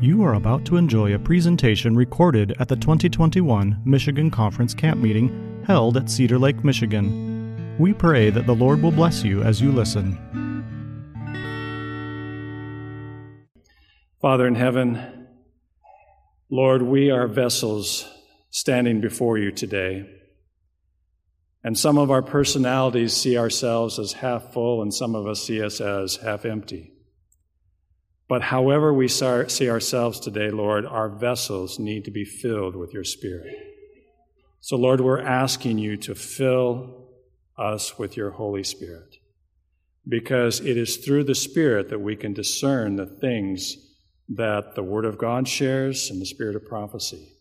You 0.00 0.22
are 0.22 0.34
about 0.34 0.64
to 0.66 0.76
enjoy 0.76 1.14
a 1.14 1.18
presentation 1.18 1.96
recorded 1.96 2.54
at 2.60 2.68
the 2.68 2.76
2021 2.76 3.80
Michigan 3.84 4.30
Conference 4.30 4.74
Camp 4.74 5.00
Meeting 5.00 5.62
held 5.66 5.96
at 5.96 6.10
Cedar 6.10 6.38
Lake, 6.38 6.62
Michigan. 6.62 7.76
We 7.78 7.92
pray 7.92 8.30
that 8.30 8.46
the 8.46 8.54
Lord 8.54 8.82
will 8.82 8.92
bless 8.92 9.24
you 9.24 9.42
as 9.42 9.60
you 9.60 9.72
listen. 9.72 10.18
Father 14.20 14.46
in 14.46 14.54
heaven, 14.54 15.26
Lord, 16.50 16.82
we 16.82 17.10
are 17.10 17.26
vessels 17.26 18.08
standing 18.50 19.00
before 19.00 19.38
you 19.38 19.50
today. 19.50 20.06
And 21.64 21.78
some 21.78 21.96
of 21.96 22.10
our 22.10 22.20
personalities 22.20 23.14
see 23.14 23.38
ourselves 23.38 23.98
as 23.98 24.12
half 24.12 24.52
full, 24.52 24.82
and 24.82 24.92
some 24.92 25.14
of 25.14 25.26
us 25.26 25.42
see 25.42 25.62
us 25.62 25.80
as 25.80 26.16
half 26.16 26.44
empty. 26.44 26.92
But 28.28 28.42
however 28.42 28.92
we 28.92 29.08
see 29.08 29.70
ourselves 29.70 30.20
today, 30.20 30.50
Lord, 30.50 30.84
our 30.84 31.08
vessels 31.08 31.78
need 31.78 32.04
to 32.04 32.10
be 32.10 32.26
filled 32.26 32.76
with 32.76 32.92
your 32.92 33.04
Spirit. 33.04 33.56
So, 34.60 34.76
Lord, 34.76 35.00
we're 35.00 35.20
asking 35.20 35.78
you 35.78 35.96
to 35.98 36.14
fill 36.14 37.08
us 37.56 37.98
with 37.98 38.14
your 38.16 38.32
Holy 38.32 38.64
Spirit 38.64 39.16
because 40.06 40.60
it 40.60 40.76
is 40.76 40.98
through 40.98 41.24
the 41.24 41.34
Spirit 41.34 41.88
that 41.88 42.00
we 42.00 42.14
can 42.14 42.34
discern 42.34 42.96
the 42.96 43.06
things 43.06 43.76
that 44.28 44.74
the 44.74 44.82
Word 44.82 45.06
of 45.06 45.16
God 45.16 45.48
shares 45.48 46.10
and 46.10 46.20
the 46.20 46.26
Spirit 46.26 46.56
of 46.56 46.66
prophecy. 46.66 47.36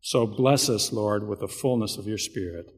So, 0.00 0.26
bless 0.26 0.70
us, 0.70 0.92
Lord, 0.92 1.28
with 1.28 1.40
the 1.40 1.48
fullness 1.48 1.98
of 1.98 2.06
your 2.06 2.18
Spirit 2.18 2.70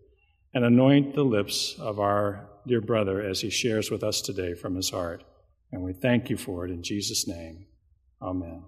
and 0.55 0.65
anoint 0.65 1.15
the 1.15 1.25
lips 1.25 1.75
of 1.79 1.99
our 1.99 2.49
dear 2.67 2.81
brother 2.81 3.23
as 3.23 3.41
he 3.41 3.51
shares 3.51 3.91
with 3.91 4.03
us 4.03 4.21
today 4.21 4.55
from 4.55 4.77
his 4.77 4.91
heart. 4.91 5.25
And 5.71 5.83
we 5.83 5.93
thank 5.93 6.29
you 6.29 6.37
for 6.37 6.67
it 6.67 6.71
in 6.71 6.83
Jesus' 6.83 7.27
name. 7.27 7.67
Amen. 8.21 8.63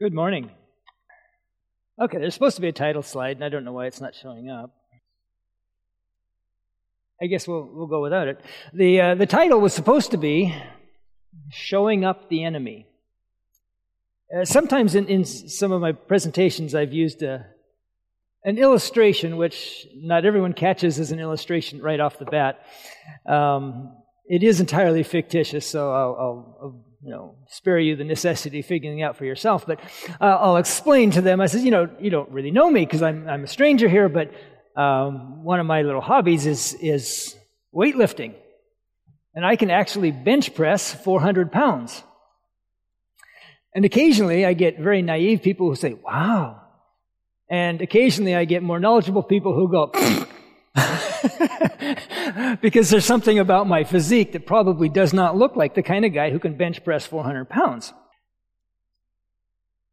Good 0.00 0.14
morning. 0.14 0.50
Okay, 2.00 2.18
there's 2.18 2.34
supposed 2.34 2.56
to 2.56 2.62
be 2.62 2.68
a 2.68 2.72
title 2.72 3.02
slide, 3.02 3.36
and 3.36 3.44
I 3.44 3.48
don't 3.48 3.64
know 3.64 3.72
why 3.72 3.86
it's 3.86 4.00
not 4.00 4.14
showing 4.14 4.48
up. 4.48 4.74
I 7.20 7.26
guess 7.26 7.48
we'll, 7.48 7.68
we'll 7.72 7.88
go 7.88 8.00
without 8.00 8.28
it. 8.28 8.40
The, 8.72 9.00
uh, 9.00 9.14
the 9.16 9.26
title 9.26 9.60
was 9.60 9.74
supposed 9.74 10.12
to 10.12 10.16
be 10.16 10.54
Showing 11.50 12.04
Up 12.04 12.28
the 12.28 12.44
Enemy. 12.44 12.86
Uh, 14.34 14.44
sometimes 14.44 14.94
in, 14.94 15.08
in 15.08 15.24
some 15.24 15.72
of 15.72 15.80
my 15.80 15.90
presentations, 15.92 16.74
I've 16.74 16.92
used 16.92 17.22
a, 17.22 17.46
an 18.44 18.58
illustration, 18.58 19.36
which 19.36 19.86
not 19.94 20.24
everyone 20.24 20.52
catches 20.52 20.98
as 20.98 21.12
an 21.12 21.18
illustration 21.18 21.82
right 21.82 22.00
off 22.00 22.18
the 22.18 22.24
bat. 22.24 22.64
Um, 23.26 23.96
it 24.26 24.42
is 24.42 24.60
entirely 24.60 25.02
fictitious, 25.02 25.66
so 25.66 25.92
I'll, 25.92 26.16
I'll, 26.18 26.58
I'll, 26.62 26.84
you 27.00 27.10
know 27.10 27.36
spare 27.48 27.78
you 27.78 27.94
the 27.94 28.02
necessity 28.02 28.58
of 28.58 28.66
figuring 28.66 28.98
it 28.98 29.02
out 29.02 29.16
for 29.16 29.24
yourself. 29.24 29.66
But 29.66 29.80
uh, 30.20 30.24
I'll 30.24 30.56
explain 30.56 31.12
to 31.12 31.20
them. 31.20 31.40
I 31.40 31.46
said, 31.46 31.62
you 31.62 31.70
know, 31.70 31.88
you 32.00 32.10
don't 32.10 32.30
really 32.30 32.50
know 32.50 32.70
me 32.70 32.84
because 32.84 33.02
I'm 33.02 33.28
I'm 33.28 33.44
a 33.44 33.46
stranger 33.48 33.88
here, 33.88 34.08
but 34.08 34.32
um, 34.76 35.44
one 35.44 35.60
of 35.60 35.66
my 35.66 35.82
little 35.82 36.00
hobbies 36.00 36.46
is 36.46 36.74
is 36.74 37.36
weightlifting, 37.74 38.34
and 39.34 39.46
I 39.46 39.56
can 39.56 39.70
actually 39.70 40.10
bench 40.10 40.54
press 40.54 40.92
400 40.92 41.52
pounds. 41.52 42.02
And 43.74 43.84
occasionally, 43.84 44.44
I 44.44 44.54
get 44.54 44.78
very 44.78 45.02
naive 45.02 45.42
people 45.42 45.68
who 45.68 45.76
say, 45.76 45.94
"Wow." 45.94 46.57
And 47.50 47.80
occasionally 47.80 48.34
I 48.34 48.44
get 48.44 48.62
more 48.62 48.78
knowledgeable 48.78 49.22
people 49.22 49.54
who 49.54 49.70
go, 49.70 49.90
because 52.60 52.90
there's 52.90 53.04
something 53.04 53.38
about 53.38 53.66
my 53.66 53.84
physique 53.84 54.32
that 54.32 54.46
probably 54.46 54.88
does 54.88 55.12
not 55.12 55.36
look 55.36 55.56
like 55.56 55.74
the 55.74 55.82
kind 55.82 56.04
of 56.04 56.12
guy 56.12 56.30
who 56.30 56.38
can 56.38 56.56
bench 56.56 56.84
press 56.84 57.06
400 57.06 57.48
pounds. 57.48 57.92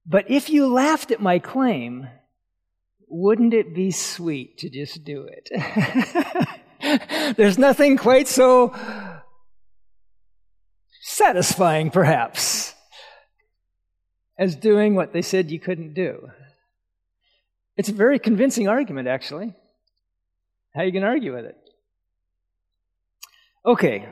But 0.06 0.30
if 0.30 0.50
you 0.50 0.67
laughed 0.67 1.11
at 1.11 1.22
my 1.22 1.39
claim, 1.39 2.08
wouldn't 3.08 3.54
it 3.54 3.73
be 3.73 3.92
sweet 3.92 4.58
to 4.60 4.70
just 4.70 5.04
do 5.04 5.27
it? 5.27 5.49
There's 7.38 7.58
nothing 7.58 7.98
quite 7.98 8.27
so 8.27 8.76
satisfying, 11.02 11.89
perhaps, 11.89 12.73
as 14.38 14.55
doing 14.55 14.95
what 14.95 15.14
they 15.14 15.21
said 15.21 15.49
you 15.49 15.60
couldn't 15.60 15.94
do. 15.94 16.30
It's 17.77 17.89
a 17.89 17.93
very 17.93 18.19
convincing 18.19 18.67
argument, 18.67 19.08
actually. 19.08 19.53
How 20.73 20.81
are 20.81 20.86
you 20.86 20.91
going 20.91 21.03
to 21.03 21.09
argue 21.09 21.36
with 21.36 21.45
it? 21.45 21.58
Okay, 23.65 24.08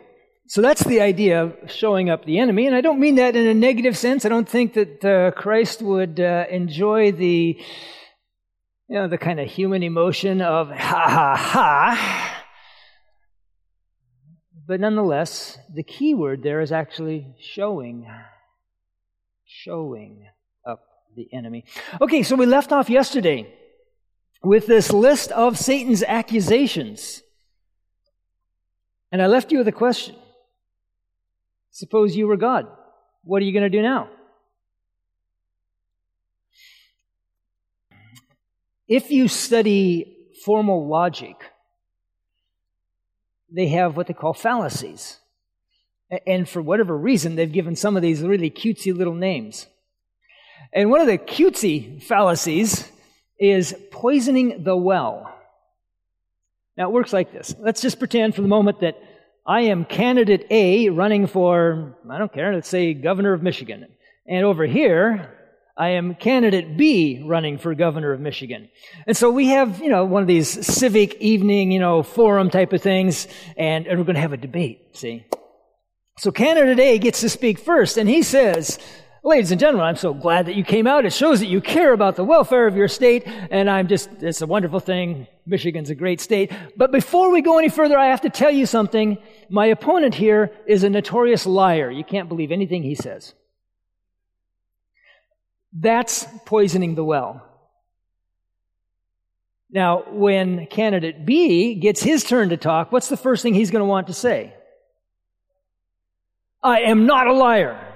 so 0.47 0.61
that's 0.61 0.83
the 0.83 1.01
idea 1.01 1.43
of 1.43 1.71
showing 1.71 2.09
up 2.09 2.25
the 2.25 2.39
enemy, 2.39 2.67
and 2.67 2.75
I 2.75 2.81
don't 2.81 2.99
mean 2.99 3.15
that 3.15 3.35
in 3.35 3.47
a 3.47 3.53
negative 3.53 3.97
sense. 3.97 4.25
I 4.25 4.29
don't 4.29 4.49
think 4.49 4.73
that 4.73 5.05
uh, 5.05 5.31
Christ 5.31 5.81
would 5.81 6.19
uh, 6.19 6.45
enjoy 6.49 7.11
the, 7.11 7.57
you 8.89 8.95
know, 8.95 9.07
the 9.07 9.17
kind 9.17 9.39
of 9.39 9.49
human 9.49 9.83
emotion 9.83 10.41
of 10.41 10.69
ha 10.69 11.05
ha 11.07 11.35
ha. 11.35 12.43
But 14.65 14.79
nonetheless, 14.79 15.57
the 15.73 15.83
key 15.83 16.13
word 16.13 16.43
there 16.43 16.61
is 16.61 16.71
actually 16.71 17.35
showing. 17.39 18.07
Showing 19.45 20.27
the 21.15 21.33
enemy. 21.33 21.65
Okay, 22.01 22.23
so 22.23 22.35
we 22.35 22.45
left 22.45 22.71
off 22.71 22.89
yesterday 22.89 23.53
with 24.43 24.67
this 24.67 24.91
list 24.91 25.31
of 25.31 25.57
Satan's 25.57 26.03
accusations. 26.03 27.21
And 29.11 29.21
I 29.21 29.27
left 29.27 29.51
you 29.51 29.59
with 29.59 29.67
a 29.67 29.73
question. 29.73 30.15
Suppose 31.71 32.15
you 32.15 32.27
were 32.27 32.37
God. 32.37 32.67
What 33.23 33.41
are 33.41 33.45
you 33.45 33.53
going 33.53 33.63
to 33.63 33.69
do 33.69 33.81
now? 33.81 34.09
If 38.87 39.11
you 39.11 39.27
study 39.27 40.17
formal 40.43 40.87
logic, 40.87 41.35
they 43.49 43.67
have 43.69 43.95
what 43.95 44.07
they 44.07 44.13
call 44.13 44.33
fallacies. 44.33 45.19
And 46.27 46.47
for 46.47 46.61
whatever 46.61 46.95
reason, 46.95 47.35
they've 47.35 47.51
given 47.51 47.75
some 47.75 47.95
of 47.95 48.01
these 48.01 48.21
really 48.21 48.51
cutesy 48.51 48.95
little 48.95 49.15
names. 49.15 49.67
And 50.71 50.89
one 50.89 51.01
of 51.01 51.07
the 51.07 51.17
cutesy 51.17 52.01
fallacies 52.01 52.89
is 53.39 53.75
poisoning 53.91 54.63
the 54.63 54.77
well. 54.77 55.29
Now, 56.77 56.89
it 56.89 56.93
works 56.93 57.13
like 57.13 57.31
this. 57.31 57.55
Let's 57.59 57.81
just 57.81 57.99
pretend 57.99 58.35
for 58.35 58.41
the 58.41 58.47
moment 58.47 58.79
that 58.81 58.97
I 59.45 59.61
am 59.61 59.85
candidate 59.85 60.47
A 60.49 60.89
running 60.89 61.27
for, 61.27 61.97
I 62.09 62.17
don't 62.17 62.33
care, 62.33 62.53
let's 62.53 62.69
say 62.69 62.93
governor 62.93 63.33
of 63.33 63.43
Michigan. 63.43 63.87
And 64.25 64.45
over 64.45 64.65
here, 64.65 65.29
I 65.75 65.89
am 65.89 66.15
candidate 66.15 66.77
B 66.77 67.23
running 67.25 67.57
for 67.57 67.73
governor 67.75 68.13
of 68.13 68.19
Michigan. 68.19 68.69
And 69.05 69.17
so 69.17 69.29
we 69.29 69.47
have, 69.47 69.81
you 69.81 69.89
know, 69.89 70.05
one 70.05 70.21
of 70.21 70.27
these 70.27 70.65
civic 70.65 71.15
evening, 71.15 71.71
you 71.71 71.79
know, 71.79 72.03
forum 72.03 72.49
type 72.49 72.73
of 72.73 72.81
things, 72.81 73.27
and, 73.57 73.85
and 73.87 73.97
we're 73.99 74.05
going 74.05 74.15
to 74.15 74.21
have 74.21 74.33
a 74.33 74.37
debate, 74.37 74.95
see? 74.95 75.25
So 76.19 76.31
candidate 76.31 76.79
A 76.79 76.99
gets 76.99 77.21
to 77.21 77.29
speak 77.29 77.59
first, 77.59 77.97
and 77.97 78.07
he 78.07 78.21
says, 78.21 78.79
Ladies 79.25 79.51
and 79.51 79.59
gentlemen, 79.59 79.87
I'm 79.87 79.95
so 79.95 80.13
glad 80.13 80.47
that 80.47 80.55
you 80.55 80.65
came 80.65 80.85
out. 80.85 81.05
It 81.05 81.13
shows 81.13 81.39
that 81.39 81.45
you 81.45 81.61
care 81.61 81.93
about 81.93 82.17
the 82.17 82.25
welfare 82.25 82.67
of 82.67 82.75
your 82.75 82.89
state, 82.89 83.23
and 83.25 83.69
I'm 83.69 83.87
just, 83.87 84.09
it's 84.21 84.41
a 84.41 84.45
wonderful 84.45 84.81
thing. 84.81 85.27
Michigan's 85.45 85.89
a 85.89 85.95
great 85.95 86.19
state. 86.19 86.51
But 86.75 86.91
before 86.91 87.31
we 87.31 87.41
go 87.41 87.57
any 87.57 87.69
further, 87.69 87.97
I 87.97 88.07
have 88.07 88.19
to 88.21 88.29
tell 88.29 88.51
you 88.51 88.65
something. 88.65 89.17
My 89.49 89.67
opponent 89.67 90.13
here 90.13 90.51
is 90.67 90.83
a 90.83 90.89
notorious 90.89 91.45
liar. 91.45 91.89
You 91.89 92.03
can't 92.03 92.27
believe 92.27 92.51
anything 92.51 92.83
he 92.83 92.95
says. 92.95 93.33
That's 95.71 96.27
poisoning 96.45 96.95
the 96.95 97.05
well. 97.05 97.47
Now, 99.69 100.03
when 100.11 100.65
candidate 100.65 101.25
B 101.25 101.75
gets 101.75 102.03
his 102.03 102.25
turn 102.25 102.49
to 102.49 102.57
talk, 102.57 102.91
what's 102.91 103.07
the 103.07 103.15
first 103.15 103.41
thing 103.41 103.53
he's 103.53 103.71
going 103.71 103.79
to 103.79 103.85
want 103.85 104.07
to 104.07 104.13
say? 104.13 104.53
I 106.61 106.81
am 106.81 107.05
not 107.05 107.27
a 107.27 107.33
liar. 107.33 107.92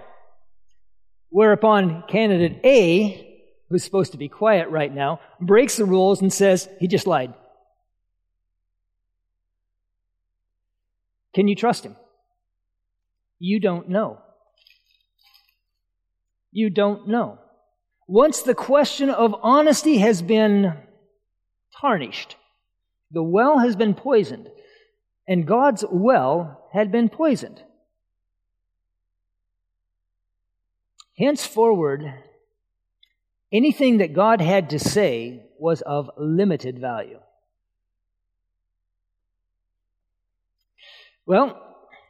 Whereupon 1.30 2.04
candidate 2.08 2.60
A, 2.64 3.40
who's 3.70 3.84
supposed 3.84 4.14
to 4.14 4.18
be 4.18 4.30
quiet 4.30 4.70
right 4.70 4.94
now, 4.94 5.20
breaks 5.42 5.76
the 5.76 5.86
rules 5.86 6.22
and 6.22 6.32
says, 6.32 6.70
he 6.80 6.88
just 6.88 7.08
lied. 7.08 7.34
Can 11.34 11.48
you 11.48 11.56
trust 11.56 11.86
him? 11.86 11.96
You 13.40 13.60
don't 13.60 13.90
know. 13.90 14.20
You 16.52 16.70
don't 16.70 17.08
know. 17.08 17.38
Once 18.08 18.42
the 18.42 18.56
question 18.56 19.10
of 19.10 19.36
honesty 19.44 19.98
has 19.98 20.22
been 20.22 20.74
tarnished, 21.80 22.36
the 23.12 23.22
well 23.22 23.60
has 23.60 23.76
been 23.76 23.94
poisoned, 23.94 24.48
and 25.28 25.46
God's 25.46 25.84
well 25.92 26.68
had 26.74 26.92
been 26.92 27.10
poisoned. 27.10 27.62
Henceforward, 31.18 32.14
anything 33.52 33.98
that 33.98 34.14
God 34.14 34.42
had 34.42 34.70
to 34.72 34.80
say 34.80 35.44
was 35.60 35.82
of 35.82 36.12
limited 36.18 36.80
value. 36.80 37.20
Well, 41.26 41.64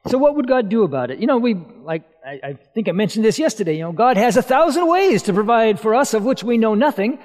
So 0.08 0.18
what 0.18 0.36
would 0.36 0.48
God 0.48 0.70
do 0.70 0.84
about 0.84 1.12
it? 1.12 1.20
You 1.20 1.28
know, 1.28 1.38
we, 1.38 1.54
like, 1.54 2.04
I, 2.26 2.40
I, 2.44 2.54
think 2.74 2.88
I 2.88 2.94
mentioned 2.94 3.26
this 3.26 3.40
yesterday, 3.40 3.76
you 3.76 3.84
know, 3.84 3.92
God 3.92 4.16
has 4.16 4.38
a 4.38 4.42
thousand 4.42 4.88
ways 4.88 5.24
to 5.24 5.34
provide 5.34 5.82
for 5.82 5.96
us 5.96 6.14
of 6.14 6.24
which 6.24 6.44
we 6.44 6.58
know 6.58 6.76
nothing. 6.76 7.20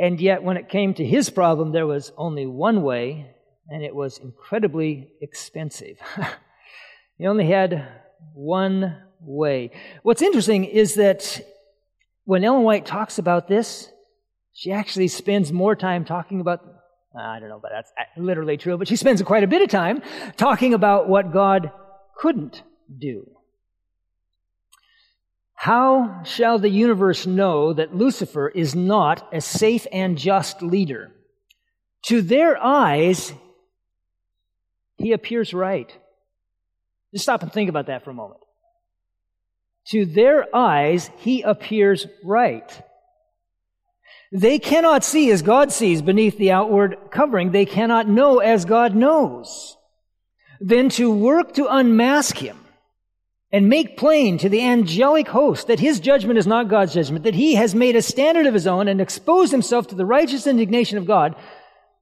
And 0.00 0.20
yet 0.20 0.42
when 0.42 0.56
it 0.56 0.68
came 0.68 0.94
to 0.94 1.04
his 1.04 1.30
problem, 1.30 1.70
there 1.70 1.86
was 1.86 2.12
only 2.16 2.46
one 2.46 2.82
way, 2.82 3.30
and 3.68 3.84
it 3.84 3.94
was 3.94 4.18
incredibly 4.18 5.10
expensive. 5.20 5.98
he 7.18 7.26
only 7.26 7.46
had 7.46 7.86
one 8.34 8.96
way. 9.24 9.70
What's 10.02 10.22
interesting 10.22 10.64
is 10.64 10.94
that 10.94 11.40
when 12.24 12.44
Ellen 12.44 12.62
White 12.62 12.86
talks 12.86 13.18
about 13.18 13.48
this, 13.48 13.90
she 14.52 14.72
actually 14.72 15.08
spends 15.08 15.52
more 15.52 15.74
time 15.74 16.04
talking 16.04 16.40
about 16.40 16.60
uh, 17.14 17.20
I 17.20 17.40
don't 17.40 17.50
know, 17.50 17.60
but 17.60 17.72
that's 17.72 17.92
literally 18.16 18.56
true, 18.56 18.78
but 18.78 18.88
she 18.88 18.96
spends 18.96 19.20
quite 19.22 19.44
a 19.44 19.46
bit 19.46 19.60
of 19.60 19.68
time 19.68 20.02
talking 20.36 20.72
about 20.72 21.08
what 21.08 21.32
God 21.32 21.70
couldn't 22.16 22.62
do. 22.98 23.30
How 25.54 26.22
shall 26.24 26.58
the 26.58 26.70
universe 26.70 27.26
know 27.26 27.72
that 27.72 27.94
Lucifer 27.94 28.48
is 28.48 28.74
not 28.74 29.28
a 29.32 29.40
safe 29.40 29.86
and 29.92 30.18
just 30.18 30.62
leader? 30.62 31.12
To 32.06 32.20
their 32.22 32.60
eyes, 32.60 33.32
he 34.96 35.12
appears 35.12 35.54
right. 35.54 35.94
Just 37.12 37.24
stop 37.24 37.42
and 37.42 37.52
think 37.52 37.68
about 37.68 37.86
that 37.86 38.04
for 38.04 38.10
a 38.10 38.14
moment. 38.14 38.40
To 39.88 40.06
their 40.06 40.54
eyes, 40.54 41.10
he 41.18 41.42
appears 41.42 42.06
right. 42.22 42.82
They 44.30 44.58
cannot 44.58 45.04
see 45.04 45.30
as 45.30 45.42
God 45.42 45.72
sees 45.72 46.00
beneath 46.00 46.38
the 46.38 46.52
outward 46.52 46.96
covering. 47.10 47.50
They 47.50 47.66
cannot 47.66 48.08
know 48.08 48.38
as 48.38 48.64
God 48.64 48.94
knows. 48.94 49.76
Then 50.60 50.88
to 50.90 51.12
work 51.12 51.54
to 51.54 51.66
unmask 51.66 52.38
him 52.38 52.58
and 53.50 53.68
make 53.68 53.98
plain 53.98 54.38
to 54.38 54.48
the 54.48 54.62
angelic 54.62 55.28
host 55.28 55.66
that 55.66 55.80
his 55.80 56.00
judgment 56.00 56.38
is 56.38 56.46
not 56.46 56.68
God's 56.68 56.94
judgment, 56.94 57.24
that 57.24 57.34
he 57.34 57.56
has 57.56 57.74
made 57.74 57.94
a 57.94 58.02
standard 58.02 58.46
of 58.46 58.54
his 58.54 58.66
own 58.66 58.88
and 58.88 59.00
exposed 59.00 59.52
himself 59.52 59.88
to 59.88 59.94
the 59.94 60.06
righteous 60.06 60.46
indignation 60.46 60.96
of 60.96 61.06
God, 61.06 61.36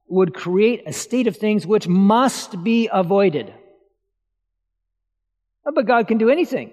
would 0.07 0.33
create 0.33 0.83
a 0.85 0.93
state 0.93 1.27
of 1.27 1.35
things 1.35 1.67
which 1.67 1.87
must 1.87 2.63
be 2.63 2.89
avoided. 2.91 3.53
But 5.65 5.85
God 5.85 6.07
can 6.07 6.17
do 6.17 6.29
anything. 6.29 6.71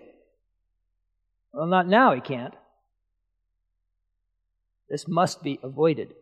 Well, 1.58 1.66
not 1.66 1.88
now, 1.88 2.14
he 2.14 2.20
can't. 2.20 2.54
This 4.88 5.08
must 5.08 5.42
be 5.42 5.58
avoided. 5.60 6.14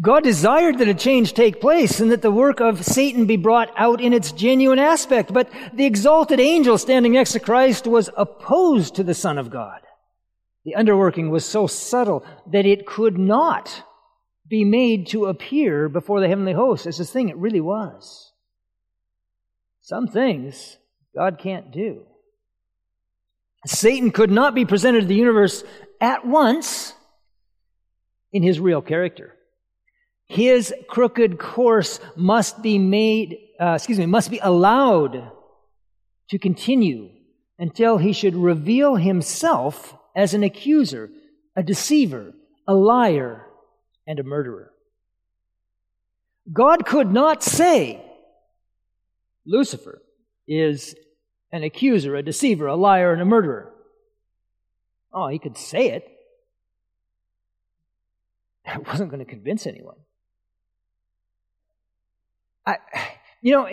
God 0.00 0.24
desired 0.24 0.78
that 0.78 0.88
a 0.88 0.94
change 0.94 1.34
take 1.34 1.60
place 1.60 2.00
and 2.00 2.10
that 2.10 2.22
the 2.22 2.30
work 2.30 2.60
of 2.60 2.82
Satan 2.82 3.26
be 3.26 3.36
brought 3.36 3.70
out 3.76 4.00
in 4.00 4.14
its 4.14 4.32
genuine 4.32 4.78
aspect, 4.78 5.34
but 5.34 5.50
the 5.74 5.84
exalted 5.84 6.40
angel 6.40 6.78
standing 6.78 7.12
next 7.12 7.32
to 7.32 7.40
Christ 7.40 7.86
was 7.86 8.08
opposed 8.16 8.94
to 8.94 9.04
the 9.04 9.12
Son 9.12 9.36
of 9.36 9.50
God. 9.50 9.82
The 10.64 10.74
underworking 10.74 11.28
was 11.28 11.44
so 11.44 11.66
subtle 11.66 12.24
that 12.50 12.64
it 12.64 12.86
could 12.86 13.18
not 13.18 13.82
be 14.48 14.64
made 14.64 15.08
to 15.08 15.26
appear 15.26 15.90
before 15.90 16.22
the 16.22 16.28
heavenly 16.28 16.54
host 16.54 16.86
as 16.86 16.96
the 16.96 17.04
thing 17.04 17.28
it 17.28 17.36
really 17.36 17.60
was. 17.60 18.32
Some 19.82 20.06
things 20.06 20.78
God 21.14 21.38
can't 21.38 21.70
do. 21.70 22.07
Satan 23.66 24.10
could 24.10 24.30
not 24.30 24.54
be 24.54 24.64
presented 24.64 25.02
to 25.02 25.06
the 25.06 25.14
universe 25.14 25.64
at 26.00 26.26
once 26.26 26.94
in 28.32 28.42
his 28.42 28.60
real 28.60 28.82
character. 28.82 29.34
His 30.26 30.74
crooked 30.88 31.38
course 31.38 32.00
must 32.16 32.62
be 32.62 32.78
made, 32.78 33.38
uh, 33.60 33.72
excuse 33.72 33.98
me, 33.98 34.06
must 34.06 34.30
be 34.30 34.38
allowed 34.38 35.32
to 36.30 36.38
continue 36.38 37.10
until 37.58 37.98
he 37.98 38.12
should 38.12 38.36
reveal 38.36 38.94
himself 38.96 39.94
as 40.14 40.34
an 40.34 40.42
accuser, 40.42 41.10
a 41.56 41.62
deceiver, 41.62 42.32
a 42.66 42.74
liar, 42.74 43.46
and 44.06 44.18
a 44.18 44.22
murderer. 44.22 44.70
God 46.52 46.86
could 46.86 47.12
not 47.12 47.42
say, 47.42 48.02
Lucifer 49.46 50.02
is 50.46 50.94
an 51.52 51.62
accuser, 51.62 52.14
a 52.14 52.22
deceiver, 52.22 52.66
a 52.66 52.76
liar, 52.76 53.12
and 53.12 53.22
a 53.22 53.24
murderer. 53.24 53.72
Oh, 55.12 55.28
he 55.28 55.38
could 55.38 55.56
say 55.56 55.90
it. 55.90 56.08
That 58.66 58.86
wasn't 58.86 59.10
going 59.10 59.24
to 59.24 59.30
convince 59.30 59.66
anyone. 59.66 59.96
I, 62.66 62.76
you 63.40 63.52
know, 63.52 63.68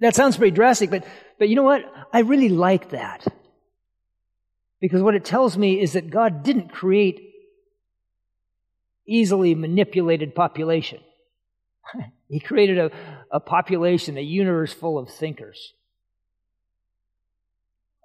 that 0.00 0.14
sounds 0.14 0.38
pretty 0.38 0.54
drastic, 0.54 0.90
but, 0.90 1.04
but 1.38 1.48
you 1.50 1.56
know 1.56 1.62
what? 1.62 1.84
I 2.12 2.20
really 2.20 2.48
like 2.48 2.90
that. 2.90 3.26
Because 4.80 5.02
what 5.02 5.14
it 5.14 5.24
tells 5.24 5.56
me 5.56 5.80
is 5.80 5.92
that 5.92 6.10
God 6.10 6.42
didn't 6.42 6.72
create 6.72 7.20
easily 9.06 9.54
manipulated 9.54 10.34
population. 10.34 11.00
he 12.28 12.40
created 12.40 12.78
a, 12.78 12.90
a 13.30 13.38
population, 13.38 14.16
a 14.16 14.22
universe 14.22 14.72
full 14.72 14.98
of 14.98 15.10
thinkers. 15.10 15.74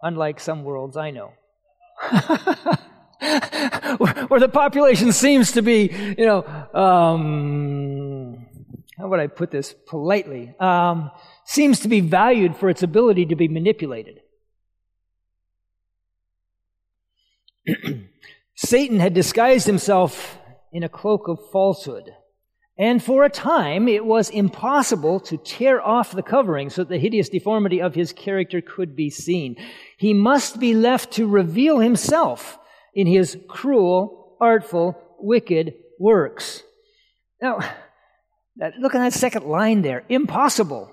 Unlike 0.02 0.40
some 0.40 0.64
worlds 0.64 0.98
I 0.98 1.12
know. 1.12 1.34
where 4.28 4.40
the 4.40 4.50
population 4.52 5.12
seems 5.12 5.52
to 5.54 5.62
be, 5.62 5.92
you 6.18 6.26
know, 6.26 6.46
um, 6.74 8.46
how 8.98 9.08
would 9.08 9.20
I 9.20 9.28
put 9.28 9.52
this 9.52 9.74
politely? 9.88 10.56
Um, 10.60 11.12
seems 11.46 11.80
to 11.82 11.88
be 11.88 12.02
valued 12.02 12.56
for 12.56 12.70
its 12.70 12.84
ability 12.84 13.28
to 13.28 13.36
be 13.36 13.48
manipulated. 13.48 14.22
Satan 18.56 19.00
had 19.00 19.14
disguised 19.14 19.68
himself 19.68 20.38
in 20.72 20.84
a 20.84 20.90
cloak 20.90 21.28
of 21.28 21.40
falsehood. 21.52 22.12
And 22.80 23.04
for 23.04 23.24
a 23.24 23.30
time, 23.30 23.88
it 23.88 24.06
was 24.06 24.30
impossible 24.30 25.20
to 25.22 25.38
tear 25.38 25.82
off 25.82 26.12
the 26.12 26.22
covering 26.22 26.70
so 26.70 26.84
that 26.84 26.90
the 26.90 27.00
hideous 27.00 27.30
deformity 27.30 27.82
of 27.82 27.96
his 27.96 28.14
character 28.14 28.62
could 28.62 28.96
be 28.96 29.10
seen. 29.10 29.56
He 29.98 30.14
must 30.14 30.60
be 30.60 30.74
left 30.74 31.14
to 31.14 31.28
reveal 31.28 31.80
himself 31.80 32.60
in 32.94 33.08
his 33.08 33.38
cruel, 33.48 34.38
artful, 34.40 34.96
wicked 35.20 35.74
works. 36.00 36.64
Now, 37.42 37.60
look 38.80 38.96
at 38.96 39.00
that 39.00 39.14
second 39.14 39.46
line 39.46 39.82
there. 39.82 40.04
Impossible. 40.08 40.92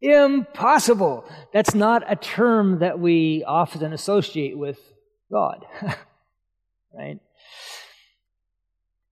Impossible. 0.00 1.24
That's 1.52 1.74
not 1.74 2.10
a 2.10 2.16
term 2.16 2.78
that 2.78 2.98
we 2.98 3.44
often 3.46 3.92
associate 3.92 4.56
with 4.56 4.78
God. 5.30 5.66
right? 6.94 7.18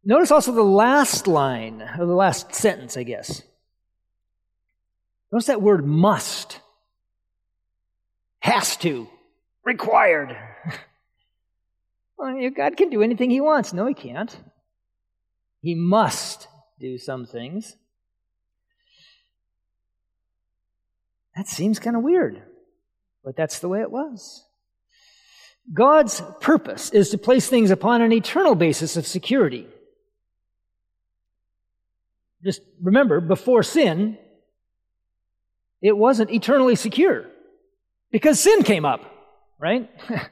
Notice 0.04 0.30
also 0.30 0.52
the 0.52 0.62
last 0.62 1.26
line, 1.26 1.82
or 1.98 2.06
the 2.06 2.14
last 2.14 2.54
sentence, 2.54 2.96
I 2.96 3.02
guess. 3.02 3.42
Notice 5.30 5.48
that 5.48 5.60
word 5.60 5.84
must. 5.84 6.60
Has 8.40 8.76
to. 8.78 9.09
Required. 9.64 10.37
well, 12.18 12.50
God 12.50 12.76
can 12.76 12.90
do 12.90 13.02
anything 13.02 13.30
He 13.30 13.40
wants. 13.40 13.73
No, 13.73 13.87
He 13.87 13.95
can't. 13.95 14.35
He 15.61 15.75
must 15.75 16.49
do 16.78 16.99
some 16.99 17.26
things. 17.26 17.76
That 21.37 21.47
seems 21.47 21.78
kind 21.78 21.97
of 21.97 22.02
weird, 22.02 22.42
but 23.25 23.37
that's 23.37 23.61
the 23.61 23.68
way 23.68 23.80
it 23.80 23.90
was. 23.90 24.45
God's 25.73 26.23
purpose 26.40 26.90
is 26.90 27.11
to 27.11 27.18
place 27.18 27.49
things 27.49 27.71
upon 27.71 28.02
an 28.02 28.12
eternal 28.12 28.54
basis 28.54 28.97
of 28.97 29.07
security. 29.07 29.66
Just 32.42 32.62
remember, 32.83 33.21
before 33.21 33.62
sin, 33.62 34.16
it 35.83 35.97
wasn't 35.97 36.30
eternally 36.30 36.76
secure 36.76 37.26
because 38.10 38.40
sin 38.40 38.62
came 38.62 38.84
up, 38.84 39.00
right? 39.58 39.90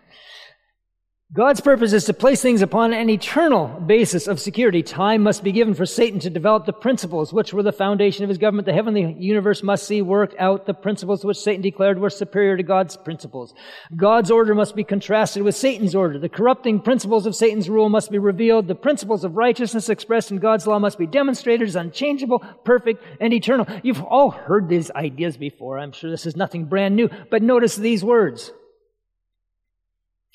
God's 1.33 1.61
purpose 1.61 1.93
is 1.93 2.05
to 2.05 2.15
place 2.15 2.41
things 2.41 2.63
upon 2.63 2.93
an 2.93 3.11
eternal 3.11 3.67
basis 3.67 4.29
of 4.29 4.39
security. 4.39 4.85
Time 4.85 5.25
must 5.25 5.43
be 5.43 5.51
given 5.51 5.75
for 5.75 5.85
Satan 5.85 6.21
to 6.21 6.31
develop 6.31 6.67
the 6.67 6.73
principles 6.73 7.33
which 7.33 7.53
were 7.53 7.65
the 7.65 7.73
foundation 7.73 8.23
of 8.23 8.29
his 8.29 8.39
government. 8.39 8.65
The 8.65 8.73
heavenly 8.73 9.17
universe 9.19 9.61
must 9.65 9.89
see 9.89 10.03
worked 10.03 10.37
out 10.39 10.67
the 10.67 10.73
principles 10.73 11.25
which 11.25 11.37
Satan 11.37 11.63
declared 11.63 11.99
were 11.99 12.11
superior 12.11 12.57
to 12.57 12.63
God's 12.63 12.97
principles. 12.97 13.55
God's 13.97 14.31
order 14.31 14.55
must 14.55 14.77
be 14.77 14.85
contrasted 14.85 15.43
with 15.43 15.57
Satan's 15.57 15.97
order. 15.97 16.17
The 16.21 16.29
corrupting 16.29 16.83
principles 16.83 17.27
of 17.27 17.35
Satan's 17.35 17.69
rule 17.69 17.89
must 17.89 18.13
be 18.13 18.19
revealed. 18.19 18.69
The 18.69 18.77
principles 18.77 19.25
of 19.25 19.37
righteousness 19.37 19.89
expressed 19.89 20.31
in 20.31 20.39
God's 20.39 20.69
law 20.69 20.79
must 20.79 20.97
be 20.97 21.09
demonstrated 21.09 21.67
as 21.67 21.75
unchangeable, 21.75 22.39
perfect, 22.65 23.03
and 23.21 23.35
eternal. 23.35 23.67
You've 23.83 24.05
all 24.05 24.31
heard 24.31 24.69
these 24.69 24.93
ideas 24.93 25.37
before. 25.37 25.81
I'm 25.81 25.91
sure 25.91 26.09
this 26.09 26.25
is 26.25 26.37
nothing 26.37 26.67
brand 26.67 26.95
new, 26.95 27.11
but 27.33 27.43
notice 27.43 27.75
these 27.75 28.05
words. 28.05 28.53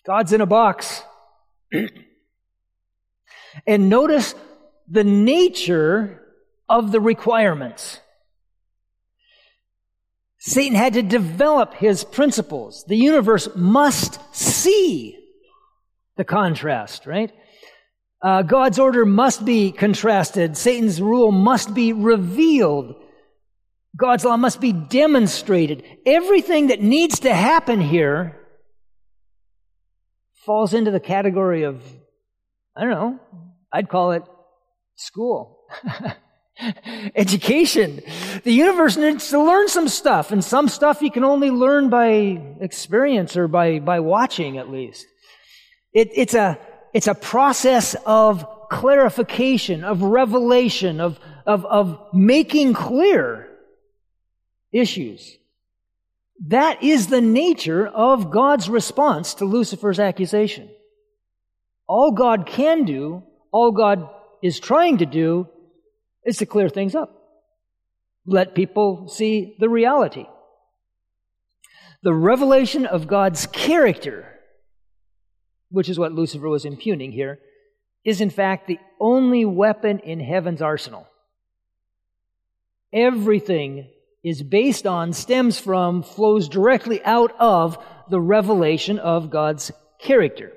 God's 0.06 0.34
in 0.34 0.42
a 0.42 0.46
box. 0.46 1.04
and 3.68 3.90
notice 3.90 4.36
the 4.88 5.04
nature 5.04 6.22
of 6.68 6.92
the 6.92 7.00
requirements. 7.00 8.00
Satan 10.40 10.76
had 10.76 10.94
to 10.94 11.04
develop 11.04 11.76
his 11.76 12.04
principles. 12.04 12.84
The 12.88 12.98
universe 12.98 13.48
must 13.56 14.20
see 14.36 15.18
the 16.18 16.24
contrast, 16.24 17.06
right? 17.06 17.32
Uh, 18.24 18.42
God's 18.42 18.80
order 18.80 19.06
must 19.06 19.46
be 19.46 19.72
contrasted. 19.72 20.58
Satan's 20.58 21.02
rule 21.02 21.32
must 21.32 21.74
be 21.74 21.94
revealed. 21.94 22.96
God's 23.96 24.26
law 24.26 24.38
must 24.38 24.62
be 24.62 24.72
demonstrated. 24.72 25.84
Everything 26.06 26.68
that 26.68 26.82
needs 26.82 27.20
to 27.22 27.34
happen 27.34 27.80
here 27.80 28.41
falls 30.46 30.74
into 30.74 30.92
the 30.92 31.00
category 31.00 31.64
of, 31.64 31.82
I 32.76 32.82
don't 32.82 32.90
know, 32.92 33.20
I'd 33.72 33.90
call 33.90 34.12
it 34.12 34.24
school. 34.96 35.60
Education. 37.16 38.02
The 38.44 38.52
universe 38.52 38.98
needs 38.98 39.30
to 39.30 39.42
learn 39.42 39.68
some 39.68 39.88
stuff, 39.88 40.32
and 40.32 40.44
some 40.44 40.68
stuff 40.68 41.02
you 41.02 41.10
can 41.10 41.24
only 41.24 41.50
learn 41.50 41.90
by 41.90 42.42
experience 42.60 43.36
or 43.36 43.48
by, 43.48 43.80
by 43.80 44.00
watching 44.00 44.58
at 44.58 44.70
least. 44.70 45.06
It, 45.94 46.10
it's 46.14 46.34
a, 46.34 46.60
it's 46.94 47.08
a 47.08 47.16
process 47.16 47.96
of 48.06 48.46
clarification, 48.70 49.84
of 49.84 50.02
revelation, 50.02 51.00
of, 51.02 51.20
of, 51.46 51.66
of 51.66 52.00
making 52.14 52.74
clear 52.74 53.50
issues. 54.72 55.38
That 56.48 56.82
is 56.82 57.08
the 57.08 57.22
nature 57.22 57.88
of 57.88 58.32
God's 58.32 58.70
response 58.70 59.36
to 59.36 59.46
Lucifer's 59.46 60.00
accusation. 60.00 60.70
All 61.88 62.12
God 62.12 62.48
can 62.48 62.84
do, 62.84 63.24
all 63.52 63.72
God 63.72 64.10
is 64.42 64.60
trying 64.60 64.98
to 65.00 65.06
do, 65.06 65.48
is 66.26 66.38
to 66.38 66.46
clear 66.46 66.68
things 66.68 66.96
up. 66.96 67.16
Let 68.26 68.56
people 68.56 69.08
see 69.08 69.56
the 69.60 69.70
reality. 69.70 70.26
The 72.04 72.14
revelation 72.14 72.88
of 72.88 73.08
God's 73.08 73.46
character, 73.46 74.40
which 75.70 75.90
is 75.90 76.00
what 76.00 76.14
Lucifer 76.14 76.50
was 76.50 76.66
impugning 76.66 77.12
here, 77.12 77.40
is 78.04 78.20
in 78.20 78.32
fact 78.32 78.66
the 78.66 78.80
only 79.00 79.46
weapon 79.46 80.00
in 80.00 80.20
heaven's 80.20 80.62
arsenal. 80.62 81.08
Everything 82.92 83.90
is 84.24 84.44
based 84.44 84.86
on, 84.86 85.14
stems 85.14 85.60
from, 85.60 86.04
flows 86.04 86.48
directly 86.48 87.04
out 87.04 87.34
of 87.40 87.84
the 88.10 88.22
revelation 88.22 89.00
of 89.00 89.30
God's 89.30 89.72
character. 90.00 90.52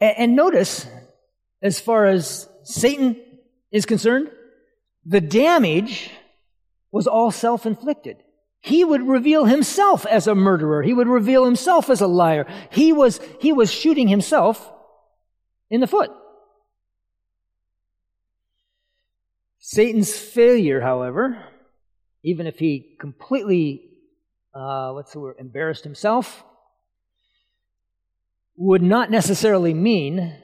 And 0.00 0.36
notice, 0.36 0.86
as 1.60 1.80
far 1.80 2.06
as 2.06 2.48
Satan 2.62 3.16
is 3.72 3.84
concerned, 3.84 4.30
the 5.04 5.20
damage 5.20 6.10
was 6.92 7.06
all 7.06 7.30
self 7.30 7.66
inflicted. 7.66 8.16
He 8.60 8.84
would 8.84 9.06
reveal 9.06 9.44
himself 9.44 10.06
as 10.06 10.26
a 10.26 10.34
murderer. 10.34 10.82
He 10.82 10.92
would 10.92 11.08
reveal 11.08 11.44
himself 11.44 11.90
as 11.90 12.00
a 12.00 12.06
liar. 12.06 12.46
He 12.70 12.92
was, 12.92 13.20
he 13.40 13.52
was 13.52 13.72
shooting 13.72 14.08
himself 14.08 14.72
in 15.70 15.80
the 15.80 15.86
foot. 15.86 16.10
Satan's 19.58 20.16
failure, 20.16 20.80
however, 20.80 21.44
even 22.22 22.46
if 22.46 22.58
he 22.58 22.96
completely, 22.98 23.90
uh, 24.54 24.92
what's 24.92 25.12
the 25.12 25.20
word, 25.20 25.36
embarrassed 25.38 25.84
himself, 25.84 26.44
would 28.56 28.82
not 28.82 29.10
necessarily 29.10 29.72
mean 29.72 30.34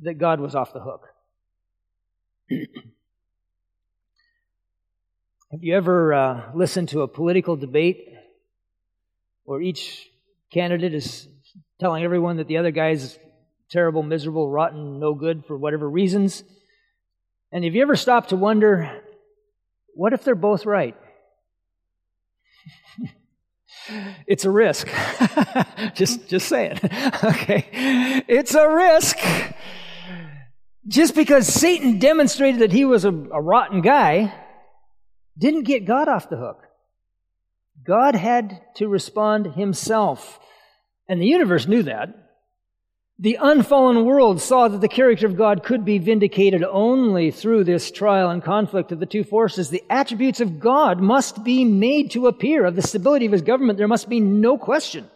that 0.00 0.14
God 0.14 0.40
was 0.40 0.54
off 0.54 0.72
the 0.72 0.80
hook. 0.80 1.08
Have 5.52 5.62
you 5.62 5.76
ever 5.76 6.14
uh, 6.14 6.50
listened 6.54 6.88
to 6.90 7.02
a 7.02 7.08
political 7.08 7.56
debate 7.56 8.08
where 9.44 9.60
each 9.60 10.08
candidate 10.50 10.94
is 10.94 11.28
telling 11.78 12.02
everyone 12.04 12.38
that 12.38 12.48
the 12.48 12.56
other 12.56 12.70
guy 12.70 12.90
is 12.90 13.18
terrible, 13.70 14.02
miserable, 14.02 14.48
rotten, 14.48 14.98
no 14.98 15.14
good 15.14 15.44
for 15.44 15.56
whatever 15.56 15.88
reasons? 15.88 16.42
And 17.52 17.64
have 17.64 17.74
you 17.74 17.82
ever 17.82 17.96
stopped 17.96 18.30
to 18.30 18.36
wonder, 18.36 19.02
what 19.94 20.12
if 20.12 20.24
they're 20.24 20.34
both 20.34 20.66
right? 20.66 20.96
it's 24.26 24.44
a 24.44 24.50
risk. 24.50 24.88
just, 25.94 26.28
just 26.28 26.48
saying. 26.48 26.78
okay. 27.24 27.66
It's 28.28 28.54
a 28.54 28.68
risk. 28.68 29.18
Just 30.86 31.14
because 31.14 31.46
Satan 31.46 31.98
demonstrated 31.98 32.60
that 32.60 32.72
he 32.72 32.84
was 32.84 33.04
a, 33.04 33.10
a 33.10 33.40
rotten 33.40 33.80
guy 33.80 34.34
didn't 35.38 35.62
get 35.62 35.86
God 35.86 36.08
off 36.08 36.28
the 36.28 36.36
hook. 36.36 36.64
God 37.84 38.14
had 38.14 38.60
to 38.76 38.88
respond 38.88 39.54
himself. 39.54 40.38
And 41.08 41.20
the 41.20 41.26
universe 41.26 41.66
knew 41.66 41.82
that. 41.84 42.14
The 43.22 43.38
unfallen 43.40 44.04
world 44.04 44.40
saw 44.40 44.66
that 44.66 44.80
the 44.80 44.88
character 44.88 45.28
of 45.28 45.36
God 45.36 45.62
could 45.62 45.84
be 45.84 45.98
vindicated 45.98 46.64
only 46.64 47.30
through 47.30 47.62
this 47.62 47.92
trial 47.92 48.30
and 48.30 48.42
conflict 48.42 48.90
of 48.90 48.98
the 48.98 49.06
two 49.06 49.22
forces. 49.22 49.70
The 49.70 49.84
attributes 49.88 50.40
of 50.40 50.58
God 50.58 51.00
must 51.00 51.44
be 51.44 51.64
made 51.64 52.10
to 52.10 52.26
appear. 52.26 52.64
Of 52.64 52.74
the 52.74 52.82
stability 52.82 53.26
of 53.26 53.30
his 53.30 53.42
government, 53.42 53.78
there 53.78 53.86
must 53.86 54.08
be 54.08 54.18
no 54.18 54.58
question. 54.58 55.08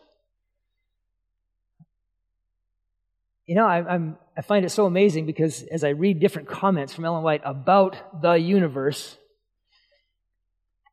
You 3.44 3.56
know, 3.56 3.66
I, 3.66 3.94
I'm, 3.94 4.16
I 4.36 4.42
find 4.42 4.64
it 4.64 4.70
so 4.70 4.86
amazing 4.86 5.26
because 5.26 5.64
as 5.64 5.82
I 5.82 5.88
read 5.88 6.20
different 6.20 6.46
comments 6.46 6.94
from 6.94 7.04
Ellen 7.04 7.24
White 7.24 7.42
about 7.44 8.22
the 8.22 8.34
universe, 8.34 9.16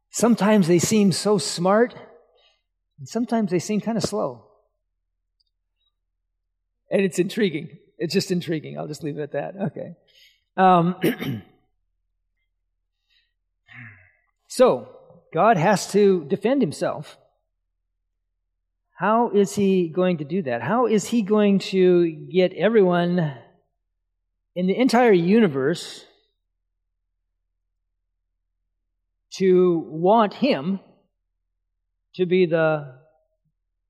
sometimes 0.09 0.67
they 0.67 0.79
seem 0.79 1.11
so 1.11 1.37
smart, 1.37 1.93
and 2.97 3.07
sometimes 3.07 3.51
they 3.51 3.59
seem 3.59 3.81
kind 3.81 3.99
of 3.99 4.03
slow. 4.03 4.47
And 6.93 7.01
it's 7.01 7.17
intriguing. 7.17 7.79
It's 7.97 8.13
just 8.13 8.29
intriguing. 8.29 8.77
I'll 8.77 8.87
just 8.87 9.03
leave 9.03 9.17
it 9.17 9.23
at 9.23 9.31
that. 9.31 9.55
Okay. 9.71 9.95
Um, 10.55 10.95
so, 14.47 14.89
God 15.33 15.57
has 15.57 15.91
to 15.93 16.23
defend 16.25 16.61
himself. 16.61 17.17
How 18.93 19.31
is 19.31 19.55
he 19.55 19.87
going 19.89 20.19
to 20.19 20.23
do 20.23 20.43
that? 20.43 20.61
How 20.61 20.85
is 20.85 21.05
he 21.05 21.23
going 21.23 21.57
to 21.73 22.11
get 22.11 22.53
everyone 22.53 23.37
in 24.55 24.67
the 24.67 24.77
entire 24.77 25.13
universe 25.13 26.05
to 29.37 29.83
want 29.89 30.35
him 30.35 30.79
to 32.17 32.27
be 32.27 32.45
the, 32.45 32.99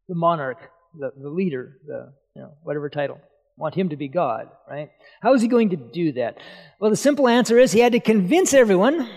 the 0.08 0.16
monarch, 0.16 0.70
the, 0.98 1.12
the 1.22 1.30
leader, 1.30 1.80
the 1.86 2.14
you 2.36 2.42
know, 2.42 2.54
whatever 2.64 2.90
title? 2.90 3.20
Want 3.58 3.76
him 3.76 3.90
to 3.90 3.98
be 3.98 4.08
God, 4.08 4.50
right? 4.70 4.90
How 5.22 5.34
is 5.34 5.42
he 5.42 5.48
going 5.48 5.70
to 5.70 5.76
do 5.76 6.14
that? 6.14 6.38
Well, 6.80 6.90
the 6.90 6.98
simple 6.98 7.28
answer 7.28 7.60
is 7.60 7.72
he 7.72 7.80
had 7.80 7.94
to 7.94 8.00
convince 8.00 8.54
everyone 8.54 9.08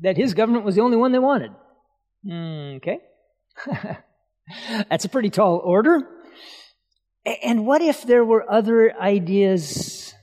that 0.00 0.16
his 0.16 0.32
government 0.34 0.64
was 0.64 0.74
the 0.74 0.80
only 0.80 0.96
one 0.96 1.12
they 1.12 1.18
wanted. 1.18 1.52
Mm, 2.26 2.76
okay. 2.76 3.00
That's 4.88 5.04
a 5.04 5.08
pretty 5.08 5.30
tall 5.30 5.60
order. 5.62 6.08
And 7.42 7.66
what 7.66 7.82
if 7.82 8.04
there 8.04 8.24
were 8.24 8.50
other 8.50 8.96
ideas 8.98 10.14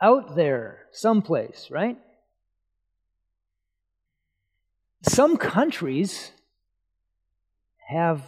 out 0.00 0.34
there 0.36 0.86
someplace, 0.92 1.68
right? 1.70 1.98
Some 5.02 5.36
countries 5.36 6.30
have 7.88 8.22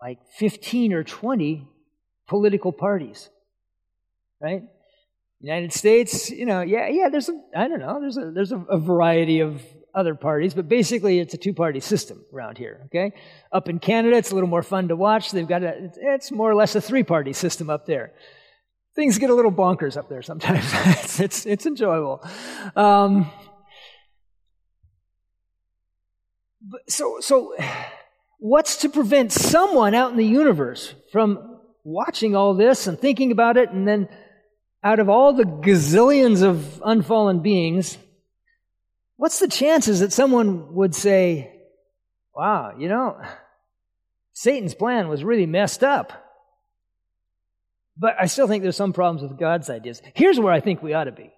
like 0.00 0.18
15 0.38 0.92
or 0.92 1.02
20 1.02 1.66
political 2.32 2.72
parties, 2.72 3.28
right? 4.40 4.62
United 5.38 5.70
States, 5.70 6.30
you 6.30 6.46
know, 6.46 6.62
yeah, 6.62 6.88
yeah, 6.88 7.10
there's 7.10 7.28
a, 7.28 7.38
I 7.54 7.68
don't 7.68 7.80
know, 7.80 8.00
there's 8.00 8.16
a, 8.16 8.30
there's 8.30 8.52
a, 8.52 8.58
a 8.70 8.78
variety 8.78 9.40
of 9.40 9.60
other 9.94 10.14
parties, 10.14 10.54
but 10.54 10.66
basically 10.66 11.18
it's 11.18 11.34
a 11.34 11.36
two 11.36 11.52
party 11.52 11.78
system 11.78 12.24
around 12.32 12.56
here, 12.56 12.80
okay? 12.86 13.12
Up 13.52 13.68
in 13.68 13.78
Canada, 13.78 14.16
it's 14.16 14.30
a 14.30 14.34
little 14.34 14.48
more 14.48 14.62
fun 14.62 14.88
to 14.88 14.96
watch. 14.96 15.30
They've 15.30 15.46
got 15.46 15.62
a, 15.62 15.90
it's 16.00 16.32
more 16.32 16.50
or 16.50 16.54
less 16.54 16.74
a 16.74 16.80
three 16.80 17.02
party 17.02 17.34
system 17.34 17.68
up 17.68 17.84
there. 17.84 18.14
Things 18.96 19.18
get 19.18 19.28
a 19.28 19.34
little 19.34 19.52
bonkers 19.52 19.98
up 19.98 20.08
there 20.08 20.22
sometimes. 20.22 20.64
it's, 20.72 21.20
it's, 21.20 21.44
it's, 21.44 21.66
enjoyable. 21.66 22.26
Um, 22.74 23.30
so, 26.88 27.18
so, 27.20 27.54
what's 28.38 28.78
to 28.78 28.88
prevent 28.88 29.32
someone 29.32 29.94
out 29.94 30.12
in 30.12 30.16
the 30.16 30.26
universe 30.26 30.94
from 31.12 31.51
watching 31.84 32.36
all 32.36 32.54
this 32.54 32.86
and 32.86 32.98
thinking 32.98 33.32
about 33.32 33.56
it, 33.56 33.70
and 33.70 33.86
then 33.86 34.08
out 34.84 34.98
of 34.98 35.08
all 35.08 35.32
the 35.32 35.44
gazillions 35.44 36.42
of 36.42 36.82
unfallen 36.84 37.40
beings, 37.40 37.98
What's 39.22 39.38
the 39.38 39.46
chances 39.46 40.00
that 40.00 40.12
someone 40.12 40.74
would 40.74 40.96
say, 40.96 41.52
wow, 42.34 42.72
you 42.76 42.88
know, 42.88 43.20
Satan's 44.32 44.74
plan 44.74 45.06
was 45.06 45.22
really 45.22 45.46
messed 45.46 45.84
up? 45.84 46.12
But 47.96 48.16
I 48.18 48.26
still 48.26 48.48
think 48.48 48.64
there's 48.64 48.74
some 48.74 48.92
problems 48.92 49.22
with 49.22 49.38
God's 49.38 49.70
ideas. 49.70 50.02
Here's 50.14 50.40
where 50.40 50.52
I 50.52 50.58
think 50.58 50.82
we 50.82 50.94
ought 50.94 51.04
to 51.04 51.12
be. 51.12 51.32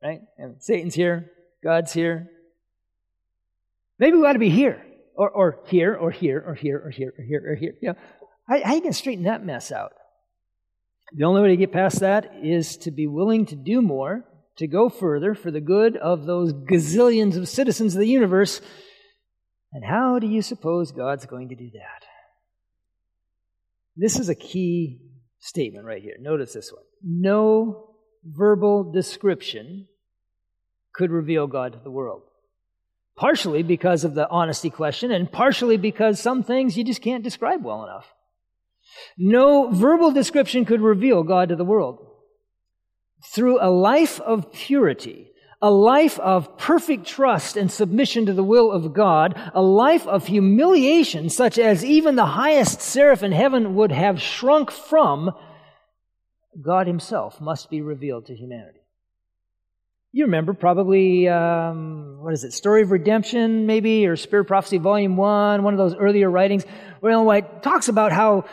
Right? 0.00 0.20
And 0.38 0.62
Satan's 0.62 0.94
here, 0.94 1.32
God's 1.64 1.92
here. 1.92 2.30
Maybe 3.98 4.16
we 4.16 4.24
ought 4.24 4.34
to 4.34 4.38
be 4.38 4.48
here, 4.48 4.86
or, 5.16 5.30
or 5.30 5.58
here, 5.66 5.96
or 5.96 6.12
here, 6.12 6.44
or 6.46 6.54
here, 6.54 6.80
or 6.84 6.90
here, 6.90 7.12
or 7.18 7.24
here, 7.24 7.42
or 7.44 7.54
here. 7.56 7.74
Know, 7.82 7.94
how, 8.48 8.62
how 8.62 8.74
you 8.74 8.80
going 8.80 8.92
to 8.92 8.98
straighten 8.98 9.24
that 9.24 9.44
mess 9.44 9.72
out? 9.72 9.92
The 11.14 11.24
only 11.24 11.42
way 11.42 11.48
to 11.48 11.56
get 11.56 11.72
past 11.72 12.00
that 12.00 12.32
is 12.42 12.76
to 12.78 12.90
be 12.90 13.06
willing 13.06 13.46
to 13.46 13.56
do 13.56 13.82
more, 13.82 14.24
to 14.56 14.66
go 14.66 14.88
further 14.88 15.34
for 15.34 15.50
the 15.50 15.60
good 15.60 15.96
of 15.96 16.24
those 16.24 16.52
gazillions 16.52 17.36
of 17.36 17.48
citizens 17.48 17.94
of 17.94 18.00
the 18.00 18.08
universe. 18.08 18.60
And 19.72 19.84
how 19.84 20.18
do 20.18 20.26
you 20.26 20.42
suppose 20.42 20.90
God's 20.92 21.26
going 21.26 21.50
to 21.50 21.54
do 21.54 21.70
that? 21.74 22.06
This 23.96 24.18
is 24.18 24.28
a 24.28 24.34
key 24.34 25.00
statement 25.40 25.84
right 25.84 26.02
here. 26.02 26.16
Notice 26.18 26.54
this 26.54 26.72
one. 26.72 26.84
No 27.02 27.90
verbal 28.24 28.90
description 28.90 29.86
could 30.94 31.10
reveal 31.10 31.46
God 31.46 31.72
to 31.72 31.80
the 31.82 31.90
world. 31.90 32.22
Partially 33.16 33.62
because 33.62 34.04
of 34.04 34.14
the 34.14 34.28
honesty 34.30 34.70
question, 34.70 35.10
and 35.10 35.30
partially 35.30 35.76
because 35.76 36.18
some 36.18 36.42
things 36.42 36.78
you 36.78 36.84
just 36.84 37.02
can't 37.02 37.22
describe 37.22 37.62
well 37.62 37.84
enough. 37.84 38.06
No 39.16 39.70
verbal 39.70 40.12
description 40.12 40.64
could 40.64 40.80
reveal 40.80 41.22
God 41.22 41.48
to 41.48 41.56
the 41.56 41.64
world. 41.64 42.06
Through 43.32 43.58
a 43.60 43.70
life 43.70 44.20
of 44.20 44.52
purity, 44.52 45.32
a 45.60 45.70
life 45.70 46.18
of 46.18 46.58
perfect 46.58 47.06
trust 47.06 47.56
and 47.56 47.70
submission 47.70 48.26
to 48.26 48.32
the 48.32 48.42
will 48.42 48.72
of 48.72 48.92
God, 48.92 49.40
a 49.54 49.62
life 49.62 50.06
of 50.08 50.26
humiliation 50.26 51.30
such 51.30 51.56
as 51.56 51.84
even 51.84 52.16
the 52.16 52.26
highest 52.26 52.80
seraph 52.80 53.22
in 53.22 53.30
heaven 53.30 53.76
would 53.76 53.92
have 53.92 54.20
shrunk 54.20 54.72
from, 54.72 55.30
God 56.60 56.88
Himself 56.88 57.40
must 57.40 57.70
be 57.70 57.80
revealed 57.80 58.26
to 58.26 58.34
humanity. 58.34 58.80
You 60.14 60.26
remember 60.26 60.52
probably, 60.52 61.26
um, 61.28 62.18
what 62.20 62.34
is 62.34 62.44
it, 62.44 62.52
Story 62.52 62.82
of 62.82 62.90
Redemption, 62.90 63.64
maybe, 63.64 64.06
or 64.06 64.16
Spirit 64.16 64.44
Prophecy 64.44 64.76
Volume 64.76 65.16
1, 65.16 65.62
one 65.62 65.72
of 65.72 65.78
those 65.78 65.94
earlier 65.94 66.28
writings, 66.28 66.64
where 67.00 67.12
Ellen 67.12 67.24
White 67.24 67.62
talks 67.62 67.88
about 67.88 68.12
how, 68.12 68.44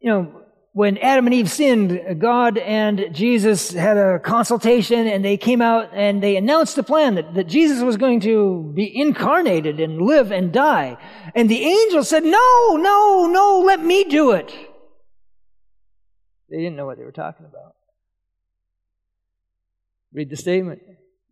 you 0.00 0.10
know, 0.10 0.40
when 0.72 0.98
Adam 0.98 1.26
and 1.26 1.34
Eve 1.34 1.50
sinned, 1.50 2.20
God 2.20 2.56
and 2.56 3.08
Jesus 3.12 3.72
had 3.72 3.96
a 3.96 4.20
consultation 4.20 5.08
and 5.08 5.24
they 5.24 5.36
came 5.36 5.60
out 5.60 5.90
and 5.92 6.22
they 6.22 6.36
announced 6.36 6.76
the 6.76 6.82
plan 6.82 7.16
that, 7.16 7.34
that 7.34 7.48
Jesus 7.48 7.82
was 7.82 7.96
going 7.96 8.20
to 8.20 8.72
be 8.74 8.90
incarnated 8.94 9.80
and 9.80 10.00
live 10.00 10.30
and 10.30 10.52
die. 10.52 10.96
And 11.34 11.48
the 11.48 11.64
angel 11.64 12.04
said, 12.04 12.22
no, 12.22 12.76
no, 12.76 13.28
no, 13.30 13.62
let 13.66 13.82
me 13.82 14.04
do 14.04 14.30
it. 14.32 14.52
They 16.48 16.58
didn't 16.58 16.76
know 16.76 16.86
what 16.86 16.98
they 16.98 17.04
were 17.04 17.12
talking 17.12 17.46
about. 17.46 17.74
Read 20.12 20.30
the 20.30 20.36
statement. 20.36 20.80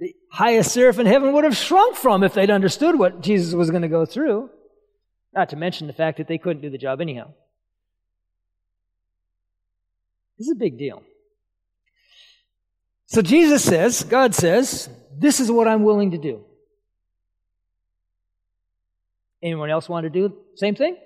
The 0.00 0.14
highest 0.32 0.72
seraph 0.72 0.98
in 0.98 1.06
heaven 1.06 1.32
would 1.32 1.44
have 1.44 1.56
shrunk 1.56 1.96
from 1.96 2.22
if 2.22 2.34
they'd 2.34 2.50
understood 2.50 2.98
what 2.98 3.20
Jesus 3.20 3.54
was 3.54 3.70
going 3.70 3.82
to 3.82 3.88
go 3.88 4.04
through. 4.04 4.50
Not 5.32 5.50
to 5.50 5.56
mention 5.56 5.87
the 5.87 5.92
fact 5.92 6.18
that 6.18 6.28
they 6.28 6.38
couldn't 6.38 6.62
do 6.62 6.70
the 6.70 6.78
job 6.78 7.00
anyhow. 7.00 7.34
This 10.38 10.47
is 10.47 10.52
a 10.52 10.59
big 10.59 10.78
deal. 10.78 11.02
So 13.07 13.23
Jesus 13.23 13.64
says, 13.64 14.04
God 14.04 14.35
says, 14.35 14.88
this 15.16 15.40
is 15.40 15.50
what 15.50 15.66
I'm 15.66 15.83
willing 15.83 16.12
to 16.12 16.18
do. 16.18 16.45
Anyone 19.42 19.71
else 19.71 19.88
want 19.88 20.04
to 20.04 20.11
do 20.11 20.28
the 20.28 20.35
same 20.57 20.75
thing? 20.75 20.97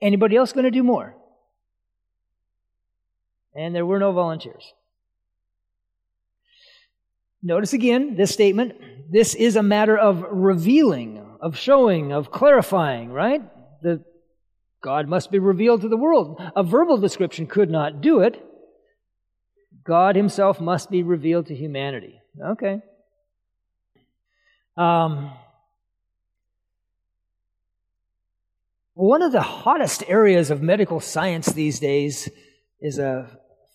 Anybody 0.00 0.36
else 0.36 0.52
going 0.52 0.64
to 0.64 0.70
do 0.70 0.82
more? 0.82 1.14
And 3.54 3.74
there 3.74 3.86
were 3.86 3.98
no 3.98 4.12
volunteers. 4.12 4.72
Notice 7.42 7.72
again 7.72 8.16
this 8.16 8.32
statement. 8.32 8.74
This 9.10 9.34
is 9.34 9.56
a 9.56 9.62
matter 9.62 9.96
of 9.96 10.24
revealing, 10.30 11.24
of 11.40 11.56
showing, 11.56 12.12
of 12.12 12.30
clarifying, 12.30 13.10
right? 13.10 13.42
The 13.82 14.04
God 14.82 15.08
must 15.08 15.30
be 15.30 15.38
revealed 15.38 15.82
to 15.82 15.88
the 15.88 15.96
world. 15.96 16.42
A 16.56 16.62
verbal 16.62 16.98
description 16.98 17.46
could 17.46 17.70
not 17.70 18.00
do 18.00 18.20
it. 18.20 18.42
God 19.84 20.16
Himself 20.16 20.60
must 20.60 20.90
be 20.90 21.02
revealed 21.02 21.46
to 21.46 21.54
humanity. 21.54 22.20
Okay. 22.42 22.80
Um, 24.76 25.30
one 28.94 29.22
of 29.22 29.32
the 29.32 29.42
hottest 29.42 30.02
areas 30.08 30.50
of 30.50 30.62
medical 30.62 31.00
science 31.00 31.46
these 31.46 31.80
days 31.80 32.28
is 32.80 32.98
a 32.98 33.28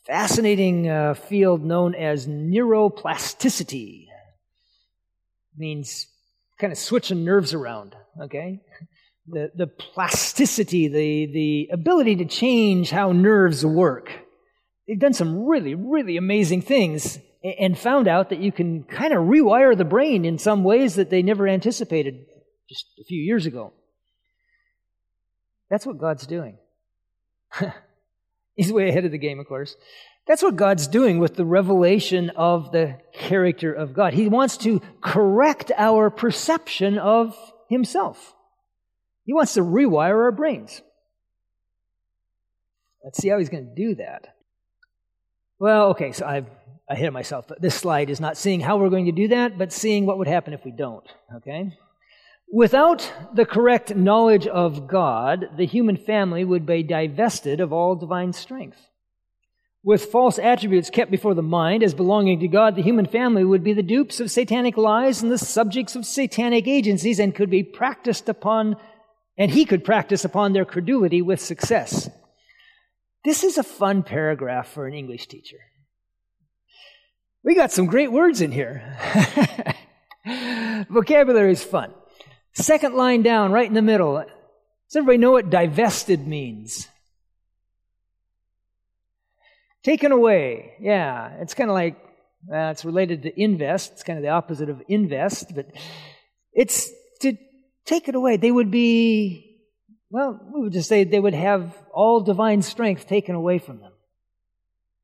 fascinating 0.06 0.89
uh, 0.89 1.13
field 1.13 1.63
known 1.63 1.93
as 1.93 2.28
neuroplasticity. 2.28 4.08
It 4.08 5.58
means 5.58 6.08
kind 6.60 6.74
of 6.74 6.80
switching 6.80 7.24
nerves 7.24 7.54
around, 7.54 7.95
okay? 8.22 8.62
The, 9.28 9.52
the 9.56 9.67
plasticity, 9.67 10.88
the, 10.88 11.26
the 11.32 11.69
ability 11.72 12.17
to 12.17 12.26
change 12.26 12.89
how 12.89 13.12
nerves 13.12 13.65
work. 13.65 14.12
They've 14.89 14.97
done 14.97 15.13
some 15.13 15.45
really, 15.45 15.75
really 15.75 16.17
amazing 16.17 16.63
things 16.63 17.19
and 17.43 17.78
found 17.78 18.08
out 18.08 18.32
that 18.32 18.39
you 18.39 18.52
can 18.52 18.82
kind 18.82 19.13
of 19.13 19.19
rewire 19.19 19.78
the 19.78 19.86
brain 19.86 20.25
in 20.25 20.39
some 20.39 20.63
ways 20.63 20.95
that 20.95 21.12
they 21.12 21.21
never 21.21 21.47
anticipated 21.47 22.25
just 22.67 22.88
a 22.99 23.04
few 23.04 23.21
years 23.21 23.45
ago. 23.45 23.71
That's 25.69 25.86
what 25.86 25.99
God's 25.99 26.25
doing. 26.25 26.58
He's 28.56 28.73
way 28.73 28.89
ahead 28.89 29.06
of 29.06 29.12
the 29.12 29.19
game, 29.19 29.39
of 29.39 29.45
course. 29.45 29.75
That's 30.25 30.41
what 30.41 30.56
God's 30.56 30.88
doing 30.88 31.19
with 31.19 31.36
the 31.36 31.45
revelation 31.45 32.32
of 32.32 32.71
the 32.71 32.97
character 33.13 33.71
of 33.71 33.93
God. 33.93 34.15
He 34.15 34.28
wants 34.28 34.58
to 34.58 34.82
correct 35.02 35.71
our 35.78 36.10
perception 36.10 36.97
of 36.97 37.38
Himself. 37.69 38.34
He 39.23 39.34
wants 39.34 39.54
to 39.54 39.62
rewire 39.62 40.23
our 40.23 40.32
brains. 40.32 40.82
Let's 43.04 43.19
see 43.19 43.30
how 43.30 43.38
He's 43.38 43.49
going 43.49 43.67
to 43.67 43.75
do 43.75 43.93
that. 43.95 44.34
Well, 45.60 45.89
okay, 45.89 46.13
so 46.13 46.26
I've 46.26 46.48
ahead 46.89 47.08
of 47.08 47.13
myself. 47.13 47.45
This 47.60 47.76
slide 47.76 48.10
is 48.10 48.19
not 48.19 48.38
seeing 48.38 48.62
how 48.62 48.78
we're 48.78 48.89
going 48.89 49.06
to 49.06 49.12
do 49.12 49.28
that, 49.30 49.58
but 49.58 49.72
seeing 49.72 50.06
what 50.06 50.17
would 50.17 50.28
happen 50.28 50.54
if 50.54 50.65
we 50.65 50.72
don't. 50.72 51.06
Okay? 51.36 51.72
Without 52.52 53.13
the 53.36 53.45
correct 53.45 53.95
knowledge 53.95 54.48
of 54.48 54.88
God, 54.88 55.50
the 55.56 55.67
human 55.67 55.98
family 55.98 56.43
would 56.43 56.65
be 56.65 56.82
divested 56.82 57.60
of 57.60 57.72
all 57.72 57.95
divine 57.95 58.34
strength. 58.34 58.80
With 59.84 60.06
false 60.06 60.39
attributes 60.39 60.89
kept 60.89 61.12
before 61.12 61.36
the 61.36 61.43
mind 61.43 61.84
as 61.84 61.93
belonging 61.93 62.39
to 62.39 62.48
God, 62.48 62.76
the 62.76 62.82
human 62.82 63.06
family 63.06 63.45
would 63.45 63.63
be 63.63 63.74
the 63.74 63.84
dupes 63.84 64.19
of 64.19 64.32
satanic 64.32 64.78
lies 64.78 65.22
and 65.22 65.32
the 65.32 65.38
subjects 65.38 65.95
of 65.95 66.06
satanic 66.06 66.67
agencies 66.67 67.19
and 67.19 67.36
could 67.36 67.50
be 67.50 67.63
practiced 67.63 68.28
upon, 68.28 68.76
and 69.38 69.52
he 69.52 69.63
could 69.63 69.86
practice 69.86 70.26
upon 70.26 70.52
their 70.52 70.65
credulity 70.65 71.22
with 71.22 71.39
success. 71.39 72.10
This 73.23 73.43
is 73.43 73.58
a 73.58 73.63
fun 73.63 74.03
paragraph 74.03 74.69
for 74.69 74.88
an 74.88 74.93
English 74.93 75.27
teacher. 75.27 75.60
We 77.43 77.55
got 77.55 77.71
some 77.71 77.86
great 77.86 78.12
words 78.12 78.41
in 78.41 78.51
here. 78.51 78.97
Vocabulary 80.89 81.51
is 81.51 81.63
fun. 81.63 81.93
Second 82.53 82.95
line 82.95 83.21
down, 83.21 83.51
right 83.51 83.67
in 83.67 83.73
the 83.73 83.82
middle. 83.82 84.15
Does 84.17 84.95
everybody 84.95 85.17
know 85.17 85.32
what 85.32 85.49
divested 85.49 86.27
means? 86.27 86.88
Taken 89.84 90.12
away. 90.12 90.73
Yeah, 90.82 91.38
it's 91.39 91.53
kind 91.53 91.69
of 91.69 91.73
like, 91.73 91.95
uh, 92.51 92.71
it's 92.71 92.84
related 92.84 93.23
to 93.23 93.41
invest. 93.41 93.93
It's 93.93 94.03
kind 94.03 94.17
of 94.17 94.23
the 94.23 94.29
opposite 94.29 94.69
of 94.69 94.82
invest, 94.88 95.55
but 95.55 95.67
it's 96.53 96.89
to 97.21 97.38
take 97.86 98.10
it 98.10 98.15
away. 98.15 98.38
They 98.38 98.51
would 98.51 98.71
be, 98.71 99.48
well, 100.10 100.39
we 100.54 100.62
would 100.62 100.74
just 100.74 100.89
say 100.89 101.04
they 101.04 101.19
would 101.19 101.36
have 101.36 101.78
all 101.93 102.22
divine 102.22 102.62
strength 102.62 103.08
taken 103.08 103.36
away 103.36 103.60
from 103.60 103.80
them 103.80 103.91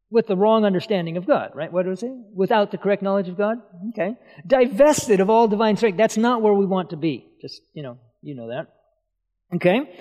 with 0.10 0.28
the 0.28 0.38
wrong 0.38 0.65
understanding 0.65 1.18
of 1.18 1.28
God, 1.28 1.52
right? 1.54 1.72
What 1.72 1.86
do 1.86 1.91
I 1.91 1.96
say? 1.96 2.15
Without 2.34 2.72
the 2.72 2.78
correct 2.78 3.02
knowledge 3.02 3.28
of 3.28 3.38
God? 3.38 3.58
Okay. 3.89 4.15
Divested 4.48 5.20
of 5.20 5.30
all 5.30 5.48
divine 5.48 5.78
strength. 5.78 5.98
That's 5.98 6.18
not 6.18 6.41
where 6.41 6.54
we 6.54 6.65
want 6.65 6.91
to 6.91 6.98
be. 6.98 7.28
Just, 7.41 7.62
you 7.74 7.84
know, 7.84 8.00
you 8.22 8.36
know 8.36 8.48
that. 8.48 8.68
Okay. 9.56 9.94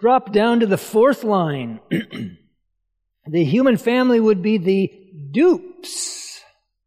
Drop 0.00 0.32
down 0.32 0.60
to 0.60 0.66
the 0.66 0.78
fourth 0.78 1.24
line. 1.24 1.80
the 3.26 3.44
human 3.44 3.76
family 3.76 4.18
would 4.18 4.42
be 4.42 4.58
the 4.58 4.92
dupes 5.30 6.40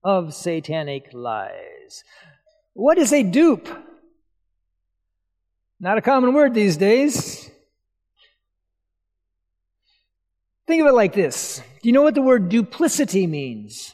of 0.04 0.34
satanic 0.34 1.06
lies. 1.14 2.04
What 2.74 2.98
is 2.98 3.14
a 3.14 3.24
dupe? 3.24 3.70
Not 5.80 5.98
a 5.98 6.02
common 6.02 6.34
word 6.34 6.54
these 6.54 6.78
days. 6.78 7.33
Think 10.65 10.82
of 10.82 10.88
it 10.88 10.93
like 10.93 11.13
this. 11.13 11.62
Do 11.82 11.89
you 11.89 11.93
know 11.93 12.04
what 12.04 12.15
the 12.15 12.21
word 12.21 12.49
duplicity 12.49 13.28
means? 13.28 13.93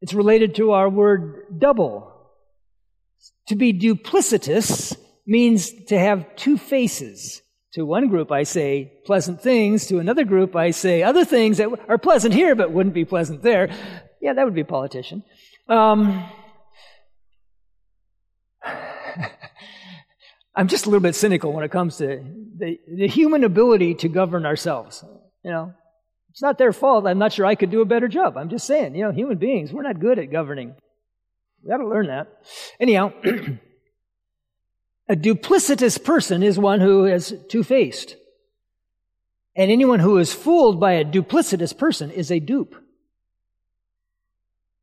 It's 0.00 0.14
related 0.14 0.54
to 0.56 0.72
our 0.72 0.88
word 0.88 1.58
double. 1.58 2.12
To 3.48 3.56
be 3.56 3.72
duplicitous 3.72 4.96
means 5.26 5.72
to 5.86 5.98
have 5.98 6.36
two 6.36 6.56
faces. 6.58 7.42
To 7.72 7.86
one 7.86 8.08
group, 8.08 8.30
I 8.30 8.42
say 8.42 8.92
pleasant 9.06 9.40
things. 9.40 9.86
To 9.86 9.98
another 9.98 10.24
group, 10.24 10.54
I 10.54 10.72
say 10.72 11.02
other 11.02 11.24
things 11.24 11.56
that 11.56 11.68
are 11.88 11.98
pleasant 11.98 12.34
here 12.34 12.54
but 12.54 12.70
wouldn't 12.70 12.94
be 12.94 13.04
pleasant 13.04 13.42
there. 13.42 13.70
Yeah, 14.20 14.34
that 14.34 14.44
would 14.44 14.54
be 14.54 14.60
a 14.60 14.66
politician. 14.66 15.24
Um, 15.68 16.24
I'm 20.54 20.68
just 20.68 20.84
a 20.86 20.90
little 20.90 21.00
bit 21.00 21.14
cynical 21.14 21.52
when 21.52 21.64
it 21.64 21.70
comes 21.70 21.96
to 21.98 22.22
the, 22.58 22.78
the 22.86 23.08
human 23.08 23.44
ability 23.44 23.94
to 23.96 24.08
govern 24.08 24.44
ourselves. 24.44 25.04
You 25.42 25.50
know, 25.50 25.74
it's 26.30 26.42
not 26.42 26.58
their 26.58 26.72
fault. 26.72 27.06
I'm 27.06 27.18
not 27.18 27.32
sure 27.32 27.46
I 27.46 27.54
could 27.54 27.70
do 27.70 27.80
a 27.80 27.86
better 27.86 28.08
job. 28.08 28.36
I'm 28.36 28.50
just 28.50 28.66
saying, 28.66 28.94
you 28.94 29.04
know, 29.04 29.12
human 29.12 29.38
beings, 29.38 29.72
we're 29.72 29.82
not 29.82 30.00
good 30.00 30.18
at 30.18 30.30
governing. 30.30 30.74
We 31.62 31.70
got 31.70 31.78
to 31.78 31.86
learn 31.86 32.08
that. 32.08 32.28
Anyhow, 32.78 33.12
a 35.08 35.16
duplicitous 35.16 36.02
person 36.02 36.42
is 36.42 36.58
one 36.58 36.80
who 36.80 37.06
is 37.06 37.34
two 37.48 37.62
faced. 37.62 38.16
And 39.54 39.70
anyone 39.70 40.00
who 40.00 40.18
is 40.18 40.32
fooled 40.32 40.80
by 40.80 40.92
a 40.92 41.04
duplicitous 41.04 41.76
person 41.76 42.10
is 42.10 42.30
a 42.30 42.40
dupe. 42.40 42.74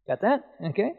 Got 0.07 0.21
that? 0.21 0.43
Okay. 0.63 0.93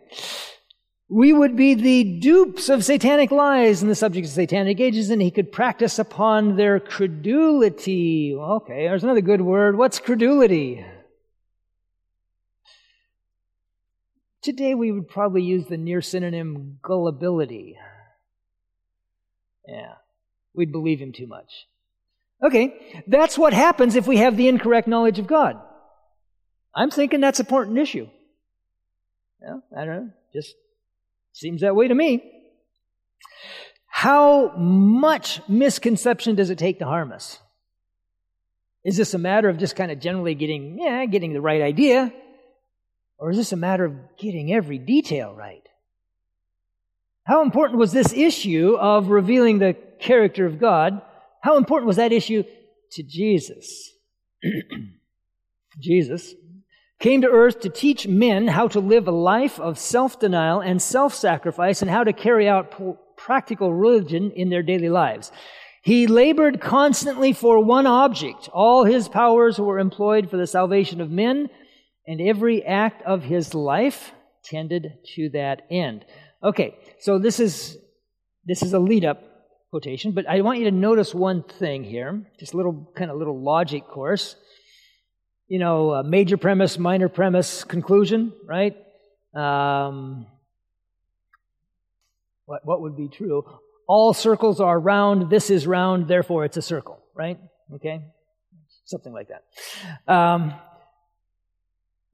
We 1.12 1.32
would 1.32 1.56
be 1.56 1.74
the 1.74 2.04
dupes 2.20 2.68
of 2.68 2.84
satanic 2.84 3.32
lies 3.32 3.82
and 3.82 3.90
the 3.90 3.96
subject 3.96 4.28
of 4.28 4.32
satanic 4.32 4.78
ages, 4.78 5.10
and 5.10 5.20
he 5.20 5.32
could 5.32 5.50
practice 5.50 5.98
upon 5.98 6.54
their 6.54 6.78
credulity. 6.78 8.32
Okay, 8.32 8.86
there's 8.86 9.02
another 9.02 9.20
good 9.20 9.40
word. 9.40 9.76
What's 9.76 9.98
credulity? 9.98 10.86
Today 14.40 14.76
we 14.76 14.92
would 14.92 15.08
probably 15.08 15.42
use 15.42 15.66
the 15.66 15.76
near 15.76 16.00
synonym 16.00 16.78
gullibility. 16.80 17.76
Yeah, 19.66 19.94
we'd 20.54 20.70
believe 20.70 21.00
him 21.00 21.12
too 21.12 21.26
much. 21.26 21.66
Okay, 22.40 23.02
that's 23.08 23.36
what 23.36 23.52
happens 23.52 23.96
if 23.96 24.06
we 24.06 24.18
have 24.18 24.36
the 24.36 24.46
incorrect 24.46 24.86
knowledge 24.86 25.18
of 25.18 25.26
God. 25.26 25.60
I'm 26.72 26.90
thinking 26.90 27.20
that's 27.20 27.40
an 27.40 27.46
important 27.46 27.78
issue. 27.78 28.08
Yeah, 29.42 29.58
I 29.76 29.84
don't 29.84 29.96
know. 29.96 30.10
Just 30.32 30.54
seems 31.32 31.62
that 31.62 31.74
way 31.74 31.88
to 31.88 31.94
me. 31.94 32.22
How 33.86 34.56
much 34.56 35.40
misconception 35.48 36.34
does 36.34 36.50
it 36.50 36.58
take 36.58 36.78
to 36.78 36.86
harm 36.86 37.12
us? 37.12 37.38
Is 38.84 38.96
this 38.96 39.14
a 39.14 39.18
matter 39.18 39.48
of 39.48 39.58
just 39.58 39.76
kind 39.76 39.90
of 39.90 40.00
generally 40.00 40.34
getting, 40.34 40.78
yeah, 40.78 41.04
getting 41.04 41.32
the 41.32 41.40
right 41.40 41.60
idea? 41.60 42.12
Or 43.18 43.30
is 43.30 43.36
this 43.36 43.52
a 43.52 43.56
matter 43.56 43.84
of 43.84 43.94
getting 44.16 44.52
every 44.52 44.78
detail 44.78 45.34
right? 45.34 45.62
How 47.24 47.42
important 47.42 47.78
was 47.78 47.92
this 47.92 48.12
issue 48.12 48.76
of 48.80 49.08
revealing 49.08 49.58
the 49.58 49.76
character 50.00 50.46
of 50.46 50.58
God? 50.58 51.02
How 51.42 51.58
important 51.58 51.86
was 51.86 51.96
that 51.96 52.12
issue 52.12 52.42
to 52.92 53.02
Jesus? 53.02 53.92
Jesus 55.78 56.34
came 57.00 57.22
to 57.22 57.28
earth 57.28 57.60
to 57.60 57.70
teach 57.70 58.06
men 58.06 58.46
how 58.46 58.68
to 58.68 58.78
live 58.78 59.08
a 59.08 59.12
life 59.12 59.58
of 59.58 59.78
self-denial 59.78 60.60
and 60.60 60.80
self-sacrifice 60.80 61.80
and 61.82 61.90
how 61.90 62.04
to 62.04 62.12
carry 62.12 62.46
out 62.46 62.74
practical 63.16 63.72
religion 63.72 64.30
in 64.30 64.50
their 64.50 64.62
daily 64.62 64.90
lives. 64.90 65.32
He 65.82 66.06
labored 66.06 66.60
constantly 66.60 67.32
for 67.32 67.64
one 67.64 67.86
object. 67.86 68.50
All 68.52 68.84
his 68.84 69.08
powers 69.08 69.58
were 69.58 69.78
employed 69.78 70.30
for 70.30 70.36
the 70.36 70.46
salvation 70.46 71.00
of 71.00 71.10
men, 71.10 71.48
and 72.06 72.20
every 72.20 72.62
act 72.64 73.02
of 73.02 73.22
his 73.22 73.54
life 73.54 74.12
tended 74.44 74.92
to 75.14 75.30
that 75.30 75.62
end. 75.70 76.04
Okay, 76.44 76.76
so 77.00 77.18
this 77.18 77.40
is 77.40 77.78
this 78.44 78.62
is 78.62 78.72
a 78.72 78.78
lead 78.78 79.04
up 79.04 79.22
quotation, 79.70 80.12
but 80.12 80.28
I 80.28 80.40
want 80.42 80.58
you 80.58 80.64
to 80.64 80.70
notice 80.70 81.14
one 81.14 81.44
thing 81.44 81.84
here, 81.84 82.26
just 82.38 82.52
a 82.52 82.56
little 82.56 82.90
kind 82.94 83.10
of 83.10 83.16
little 83.16 83.42
logic 83.42 83.86
course 83.86 84.36
you 85.50 85.58
know, 85.58 86.00
major 86.04 86.36
premise, 86.36 86.78
minor 86.78 87.08
premise, 87.08 87.64
conclusion, 87.64 88.32
right? 88.46 88.76
Um, 89.34 90.26
what, 92.46 92.64
what 92.64 92.80
would 92.82 92.96
be 92.96 93.08
true? 93.08 93.44
All 93.88 94.14
circles 94.14 94.60
are 94.60 94.78
round, 94.78 95.28
this 95.28 95.50
is 95.50 95.66
round, 95.66 96.06
therefore 96.06 96.44
it's 96.44 96.56
a 96.56 96.62
circle, 96.62 97.02
right? 97.16 97.36
Okay? 97.74 98.00
Something 98.84 99.12
like 99.12 99.26
that. 99.28 100.12
Um, 100.12 100.54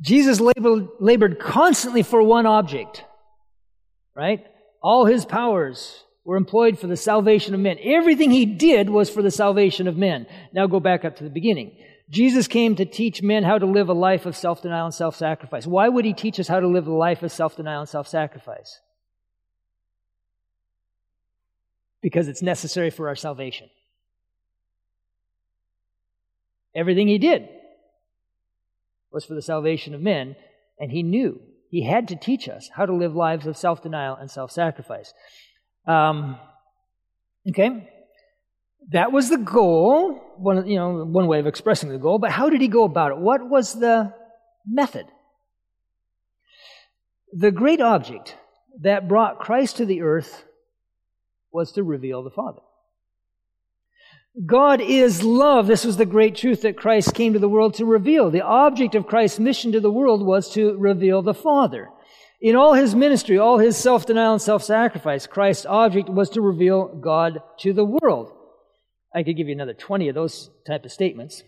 Jesus 0.00 0.40
labored, 0.40 0.88
labored 0.98 1.38
constantly 1.38 2.02
for 2.02 2.22
one 2.22 2.46
object, 2.46 3.04
right? 4.14 4.46
All 4.82 5.04
his 5.04 5.26
powers 5.26 6.04
were 6.24 6.36
employed 6.36 6.78
for 6.78 6.86
the 6.86 6.96
salvation 6.96 7.52
of 7.52 7.60
men. 7.60 7.76
Everything 7.82 8.30
he 8.30 8.46
did 8.46 8.88
was 8.88 9.10
for 9.10 9.20
the 9.20 9.30
salvation 9.30 9.88
of 9.88 9.98
men. 9.98 10.26
Now 10.54 10.66
go 10.66 10.80
back 10.80 11.04
up 11.04 11.16
to 11.16 11.24
the 11.24 11.30
beginning. 11.30 11.76
Jesus 12.08 12.46
came 12.46 12.76
to 12.76 12.84
teach 12.84 13.22
men 13.22 13.42
how 13.42 13.58
to 13.58 13.66
live 13.66 13.88
a 13.88 13.94
life 13.94 14.26
of 14.26 14.36
self 14.36 14.62
denial 14.62 14.86
and 14.86 14.94
self 14.94 15.16
sacrifice. 15.16 15.66
Why 15.66 15.88
would 15.88 16.04
he 16.04 16.12
teach 16.12 16.38
us 16.38 16.46
how 16.46 16.60
to 16.60 16.68
live 16.68 16.86
a 16.86 16.92
life 16.92 17.22
of 17.22 17.32
self 17.32 17.56
denial 17.56 17.80
and 17.80 17.88
self 17.88 18.06
sacrifice? 18.06 18.80
Because 22.00 22.28
it's 22.28 22.42
necessary 22.42 22.90
for 22.90 23.08
our 23.08 23.16
salvation. 23.16 23.68
Everything 26.74 27.08
he 27.08 27.18
did 27.18 27.48
was 29.10 29.24
for 29.24 29.34
the 29.34 29.42
salvation 29.42 29.94
of 29.94 30.00
men, 30.00 30.36
and 30.78 30.92
he 30.92 31.02
knew 31.02 31.40
he 31.70 31.82
had 31.82 32.08
to 32.08 32.16
teach 32.16 32.48
us 32.48 32.70
how 32.74 32.86
to 32.86 32.94
live 32.94 33.16
lives 33.16 33.46
of 33.46 33.56
self 33.56 33.82
denial 33.82 34.14
and 34.14 34.30
self 34.30 34.52
sacrifice. 34.52 35.12
Um, 35.86 36.38
okay? 37.48 37.88
That 38.92 39.12
was 39.12 39.28
the 39.28 39.38
goal, 39.38 40.20
one, 40.36 40.66
you 40.66 40.76
know, 40.76 41.04
one 41.04 41.26
way 41.26 41.40
of 41.40 41.46
expressing 41.46 41.88
the 41.88 41.98
goal, 41.98 42.18
but 42.18 42.30
how 42.30 42.48
did 42.48 42.60
he 42.60 42.68
go 42.68 42.84
about 42.84 43.12
it? 43.12 43.18
What 43.18 43.48
was 43.48 43.74
the 43.74 44.12
method? 44.66 45.06
The 47.32 47.50
great 47.50 47.80
object 47.80 48.36
that 48.82 49.08
brought 49.08 49.40
Christ 49.40 49.78
to 49.78 49.86
the 49.86 50.02
earth 50.02 50.44
was 51.52 51.72
to 51.72 51.82
reveal 51.82 52.22
the 52.22 52.30
Father. 52.30 52.60
God 54.44 54.82
is 54.82 55.22
love. 55.22 55.66
This 55.66 55.84
was 55.84 55.96
the 55.96 56.04
great 56.04 56.36
truth 56.36 56.62
that 56.62 56.76
Christ 56.76 57.14
came 57.14 57.32
to 57.32 57.38
the 57.38 57.48
world 57.48 57.74
to 57.74 57.86
reveal. 57.86 58.30
The 58.30 58.42
object 58.42 58.94
of 58.94 59.06
Christ's 59.06 59.38
mission 59.38 59.72
to 59.72 59.80
the 59.80 59.90
world 59.90 60.24
was 60.24 60.52
to 60.52 60.76
reveal 60.76 61.22
the 61.22 61.34
Father. 61.34 61.88
In 62.42 62.54
all 62.54 62.74
his 62.74 62.94
ministry, 62.94 63.38
all 63.38 63.58
his 63.58 63.78
self-denial 63.78 64.34
and 64.34 64.42
self-sacrifice, 64.42 65.26
Christ's 65.26 65.64
object 65.64 66.10
was 66.10 66.28
to 66.30 66.42
reveal 66.42 67.00
God 67.00 67.38
to 67.60 67.72
the 67.72 67.86
world. 67.86 68.35
I 69.14 69.22
could 69.22 69.36
give 69.36 69.48
you 69.48 69.54
another 69.54 69.74
20 69.74 70.08
of 70.08 70.14
those 70.14 70.50
type 70.66 70.84
of 70.84 70.92
statements. 70.92 71.42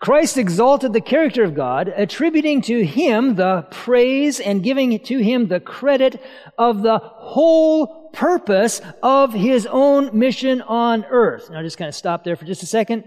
Christ 0.00 0.36
exalted 0.36 0.92
the 0.92 1.00
character 1.00 1.44
of 1.44 1.54
God, 1.54 1.88
attributing 1.88 2.60
to 2.62 2.84
him 2.84 3.36
the 3.36 3.66
praise 3.70 4.38
and 4.38 4.62
giving 4.62 4.98
to 4.98 5.18
him 5.18 5.48
the 5.48 5.60
credit 5.60 6.22
of 6.58 6.82
the 6.82 6.98
whole 6.98 8.10
purpose 8.10 8.82
of 9.02 9.32
his 9.32 9.66
own 9.66 10.18
mission 10.18 10.60
on 10.60 11.04
earth. 11.06 11.48
Now, 11.50 11.62
just 11.62 11.78
kind 11.78 11.88
of 11.88 11.94
stop 11.94 12.22
there 12.22 12.36
for 12.36 12.44
just 12.44 12.62
a 12.62 12.66
second. 12.66 13.04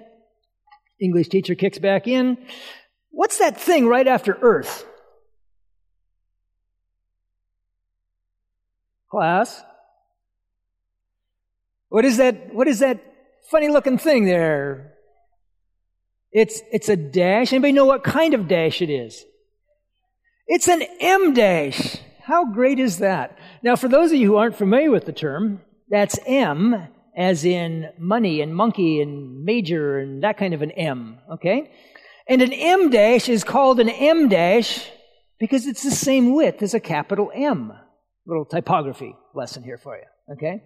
English 0.99 1.29
teacher 1.29 1.53
kicks 1.55 1.77
back 1.77 2.07
in. 2.07 2.37
What's 3.11 3.37
that 3.37 3.59
thing 3.59 3.87
right 3.87 4.07
after 4.07 4.37
earth? 4.41 4.85
Class. 9.11 9.61
What 11.89 12.05
is 12.05 12.17
that? 12.17 12.53
What 12.53 12.67
is 12.67 12.79
that 12.79 12.99
funny 13.49 13.67
looking 13.67 13.97
thing 13.97 14.25
there. 14.25 14.93
It's, 16.31 16.61
it's 16.71 16.89
a 16.89 16.95
dash. 16.95 17.53
Anybody 17.53 17.73
know 17.73 17.85
what 17.85 18.03
kind 18.03 18.33
of 18.33 18.47
dash 18.47 18.81
it 18.81 18.89
is? 18.89 19.23
It's 20.47 20.67
an 20.67 20.83
M 20.99 21.33
dash. 21.33 21.97
How 22.23 22.45
great 22.45 22.79
is 22.79 22.99
that? 22.99 23.37
Now, 23.63 23.75
for 23.75 23.87
those 23.87 24.11
of 24.11 24.17
you 24.17 24.27
who 24.27 24.35
aren't 24.35 24.57
familiar 24.57 24.91
with 24.91 25.05
the 25.05 25.13
term, 25.13 25.61
that's 25.89 26.19
M 26.25 26.87
as 27.15 27.43
in 27.45 27.89
money 27.97 28.41
and 28.41 28.55
monkey 28.55 29.01
and 29.01 29.43
major 29.43 29.97
and 29.97 30.23
that 30.23 30.37
kind 30.37 30.53
of 30.53 30.61
an 30.61 30.71
M, 30.71 31.17
okay? 31.31 31.71
And 32.27 32.41
an 32.41 32.53
M 32.53 32.89
dash 32.89 33.27
is 33.29 33.43
called 33.43 33.79
an 33.79 33.89
M 33.89 34.29
dash 34.29 34.87
because 35.39 35.65
it's 35.65 35.83
the 35.83 35.91
same 35.91 36.33
width 36.33 36.61
as 36.61 36.73
a 36.73 36.79
capital 36.79 37.31
M. 37.33 37.73
Little 38.25 38.45
typography 38.45 39.15
lesson 39.33 39.63
here 39.63 39.77
for 39.77 39.95
you, 39.95 40.33
okay? 40.33 40.61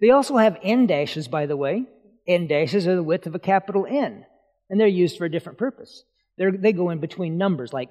They 0.00 0.10
also 0.10 0.36
have 0.36 0.58
N 0.62 0.86
dashes, 0.86 1.26
by 1.26 1.46
the 1.46 1.56
way. 1.56 1.86
N 2.28 2.46
dashes 2.46 2.86
are 2.86 2.94
the 2.94 3.02
width 3.02 3.26
of 3.26 3.34
a 3.34 3.40
capital 3.40 3.86
N, 3.88 4.26
and 4.68 4.78
they're 4.78 4.86
used 4.86 5.16
for 5.16 5.24
a 5.24 5.30
different 5.30 5.58
purpose. 5.58 6.04
They're, 6.36 6.52
they 6.52 6.72
go 6.72 6.90
in 6.90 7.00
between 7.00 7.38
numbers 7.38 7.72
like 7.72 7.90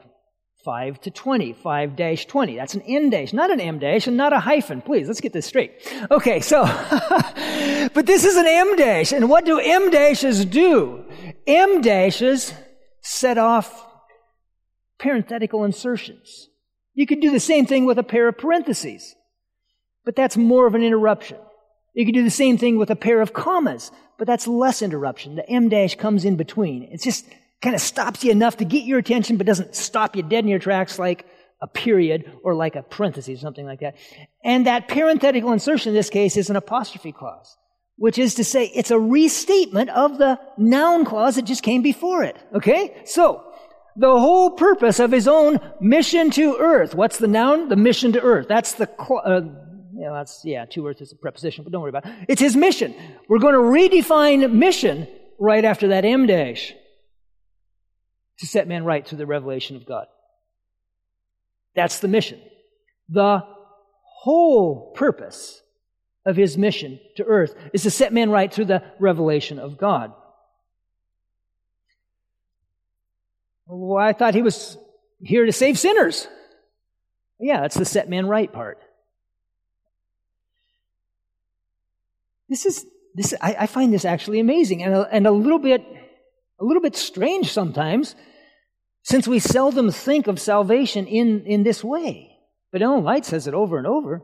5 0.64 1.02
to 1.02 1.12
20, 1.12 1.54
5 1.54 1.96
dash 1.96 2.26
20. 2.26 2.56
That's 2.56 2.76
an 2.76 2.82
N 2.82 3.10
dash, 3.10 3.34
not 3.34 3.52
an 3.52 3.60
M 3.60 3.80
dash, 3.80 4.08
and 4.08 4.16
not 4.16 4.34
a 4.34 4.40
hyphen. 4.40 4.82
Please, 4.82 5.08
let's 5.08 5.22
get 5.22 5.34
this 5.34 5.46
straight. 5.46 5.72
Okay, 6.12 6.40
so, 6.40 6.64
but 7.94 8.06
this 8.06 8.24
is 8.24 8.36
an 8.36 8.48
M 8.48 8.76
dash, 8.76 9.12
and 9.12 9.30
what 9.30 9.46
do 9.46 9.60
M 9.60 9.90
dashes 9.90 10.46
do? 10.46 11.04
M 11.46 11.82
dashes 11.82 12.54
set 13.02 13.38
off 13.38 13.86
parenthetical 15.00 15.64
insertions. 15.64 16.50
You 16.94 17.06
could 17.06 17.22
do 17.22 17.32
the 17.32 17.40
same 17.40 17.66
thing 17.66 17.86
with 17.86 18.00
a 18.00 18.04
pair 18.04 18.28
of 18.28 18.38
parentheses, 18.38 19.16
but 20.04 20.16
that's 20.16 20.38
more 20.38 20.68
of 20.68 20.76
an 20.76 20.84
interruption. 20.84 21.38
You 21.94 22.06
could 22.06 22.16
do 22.16 22.24
the 22.24 22.30
same 22.30 22.58
thing 22.58 22.78
with 22.78 22.90
a 22.90 22.96
pair 22.96 23.22
of 23.22 23.34
commas, 23.34 23.92
but 24.18 24.28
that's 24.28 24.48
less 24.48 24.82
interruption. 24.82 25.36
The 25.36 25.50
M 25.50 25.70
dash 25.70 25.96
comes 25.96 26.26
in 26.26 26.36
between. 26.36 26.84
It 26.84 27.02
just 27.02 27.26
kind 27.62 27.76
of 27.76 27.82
stops 27.82 28.24
you 28.24 28.32
enough 28.32 28.58
to 28.58 28.66
get 28.66 28.84
your 28.84 29.00
attention, 29.00 29.38
but 29.38 29.48
doesn't 29.48 29.76
stop 29.76 30.16
you 30.16 30.24
dead 30.24 30.44
in 30.44 30.48
your 30.48 30.60
tracks 30.60 31.00
like 31.00 31.26
a 31.62 31.68
period 31.68 32.32
or 32.44 32.54
like 32.54 32.76
a 32.76 32.84
parenthesis, 32.84 33.40
or 33.40 33.42
something 33.42 33.66
like 33.66 33.80
that. 33.80 33.96
And 34.44 34.68
that 34.68 34.88
parenthetical 34.88 35.52
insertion 35.52 35.90
in 35.90 35.96
this 35.96 36.10
case 36.10 36.38
is 36.38 36.50
an 36.50 36.56
appositive 36.56 37.16
clause. 37.16 37.58
which 37.98 38.20
is 38.20 38.36
to 38.36 38.44
say 38.44 38.66
it's 38.76 38.92
a 38.92 39.00
restatement 39.00 39.90
of 39.90 40.18
the 40.20 40.40
noun 40.58 41.04
clause 41.04 41.36
that 41.36 41.46
just 41.46 41.64
came 41.64 41.82
before 41.82 42.24
it. 42.24 42.38
Okay? 42.54 42.96
So, 43.06 43.44
the 43.96 44.20
whole 44.20 44.52
purpose 44.52 45.00
of 45.00 45.12
his 45.12 45.28
own 45.28 45.60
mission 45.82 46.30
to 46.32 46.58
earth. 46.60 46.94
What's 46.94 47.18
the 47.18 47.28
noun? 47.28 47.70
The 47.70 47.76
mission 47.76 48.12
to 48.12 48.22
earth. 48.22 48.48
That's 48.48 48.74
the, 48.74 48.88
uh, 49.02 49.42
you 49.98 50.04
know, 50.04 50.14
that's, 50.14 50.42
yeah, 50.46 50.66
two 50.66 50.84
words 50.84 51.02
is 51.02 51.12
a 51.12 51.16
preposition, 51.16 51.64
but 51.64 51.74
don't 51.74 51.82
worry 51.82 51.90
about 51.90 52.06
it. 52.06 52.14
It's 52.28 52.42
his 52.42 52.56
mission. 52.56 52.94
We're 53.28 53.40
going 53.40 53.56
to 53.56 53.60
redefine 53.60 54.52
mission 54.52 55.08
right 55.40 55.66
after 55.66 55.88
that 55.88 56.06
M 56.06 56.28
dash 56.28 56.72
to 58.38 58.46
set 58.46 58.68
man 58.68 58.86
right 58.86 59.08
through 59.08 59.18
the 59.18 59.26
revelation 59.26 59.76
of 59.76 59.88
God. 59.88 60.06
That's 61.76 62.00
the 62.00 62.08
mission. 62.08 62.40
The 63.10 63.44
whole 64.04 64.92
purpose 64.96 65.60
of 66.28 66.36
his 66.36 66.60
mission 66.60 67.00
to 67.16 67.24
earth 67.26 67.56
is 67.74 67.82
to 67.84 67.90
set 67.90 68.14
man 68.14 68.30
right 68.30 68.54
through 68.54 68.66
the 68.66 68.84
revelation 69.00 69.58
of 69.58 69.80
God. 69.80 70.14
Well, 73.66 73.98
I 73.98 74.14
thought 74.14 74.36
he 74.36 74.44
was 74.44 74.78
here 75.22 75.48
to 75.48 75.52
save 75.52 75.80
sinners. 75.80 76.28
Yeah, 77.40 77.62
that's 77.62 77.76
the 77.76 77.86
set 77.86 78.10
man 78.10 78.28
right 78.28 78.52
part. 78.52 78.78
This 82.50 82.66
is 82.66 82.86
this. 83.14 83.34
I, 83.42 83.56
I 83.60 83.68
find 83.68 83.94
this 83.94 84.06
actually 84.06 84.40
amazing 84.40 84.84
and 84.84 84.94
a, 84.94 85.08
and 85.12 85.28
a 85.28 85.32
little 85.32 85.60
bit 85.60 85.86
a 86.60 86.66
little 86.66 86.82
bit 86.82 86.96
strange 86.96 87.52
sometimes, 87.52 88.16
since 89.04 89.28
we 89.28 89.40
seldom 89.40 89.92
think 89.92 90.28
of 90.28 90.40
salvation 90.40 91.08
in 91.08 91.46
in 91.46 91.64
this 91.64 91.84
way. 91.84 92.38
But 92.72 92.82
Ellen 92.82 93.04
White 93.04 93.26
says 93.26 93.48
it 93.48 93.54
over 93.54 93.78
and 93.78 93.88
over. 93.88 94.24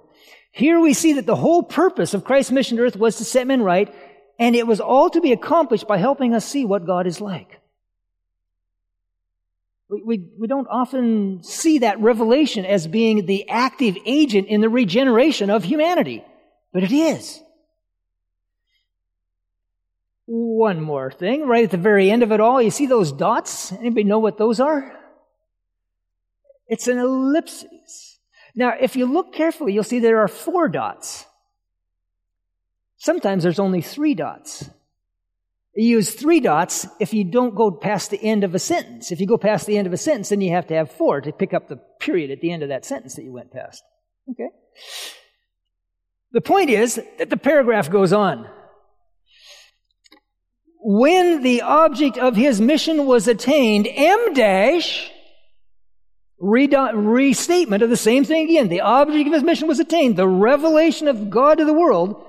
Here 0.51 0.79
we 0.79 0.93
see 0.93 1.13
that 1.13 1.25
the 1.25 1.35
whole 1.35 1.63
purpose 1.63 2.13
of 2.13 2.23
Christ's 2.23 2.51
mission 2.51 2.77
to 2.77 2.83
earth 2.83 2.95
was 2.95 3.17
to 3.17 3.25
set 3.25 3.47
men 3.47 3.61
right, 3.61 3.93
and 4.39 4.55
it 4.55 4.67
was 4.67 4.79
all 4.79 5.09
to 5.09 5.21
be 5.21 5.31
accomplished 5.31 5.87
by 5.87 5.97
helping 5.97 6.33
us 6.33 6.45
see 6.45 6.65
what 6.65 6.85
God 6.85 7.07
is 7.07 7.19
like. 7.19 7.59
We, 9.89 10.01
we, 10.03 10.29
we 10.39 10.47
don't 10.47 10.67
often 10.69 11.43
see 11.43 11.79
that 11.79 11.99
revelation 11.99 12.65
as 12.65 12.87
being 12.87 13.25
the 13.25 13.47
active 13.49 13.95
agent 14.05 14.47
in 14.47 14.61
the 14.61 14.69
regeneration 14.69 15.49
of 15.49 15.63
humanity, 15.63 16.23
but 16.71 16.83
it 16.83 16.91
is. 16.91 17.42
One 20.25 20.81
more 20.81 21.11
thing, 21.11 21.47
right 21.47 21.65
at 21.65 21.71
the 21.71 21.77
very 21.77 22.09
end 22.09 22.23
of 22.23 22.31
it 22.31 22.39
all, 22.39 22.61
you 22.61 22.71
see 22.71 22.87
those 22.87 23.11
dots? 23.11 23.71
Anybody 23.73 24.05
know 24.05 24.19
what 24.19 24.37
those 24.37 24.59
are? 24.59 24.99
It's 26.67 26.87
an 26.87 26.97
ellipsis. 26.97 28.19
Now, 28.55 28.73
if 28.79 28.95
you 28.95 29.05
look 29.05 29.33
carefully, 29.33 29.73
you'll 29.73 29.83
see 29.83 29.99
there 29.99 30.19
are 30.19 30.27
four 30.27 30.69
dots. 30.69 31.25
Sometimes 32.97 33.43
there's 33.43 33.59
only 33.59 33.81
three 33.81 34.13
dots. 34.13 34.69
You 35.75 35.87
use 35.97 36.13
three 36.13 36.39
dots 36.39 36.87
if 36.99 37.13
you 37.13 37.23
don't 37.23 37.55
go 37.55 37.71
past 37.71 38.11
the 38.11 38.23
end 38.23 38.43
of 38.43 38.55
a 38.55 38.59
sentence. 38.59 39.11
If 39.11 39.19
you 39.19 39.27
go 39.27 39.37
past 39.37 39.65
the 39.65 39.77
end 39.77 39.87
of 39.87 39.93
a 39.93 39.97
sentence, 39.97 40.29
then 40.29 40.39
you 40.39 40.51
have 40.51 40.67
to 40.67 40.75
have 40.75 40.91
four 40.91 41.19
to 41.19 41.31
pick 41.31 41.53
up 41.53 41.67
the 41.67 41.79
period 41.99 42.31
at 42.31 42.41
the 42.41 42.51
end 42.51 42.63
of 42.63 42.69
that 42.69 42.85
sentence 42.85 43.15
that 43.15 43.23
you 43.23 43.33
went 43.33 43.51
past. 43.51 43.83
Okay? 44.29 44.49
The 46.31 46.41
point 46.41 46.69
is 46.69 47.01
that 47.17 47.29
the 47.29 47.37
paragraph 47.37 47.89
goes 47.89 48.13
on. 48.13 48.47
When 50.85 51.43
the 51.43 51.61
object 51.61 52.17
of 52.17 52.35
his 52.35 52.59
mission 52.59 53.05
was 53.05 53.27
attained, 53.29 53.87
M 53.89 54.33
dash, 54.33 55.09
restatement 56.43 57.83
of 57.83 57.89
the 57.89 57.95
same 57.95 58.25
thing 58.25 58.49
again. 58.49 58.67
The 58.67 58.81
object 58.81 59.27
of 59.27 59.33
his 59.33 59.43
mission 59.43 59.67
was 59.69 59.79
attained, 59.79 60.17
the 60.17 60.27
revelation 60.27 61.07
of 61.07 61.29
God 61.29 61.59
to 61.59 61.65
the 61.65 61.73
world. 61.73 62.25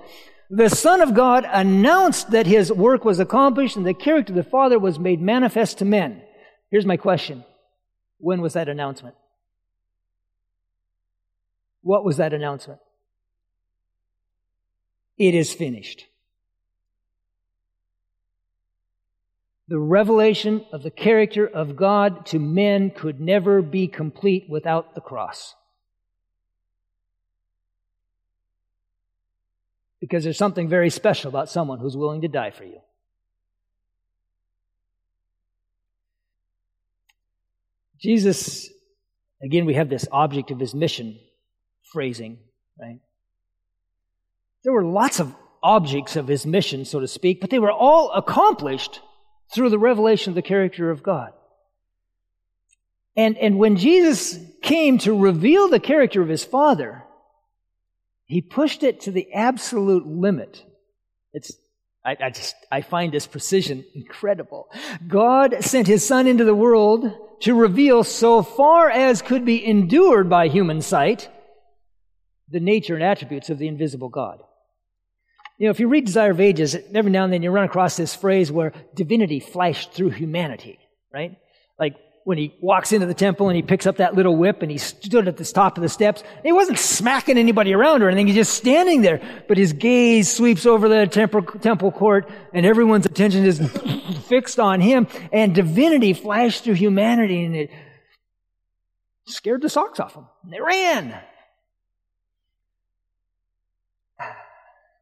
The 0.50 0.68
Son 0.68 1.00
of 1.00 1.14
God 1.14 1.44
announced 1.50 2.30
that 2.30 2.46
his 2.46 2.70
work 2.72 3.04
was 3.04 3.18
accomplished 3.18 3.76
and 3.76 3.84
the 3.84 3.92
character 3.92 4.32
of 4.32 4.36
the 4.36 4.44
Father 4.44 4.78
was 4.78 5.00
made 5.00 5.20
manifest 5.20 5.78
to 5.78 5.84
men. 5.84 6.22
Here's 6.70 6.86
my 6.86 6.96
question. 6.96 7.44
When 8.18 8.40
was 8.40 8.52
that 8.52 8.68
announcement? 8.68 9.16
What 11.82 12.04
was 12.04 12.18
that 12.18 12.32
announcement? 12.32 12.78
It 15.18 15.34
is 15.34 15.52
finished. 15.52 16.06
The 19.68 19.78
revelation 19.78 20.64
of 20.72 20.82
the 20.82 20.90
character 20.90 21.46
of 21.46 21.74
God 21.76 22.26
to 22.26 22.38
men 22.38 22.90
could 22.90 23.20
never 23.20 23.62
be 23.62 23.88
complete 23.88 24.48
without 24.48 24.94
the 24.94 25.00
cross. 25.00 25.54
Because 30.00 30.22
there's 30.22 30.36
something 30.36 30.68
very 30.68 30.90
special 30.90 31.30
about 31.30 31.48
someone 31.48 31.78
who's 31.78 31.96
willing 31.96 32.20
to 32.20 32.28
die 32.28 32.50
for 32.50 32.64
you. 32.64 32.80
Jesus, 37.98 38.68
again, 39.42 39.64
we 39.64 39.72
have 39.72 39.88
this 39.88 40.06
object 40.12 40.50
of 40.50 40.60
his 40.60 40.74
mission 40.74 41.18
phrasing, 41.90 42.38
right? 42.78 42.98
There 44.62 44.74
were 44.74 44.84
lots 44.84 45.20
of 45.20 45.34
objects 45.62 46.16
of 46.16 46.28
his 46.28 46.44
mission, 46.44 46.84
so 46.84 47.00
to 47.00 47.08
speak, 47.08 47.40
but 47.40 47.48
they 47.48 47.58
were 47.58 47.72
all 47.72 48.10
accomplished 48.12 49.00
through 49.52 49.70
the 49.70 49.78
revelation 49.78 50.30
of 50.30 50.34
the 50.34 50.42
character 50.42 50.90
of 50.90 51.02
God. 51.02 51.32
And, 53.16 53.36
and 53.38 53.58
when 53.58 53.76
Jesus 53.76 54.38
came 54.62 54.98
to 54.98 55.16
reveal 55.16 55.68
the 55.68 55.80
character 55.80 56.20
of 56.20 56.28
his 56.28 56.44
Father, 56.44 57.04
he 58.26 58.40
pushed 58.40 58.82
it 58.82 59.02
to 59.02 59.10
the 59.10 59.32
absolute 59.32 60.06
limit. 60.06 60.64
It's, 61.32 61.52
I, 62.04 62.16
I 62.20 62.30
just, 62.30 62.56
I 62.72 62.80
find 62.80 63.12
this 63.12 63.26
precision 63.26 63.84
incredible. 63.94 64.68
God 65.06 65.56
sent 65.60 65.86
his 65.86 66.04
Son 66.04 66.26
into 66.26 66.44
the 66.44 66.54
world 66.54 67.12
to 67.40 67.54
reveal 67.54 68.02
so 68.04 68.42
far 68.42 68.90
as 68.90 69.22
could 69.22 69.44
be 69.44 69.64
endured 69.64 70.28
by 70.28 70.48
human 70.48 70.80
sight 70.80 71.28
the 72.48 72.60
nature 72.60 72.94
and 72.94 73.02
attributes 73.02 73.50
of 73.50 73.58
the 73.58 73.68
invisible 73.68 74.08
God. 74.08 74.40
You 75.58 75.66
know, 75.66 75.70
if 75.70 75.78
you 75.78 75.88
read 75.88 76.04
Desire 76.04 76.32
of 76.32 76.40
Ages, 76.40 76.76
every 76.94 77.12
now 77.12 77.24
and 77.24 77.32
then 77.32 77.42
you 77.42 77.50
run 77.50 77.64
across 77.64 77.96
this 77.96 78.14
phrase 78.14 78.50
where 78.50 78.72
divinity 78.94 79.38
flashed 79.38 79.92
through 79.92 80.10
humanity, 80.10 80.78
right? 81.12 81.36
Like 81.78 81.94
when 82.24 82.38
he 82.38 82.54
walks 82.60 82.92
into 82.92 83.06
the 83.06 83.14
temple 83.14 83.48
and 83.48 83.54
he 83.54 83.62
picks 83.62 83.86
up 83.86 83.98
that 83.98 84.14
little 84.14 84.36
whip 84.36 84.62
and 84.62 84.70
he 84.70 84.78
stood 84.78 85.28
at 85.28 85.36
the 85.36 85.44
top 85.44 85.76
of 85.76 85.82
the 85.82 85.88
steps. 85.88 86.24
He 86.42 86.50
wasn't 86.50 86.78
smacking 86.78 87.38
anybody 87.38 87.72
around 87.72 88.02
or 88.02 88.08
anything. 88.08 88.26
He's 88.26 88.36
just 88.36 88.54
standing 88.54 89.02
there. 89.02 89.20
But 89.46 89.58
his 89.58 89.72
gaze 89.72 90.28
sweeps 90.28 90.66
over 90.66 90.88
the 90.88 91.06
temple, 91.06 91.42
temple 91.42 91.92
court 91.92 92.28
and 92.52 92.66
everyone's 92.66 93.06
attention 93.06 93.44
is 93.44 93.60
fixed 94.28 94.58
on 94.58 94.80
him. 94.80 95.06
And 95.32 95.54
divinity 95.54 96.14
flashed 96.14 96.64
through 96.64 96.74
humanity 96.74 97.44
and 97.44 97.54
it 97.54 97.70
scared 99.26 99.62
the 99.62 99.68
socks 99.68 100.00
off 100.00 100.14
them. 100.14 100.26
They 100.50 100.60
ran. 100.60 101.14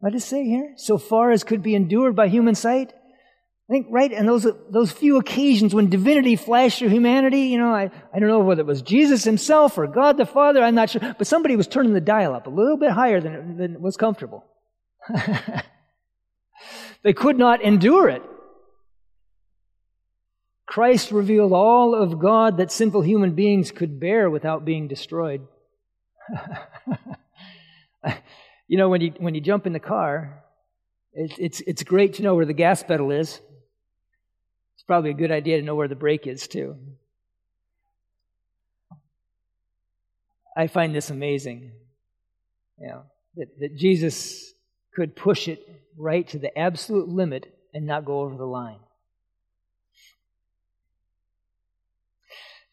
What 0.02 0.14
does 0.14 0.24
it 0.24 0.26
say 0.26 0.44
here? 0.44 0.74
So 0.78 0.98
far 0.98 1.30
as 1.30 1.44
could 1.44 1.62
be 1.62 1.76
endured 1.76 2.16
by 2.16 2.26
human 2.26 2.56
sight? 2.56 2.92
I 2.92 3.72
think, 3.72 3.86
right, 3.88 4.12
and 4.12 4.28
those, 4.28 4.44
those 4.68 4.90
few 4.90 5.16
occasions 5.18 5.72
when 5.72 5.90
divinity 5.90 6.34
flashed 6.34 6.80
through 6.80 6.88
humanity, 6.88 7.42
you 7.42 7.58
know, 7.58 7.72
I, 7.72 7.88
I 8.12 8.18
don't 8.18 8.28
know 8.28 8.40
whether 8.40 8.62
it 8.62 8.66
was 8.66 8.82
Jesus 8.82 9.22
himself 9.22 9.78
or 9.78 9.86
God 9.86 10.16
the 10.16 10.26
Father, 10.26 10.60
I'm 10.60 10.74
not 10.74 10.90
sure, 10.90 11.14
but 11.16 11.28
somebody 11.28 11.54
was 11.54 11.68
turning 11.68 11.92
the 11.92 12.00
dial 12.00 12.34
up 12.34 12.48
a 12.48 12.50
little 12.50 12.76
bit 12.76 12.90
higher 12.90 13.20
than, 13.20 13.56
than 13.56 13.80
was 13.80 13.96
comfortable. 13.96 14.44
they 17.04 17.12
could 17.12 17.38
not 17.38 17.62
endure 17.62 18.08
it. 18.08 18.24
Christ 20.66 21.12
revealed 21.12 21.52
all 21.52 21.94
of 21.94 22.18
God 22.18 22.56
that 22.56 22.72
sinful 22.72 23.02
human 23.02 23.36
beings 23.36 23.70
could 23.70 24.00
bear 24.00 24.28
without 24.28 24.64
being 24.64 24.88
destroyed. 24.88 25.46
You 28.72 28.78
know, 28.78 28.88
when 28.88 29.02
you, 29.02 29.12
when 29.18 29.34
you 29.34 29.42
jump 29.42 29.66
in 29.66 29.74
the 29.74 29.78
car, 29.78 30.44
it, 31.12 31.34
it's, 31.38 31.60
it's 31.60 31.82
great 31.82 32.14
to 32.14 32.22
know 32.22 32.34
where 32.34 32.46
the 32.46 32.54
gas 32.54 32.82
pedal 32.82 33.10
is. 33.10 33.38
It's 34.76 34.82
probably 34.86 35.10
a 35.10 35.12
good 35.12 35.30
idea 35.30 35.58
to 35.58 35.62
know 35.62 35.74
where 35.74 35.88
the 35.88 35.94
brake 35.94 36.26
is, 36.26 36.48
too. 36.48 36.78
I 40.56 40.68
find 40.68 40.94
this 40.94 41.10
amazing. 41.10 41.72
You 42.80 42.86
know, 42.86 43.02
that, 43.36 43.60
that 43.60 43.76
Jesus 43.76 44.54
could 44.94 45.14
push 45.14 45.48
it 45.48 45.60
right 45.98 46.26
to 46.28 46.38
the 46.38 46.58
absolute 46.58 47.10
limit 47.10 47.54
and 47.74 47.84
not 47.84 48.06
go 48.06 48.20
over 48.20 48.38
the 48.38 48.46
line. 48.46 48.80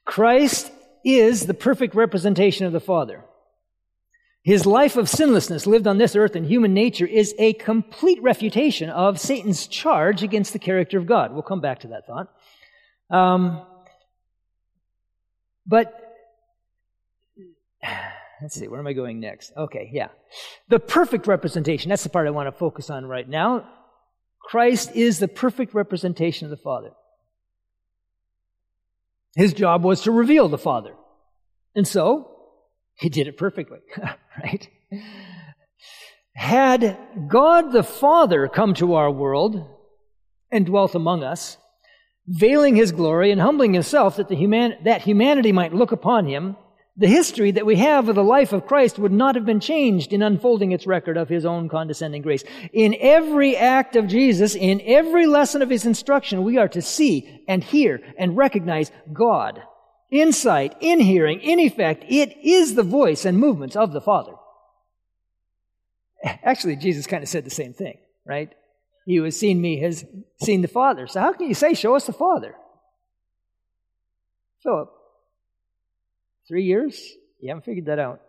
Christ 0.06 0.72
is 1.04 1.46
the 1.46 1.54
perfect 1.54 1.94
representation 1.94 2.66
of 2.66 2.72
the 2.72 2.80
Father. 2.80 3.26
His 4.50 4.66
life 4.66 4.98
of 4.98 5.08
sinlessness 5.08 5.68
lived 5.68 5.86
on 5.86 6.00
this 6.00 6.16
earth 6.16 6.36
in 6.36 6.44
human 6.44 6.74
nature 6.74 7.06
is 7.06 7.36
a 7.38 7.54
complete 7.54 8.20
refutation 8.24 8.90
of 8.90 9.20
Satan's 9.20 9.68
charge 9.68 10.24
against 10.24 10.54
the 10.54 10.58
character 10.58 10.98
of 10.98 11.06
God. 11.06 11.34
We'll 11.34 11.44
come 11.44 11.62
back 11.62 11.82
to 11.82 11.90
that 11.90 12.08
thought. 12.08 12.34
Um, 13.16 13.64
but 15.68 15.94
let's 18.42 18.56
see, 18.56 18.68
where 18.68 18.80
am 18.80 18.88
I 18.88 18.94
going 18.94 19.20
next? 19.20 19.54
Okay, 19.56 19.92
yeah. 19.94 20.08
The 20.68 20.80
perfect 20.80 21.28
representation. 21.28 21.90
That's 21.90 22.02
the 22.02 22.10
part 22.10 22.26
I 22.26 22.32
want 22.32 22.48
to 22.48 22.52
focus 22.52 22.90
on 22.90 23.06
right 23.06 23.30
now. 23.30 23.70
Christ 24.42 24.96
is 24.96 25.20
the 25.20 25.28
perfect 25.28 25.76
representation 25.76 26.46
of 26.46 26.50
the 26.50 26.58
Father. 26.58 26.90
His 29.36 29.54
job 29.54 29.84
was 29.84 30.02
to 30.02 30.12
reveal 30.12 30.50
the 30.50 30.58
Father. 30.58 30.96
And 31.76 31.88
so, 31.88 32.39
he 33.02 33.10
did 33.10 33.28
it 33.28 33.38
perfectly, 33.38 33.80
right? 34.44 34.70
Had 36.36 36.98
God 37.28 37.72
the 37.72 37.84
Father 37.84 38.48
come 38.48 38.74
to 38.76 38.96
our 38.96 39.12
world 39.12 39.68
and 40.52 40.66
dwelt 40.66 40.96
among 40.96 41.24
us, 41.24 41.58
veiling 42.28 42.76
his 42.76 42.92
glory 42.92 43.32
and 43.32 43.42
humbling 43.42 43.74
himself 43.74 44.18
that, 44.18 44.28
the 44.28 44.36
human, 44.36 44.76
that 44.84 45.02
humanity 45.02 45.52
might 45.52 45.74
look 45.74 45.92
upon 45.92 46.28
him, 46.28 46.56
the 46.98 47.08
history 47.08 47.52
that 47.52 47.66
we 47.66 47.78
have 47.78 48.10
of 48.10 48.16
the 48.16 48.24
life 48.24 48.52
of 48.52 48.68
Christ 48.68 49.00
would 49.00 49.14
not 49.14 49.36
have 49.36 49.46
been 49.46 49.62
changed 49.62 50.12
in 50.12 50.22
unfolding 50.22 50.74
its 50.74 50.86
record 50.86 51.16
of 51.16 51.30
his 51.30 51.46
own 51.46 51.70
condescending 51.70 52.22
grace. 52.22 52.44
In 52.74 52.96
every 53.00 53.56
act 53.56 53.96
of 53.96 54.08
Jesus, 54.08 54.54
in 54.54 54.82
every 54.84 55.26
lesson 55.26 55.62
of 55.62 55.70
his 55.70 55.86
instruction, 55.86 56.44
we 56.44 56.58
are 56.58 56.68
to 56.68 56.82
see 56.82 57.46
and 57.48 57.64
hear 57.64 58.02
and 58.18 58.36
recognize 58.36 58.92
God. 59.14 59.64
Insight, 60.12 60.76
in 60.80 61.00
hearing, 61.00 61.40
in 61.42 61.60
effect, 61.60 62.04
it 62.08 62.36
is 62.44 62.76
the 62.76 62.84
voice 62.84 63.26
and 63.26 63.38
movements 63.38 63.76
of 63.76 63.92
the 63.92 64.02
Father. 64.02 64.34
Actually, 66.24 66.76
Jesus 66.76 67.08
kind 67.08 67.24
of 67.24 67.30
said 67.30 67.46
the 67.46 67.52
same 67.52 67.74
thing, 67.74 67.98
right? 68.26 68.52
He 69.06 69.16
who 69.16 69.24
has 69.24 69.38
seen 69.38 69.62
me 69.62 69.80
has 69.82 70.06
seen 70.42 70.62
the 70.62 70.68
Father. 70.68 71.08
So 71.08 71.20
how 71.20 71.34
can 71.34 71.48
you 71.48 71.54
say, 71.54 71.74
show 71.74 71.96
us 71.96 72.06
the 72.06 72.14
Father? 72.14 72.56
Philip, 74.64 74.90
Three 76.50 76.64
years? 76.64 77.00
You 77.40 77.50
haven't 77.50 77.64
figured 77.64 77.86
that 77.86 78.00
out. 78.00 78.22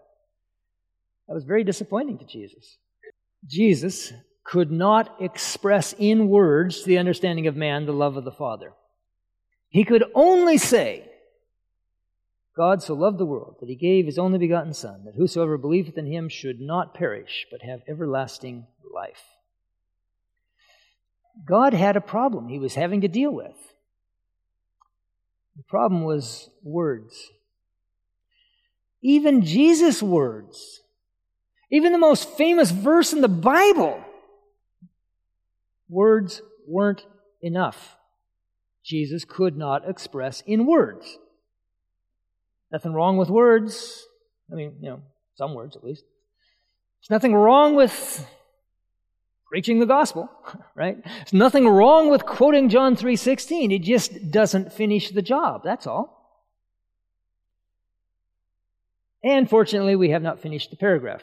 That 1.26 1.34
was 1.34 1.44
very 1.44 1.64
disappointing 1.64 2.18
to 2.18 2.26
Jesus. 2.26 2.76
Jesus 3.46 4.12
could 4.44 4.70
not 4.70 5.16
express 5.20 5.94
in 5.98 6.28
words 6.28 6.84
the 6.84 6.98
understanding 6.98 7.46
of 7.46 7.56
man 7.56 7.86
the 7.86 7.92
love 7.92 8.18
of 8.18 8.24
the 8.24 8.30
Father. 8.30 8.74
He 9.70 9.84
could 9.84 10.04
only 10.14 10.58
say, 10.58 11.09
God 12.60 12.82
so 12.82 12.92
loved 12.92 13.16
the 13.16 13.24
world 13.24 13.56
that 13.60 13.70
he 13.70 13.74
gave 13.74 14.04
his 14.04 14.18
only 14.18 14.36
begotten 14.36 14.74
Son, 14.74 15.04
that 15.06 15.14
whosoever 15.14 15.56
believeth 15.56 15.96
in 15.96 16.04
him 16.04 16.28
should 16.28 16.60
not 16.60 16.92
perish, 16.92 17.46
but 17.50 17.62
have 17.62 17.80
everlasting 17.88 18.66
life. 18.94 19.22
God 21.48 21.72
had 21.72 21.96
a 21.96 22.02
problem 22.02 22.48
he 22.48 22.58
was 22.58 22.74
having 22.74 23.00
to 23.00 23.08
deal 23.08 23.30
with. 23.30 23.56
The 25.56 25.62
problem 25.62 26.04
was 26.04 26.50
words. 26.62 27.30
Even 29.00 29.42
Jesus' 29.42 30.02
words, 30.02 30.82
even 31.70 31.92
the 31.92 31.98
most 31.98 32.28
famous 32.28 32.72
verse 32.72 33.14
in 33.14 33.22
the 33.22 33.26
Bible, 33.26 34.04
words 35.88 36.42
weren't 36.68 37.06
enough. 37.40 37.96
Jesus 38.84 39.24
could 39.24 39.56
not 39.56 39.88
express 39.88 40.42
in 40.42 40.66
words. 40.66 41.16
Nothing 42.72 42.92
wrong 42.92 43.16
with 43.16 43.28
words. 43.28 44.06
I 44.50 44.54
mean, 44.54 44.76
you 44.80 44.90
know, 44.90 45.02
some 45.36 45.54
words 45.54 45.76
at 45.76 45.84
least. 45.84 46.04
There's 47.00 47.10
nothing 47.10 47.34
wrong 47.34 47.74
with 47.74 48.26
preaching 49.46 49.80
the 49.80 49.86
gospel, 49.86 50.30
right? 50.74 51.02
There's 51.02 51.32
nothing 51.32 51.68
wrong 51.68 52.10
with 52.10 52.24
quoting 52.24 52.68
John 52.68 52.96
3:16. 52.96 53.74
It 53.74 53.82
just 53.82 54.30
doesn't 54.30 54.72
finish 54.72 55.10
the 55.10 55.22
job. 55.22 55.62
That's 55.64 55.86
all. 55.86 56.18
And 59.22 59.50
fortunately, 59.50 59.96
we 59.96 60.10
have 60.10 60.22
not 60.22 60.40
finished 60.40 60.70
the 60.70 60.76
paragraph. 60.76 61.22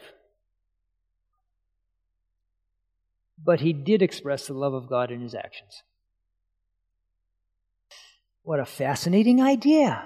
But 3.42 3.60
he 3.60 3.72
did 3.72 4.02
express 4.02 4.46
the 4.46 4.54
love 4.54 4.74
of 4.74 4.88
God 4.88 5.10
in 5.10 5.20
his 5.20 5.34
actions. 5.34 5.82
What 8.42 8.60
a 8.60 8.66
fascinating 8.66 9.42
idea. 9.42 10.04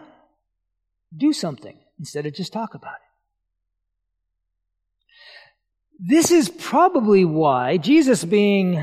Do 1.16 1.33
something 1.33 1.79
instead 1.98 2.27
of 2.27 2.35
just 2.35 2.53
talk 2.53 2.75
about 2.75 2.94
it. 2.94 3.01
This 5.98 6.31
is 6.31 6.48
probably 6.48 7.25
why 7.25 7.77
Jesus, 7.77 8.25
being 8.25 8.83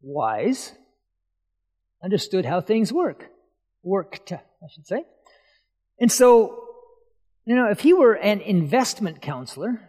wise, 0.00 0.72
understood 2.02 2.44
how 2.44 2.60
things 2.60 2.92
work. 2.92 3.28
Worked, 3.82 4.32
I 4.32 4.68
should 4.72 4.86
say. 4.86 5.04
And 6.00 6.10
so 6.10 6.64
you 7.44 7.54
know, 7.54 7.70
if 7.70 7.80
he 7.80 7.92
were 7.92 8.14
an 8.14 8.40
investment 8.40 9.20
counselor, 9.20 9.80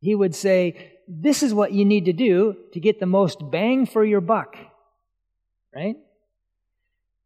he 0.00 0.14
would 0.14 0.34
say, 0.34 0.92
This 1.08 1.42
is 1.42 1.54
what 1.54 1.72
you 1.72 1.84
need 1.84 2.04
to 2.06 2.12
do 2.12 2.56
to 2.72 2.80
get 2.80 3.00
the 3.00 3.06
most 3.06 3.38
bang 3.50 3.86
for 3.86 4.04
your 4.04 4.20
buck. 4.20 4.56
Right? 5.74 5.96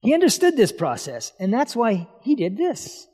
He 0.03 0.15
understood 0.15 0.57
this 0.57 0.73
process, 0.73 1.33
and 1.39 1.55
that's 1.55 1.77
why 1.77 2.09
he 2.23 2.35
did 2.35 2.57
this. 2.57 3.07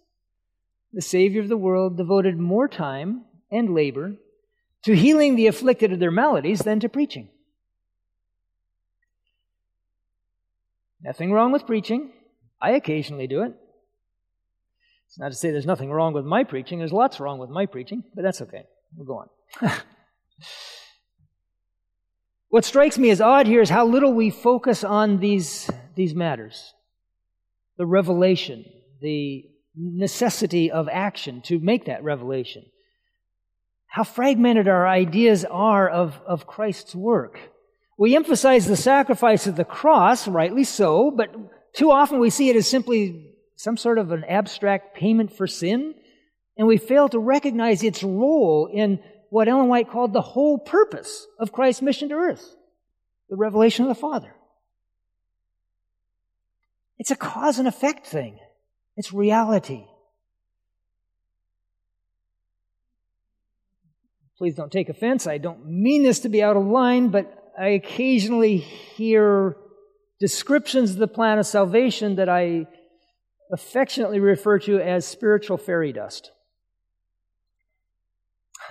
The 0.95 1.03
Savior 1.03 1.43
of 1.43 1.49
the 1.49 1.57
world 1.57 1.99
devoted 1.99 2.39
more 2.39 2.67
time 2.67 3.27
and 3.51 3.75
labor 3.75 4.15
to 4.85 4.97
healing 4.97 5.37
the 5.37 5.49
afflicted 5.49 5.93
of 5.93 5.99
their 5.99 6.11
maladies 6.11 6.61
than 6.61 6.81
to 6.81 6.89
preaching. 6.89 7.29
Nothing 11.03 11.31
wrong 11.31 11.53
with 11.53 11.67
preaching. 11.67 12.11
I 12.61 12.71
occasionally 12.71 13.27
do 13.27 13.43
it. 13.43 13.53
It's 15.09 15.19
not 15.19 15.29
to 15.29 15.35
say 15.35 15.51
there's 15.51 15.67
nothing 15.67 15.91
wrong 15.91 16.15
with 16.15 16.25
my 16.25 16.43
preaching. 16.43 16.79
There's 16.79 16.93
lots 16.93 17.21
wrong 17.21 17.39
with 17.39 17.51
my 17.51 17.67
preaching, 17.67 18.03
but 18.15 18.23
that's 18.23 18.41
okay. 18.43 18.65
We'll 18.97 19.07
go 19.07 19.29
on. 19.63 19.71
what 22.49 22.65
strikes 22.65 22.97
me 22.97 23.11
as 23.11 23.21
odd 23.21 23.47
here 23.47 23.61
is 23.61 23.69
how 23.69 23.87
little 23.87 24.15
we 24.15 24.31
focus 24.31 24.85
on 24.85 25.19
these, 25.19 25.71
these 25.95 26.15
matters 26.15 26.73
the 27.79 27.87
revelation, 27.87 28.65
the 29.01 29.45
necessity 29.75 30.71
of 30.71 30.89
action 30.89 31.41
to 31.43 31.59
make 31.61 31.87
that 31.87 32.03
revelation. 32.03 32.65
How 33.87 34.05
fragmented 34.05 34.69
our 34.69 34.87
ideas 34.87 35.45
are 35.45 35.89
of, 35.89 36.21
of 36.27 36.47
Christ's 36.47 36.95
work. 36.95 37.39
We 37.97 38.17
emphasize 38.17 38.67
the 38.67 38.77
sacrifice 38.77 39.47
of 39.47 39.57
the 39.57 39.65
cross, 39.65 40.29
rightly 40.29 40.65
so, 40.65 41.11
but 41.11 41.35
too 41.73 41.91
often 41.91 42.19
we 42.19 42.31
see 42.31 42.51
it 42.51 42.57
as 42.57 42.69
simply 42.69 43.35
some 43.57 43.77
sort 43.77 43.99
of 43.99 44.13
an 44.13 44.25
abstract 44.25 44.97
payment 44.97 45.37
for 45.37 45.47
sin, 45.47 45.95
and 46.57 46.67
we 46.67 46.77
fail 46.77 47.09
to 47.09 47.19
recognize 47.19 47.83
its 47.83 48.03
role 48.03 48.69
in 48.73 49.01
what 49.31 49.49
Ellen 49.49 49.69
White 49.69 49.91
called 49.91 50.13
the 50.13 50.21
whole 50.21 50.59
purpose 50.59 51.27
of 51.39 51.53
Christ's 51.53 51.83
mission 51.83 52.09
to 52.09 52.15
earth 52.15 52.55
the 53.31 53.37
revelation 53.37 53.85
of 53.85 53.89
the 53.91 54.01
Father. 54.01 54.35
It's 56.99 57.11
a 57.11 57.17
cause 57.17 57.59
and 57.59 57.69
effect 57.69 58.07
thing, 58.07 58.39
it's 58.97 59.13
reality. 59.13 59.85
Please 64.37 64.55
don't 64.55 64.71
take 64.71 64.89
offense. 64.89 65.27
I 65.27 65.39
don't 65.39 65.67
mean 65.67 66.05
this 66.05 66.21
to 66.21 66.29
be 66.29 66.45
out 66.45 66.57
of 66.57 66.65
line, 66.65 67.09
but 67.09 67.53
I 67.59 67.71
occasionally 67.71 68.59
hear 68.59 69.57
descriptions 70.21 70.93
of 70.93 70.99
the 70.99 71.09
plan 71.09 71.41
of 71.41 71.47
salvation 71.47 72.15
that 72.17 72.29
I 72.29 72.69
affectionately 73.51 74.21
refer 74.21 74.61
to 74.61 74.79
as 74.79 75.05
spiritual 75.07 75.57
fairy 75.57 75.93
dust. 75.93 76.31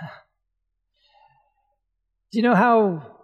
Do 2.32 2.38
you 2.38 2.42
know 2.42 2.54
how 2.54 3.17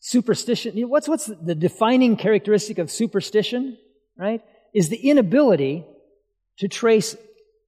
superstition, 0.00 0.76
what's, 0.88 1.08
what's 1.08 1.26
the 1.26 1.54
defining 1.54 2.16
characteristic 2.16 2.78
of 2.78 2.90
superstition, 2.90 3.78
right? 4.16 4.42
Is 4.74 4.88
the 4.88 4.96
inability 4.96 5.84
to 6.58 6.68
trace 6.68 7.16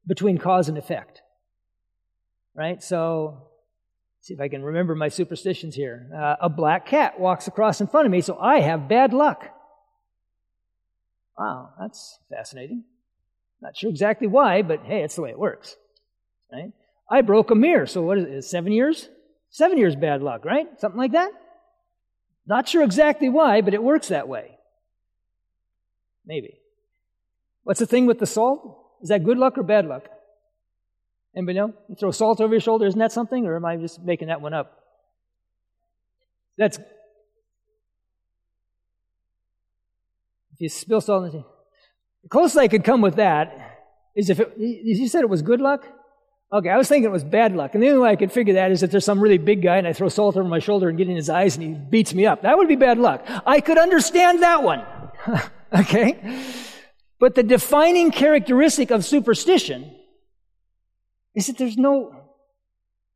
between 0.07 0.39
cause 0.39 0.69
and 0.69 0.79
effect. 0.79 1.23
Right? 2.55 2.83
So, 2.83 3.49
see 4.21 4.35
if 4.35 4.41
I 4.41 4.49
can 4.49 4.63
remember 4.63 4.95
my 4.95 5.09
superstitions 5.09 5.75
here. 5.75 6.09
Uh, 6.15 6.37
a 6.41 6.49
black 6.49 6.87
cat 6.87 7.19
walks 7.19 7.49
across 7.49 7.81
in 7.81 7.87
front 7.87 8.07
of 8.07 8.13
me, 8.13 8.21
so 8.21 8.37
I 8.39 8.61
have 8.61 8.89
bad 8.89 9.13
luck. 9.13 9.49
Wow, 11.39 11.71
that's 11.81 12.19
fascinating. 12.31 12.85
Not 13.63 13.77
sure 13.77 13.89
exactly 13.89 14.27
why, 14.27 14.63
but 14.63 14.85
hey, 14.85 15.03
it's 15.03 15.15
the 15.15 15.23
way 15.23 15.31
it 15.31 15.39
works. 15.39 15.77
Right? 16.53 16.73
I 17.11 17.23
broke 17.23 17.51
a 17.51 17.55
mirror, 17.55 17.87
so 17.87 18.03
what 18.03 18.19
is 18.19 18.27
it? 18.27 18.43
Seven 18.43 18.73
years? 18.73 19.09
Seven 19.51 19.79
years 19.79 19.97
bad 19.97 20.23
luck, 20.23 20.45
right? 20.45 20.67
Something 20.79 20.99
like 20.99 21.13
that? 21.13 21.31
Not 22.47 22.69
sure 22.69 22.83
exactly 22.83 23.29
why, 23.29 23.61
but 23.61 23.75
it 23.75 23.83
works 23.83 24.09
that 24.09 24.29
way. 24.29 24.59
Maybe. 26.27 26.59
What's 27.65 27.81
the 27.81 27.87
thing 27.87 28.07
with 28.07 28.19
the 28.19 28.27
salt? 28.27 28.79
Is 29.03 29.09
that 29.09 29.25
good 29.25 29.39
luck 29.39 29.59
or 29.59 29.63
bad 29.63 29.87
luck? 29.87 30.09
Anybody 31.37 31.59
know? 31.59 31.75
You 31.89 31.97
throw 31.99 32.11
salt 32.11 32.41
over 32.41 32.53
your 32.53 32.61
shoulder, 32.61 32.87
isn't 32.87 32.99
that 32.99 33.13
something? 33.13 33.47
Or 33.47 33.57
am 33.57 33.65
I 33.65 33.77
just 33.77 34.03
making 34.03 34.29
that 34.29 34.41
one 34.41 34.55
up? 34.55 34.79
That's 36.59 36.79
If 40.53 40.61
you 40.61 40.69
spill 40.69 41.01
salt, 41.01 41.33
the 41.33 42.29
closest 42.29 42.59
I 42.59 42.69
could 42.69 42.85
come 42.85 43.01
with 43.01 43.17
that 43.17 43.79
is 44.15 44.29
if 44.29 44.39
it, 44.39 44.53
you 44.59 45.09
said 45.09 45.23
it 45.23 45.31
was 45.31 45.43
good 45.43 45.61
luck? 45.61 45.87
Okay, 46.53 46.69
I 46.69 46.77
was 46.77 46.87
thinking 46.87 47.05
it 47.05 47.13
was 47.13 47.25
bad 47.25 47.57
luck. 47.57 47.75
And 47.75 47.83
the 47.83 47.89
only 47.89 48.01
way 48.03 48.11
I 48.11 48.17
could 48.17 48.31
figure 48.31 48.55
that 48.55 48.71
is 48.71 48.83
if 48.83 48.91
there's 48.91 49.07
some 49.07 49.21
really 49.21 49.39
big 49.39 49.63
guy 49.63 49.79
and 49.79 49.87
I 49.87 49.95
throw 49.95 50.11
salt 50.11 50.37
over 50.37 50.47
my 50.47 50.59
shoulder 50.59 50.91
and 50.91 50.99
get 50.99 51.09
in 51.09 51.17
his 51.17 51.31
eyes 51.31 51.57
and 51.57 51.65
he 51.65 51.73
beats 51.73 52.13
me 52.13 52.27
up. 52.27 52.43
That 52.43 52.59
would 52.59 52.69
be 52.69 52.77
bad 52.77 52.99
luck. 52.99 53.25
I 53.47 53.61
could 53.61 53.79
understand 53.79 54.43
that 54.43 54.63
one. 54.63 54.85
okay? 55.73 56.45
But 57.19 57.37
the 57.37 57.43
defining 57.43 58.11
characteristic 58.11 58.91
of 58.91 59.03
superstition 59.03 59.97
is 61.35 61.47
that 61.47 61.57
there's 61.57 61.79
no 61.79 62.15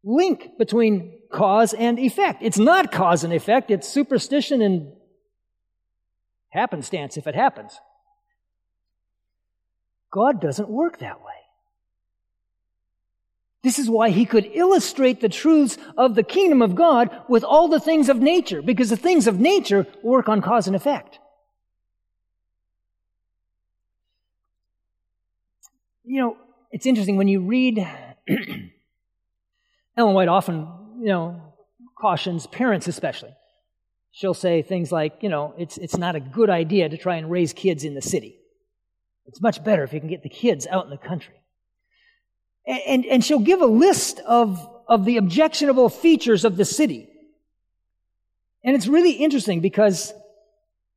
link 0.03 0.57
between 0.59 1.19
cause 1.31 1.75
and 1.75 1.99
effect. 1.99 2.43
It's 2.43 2.59
not 2.59 2.91
cause 2.91 3.23
and 3.23 3.35
effect, 3.35 3.71
it's 3.71 3.87
superstition 3.87 4.63
and 4.63 4.93
happenstance 6.49 7.19
if 7.19 7.27
it 7.27 7.35
happens. 7.35 7.79
God 10.11 10.41
doesn't 10.41 10.71
work 10.71 11.01
that 11.01 11.21
way. 11.21 11.36
This 13.67 13.81
is 13.81 13.91
why 13.91 14.11
he 14.11 14.25
could 14.27 14.49
illustrate 14.55 15.21
the 15.21 15.29
truths 15.29 15.77
of 15.97 16.15
the 16.15 16.23
kingdom 16.23 16.63
of 16.63 16.77
God 16.77 17.11
with 17.29 17.43
all 17.43 17.67
the 17.67 17.81
things 17.81 18.09
of 18.09 18.21
nature, 18.21 18.63
because 18.63 18.91
the 18.91 18.97
things 18.97 19.27
of 19.27 19.41
nature 19.41 19.89
work 20.05 20.29
on 20.29 20.41
cause 20.41 20.69
and 20.69 20.77
effect. 20.77 21.19
You 26.05 26.21
know, 26.21 26.37
it's 26.71 26.87
interesting 26.87 27.17
when 27.17 27.27
you 27.27 27.41
read 27.41 27.85
Ellen 29.97 30.15
White 30.15 30.29
often, 30.29 30.69
you 31.01 31.09
know, 31.09 31.43
cautions 31.99 32.47
parents 32.47 32.87
especially. 32.87 33.35
She'll 34.13 34.33
say 34.33 34.63
things 34.63 34.93
like, 34.93 35.25
you 35.25 35.29
know, 35.29 35.55
it's, 35.59 35.77
it's 35.77 35.97
not 35.97 36.15
a 36.15 36.21
good 36.21 36.51
idea 36.51 36.89
to 36.89 36.97
try 36.97 37.17
and 37.17 37.29
raise 37.29 37.53
kids 37.53 37.83
in 37.83 37.95
the 37.95 38.01
city. 38.01 38.39
It's 39.27 39.41
much 39.41 39.65
better 39.65 39.83
if 39.83 39.93
you 39.93 39.99
can 39.99 40.09
get 40.09 40.23
the 40.23 40.29
kids 40.29 40.69
out 40.69 40.85
in 40.85 40.91
the 40.91 40.97
country. 40.97 41.35
And, 42.67 43.07
and, 43.07 43.25
she'll 43.25 43.39
give 43.39 43.61
a 43.63 43.67
list 43.67 44.19
of, 44.27 44.69
of 44.89 45.05
the 45.05 45.19
objectionable 45.19 45.89
features 45.89 46.45
of 46.45 46.57
the 46.57 46.65
city. 46.65 47.09
And 48.65 48.75
it's 48.75 48.89
really 48.89 49.13
interesting 49.13 49.61
because 49.61 50.13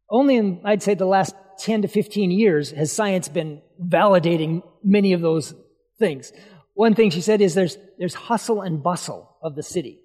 only 0.09 0.35
in, 0.35 0.61
I'd 0.65 0.81
say, 0.81 0.95
the 0.95 1.05
last 1.05 1.35
10 1.59 1.83
to 1.83 1.87
15 1.87 2.31
years 2.31 2.71
has 2.71 2.91
science 2.91 3.29
been 3.29 3.61
validating 3.79 4.63
many 4.83 5.13
of 5.13 5.21
those 5.21 5.53
things. 5.99 6.33
One 6.73 6.95
thing 6.95 7.11
she 7.11 7.21
said 7.21 7.41
is 7.41 7.53
there's, 7.53 7.77
there's 7.99 8.15
hustle 8.15 8.61
and 8.61 8.81
bustle 8.81 9.37
of 9.43 9.55
the 9.55 9.63
city. 9.63 9.99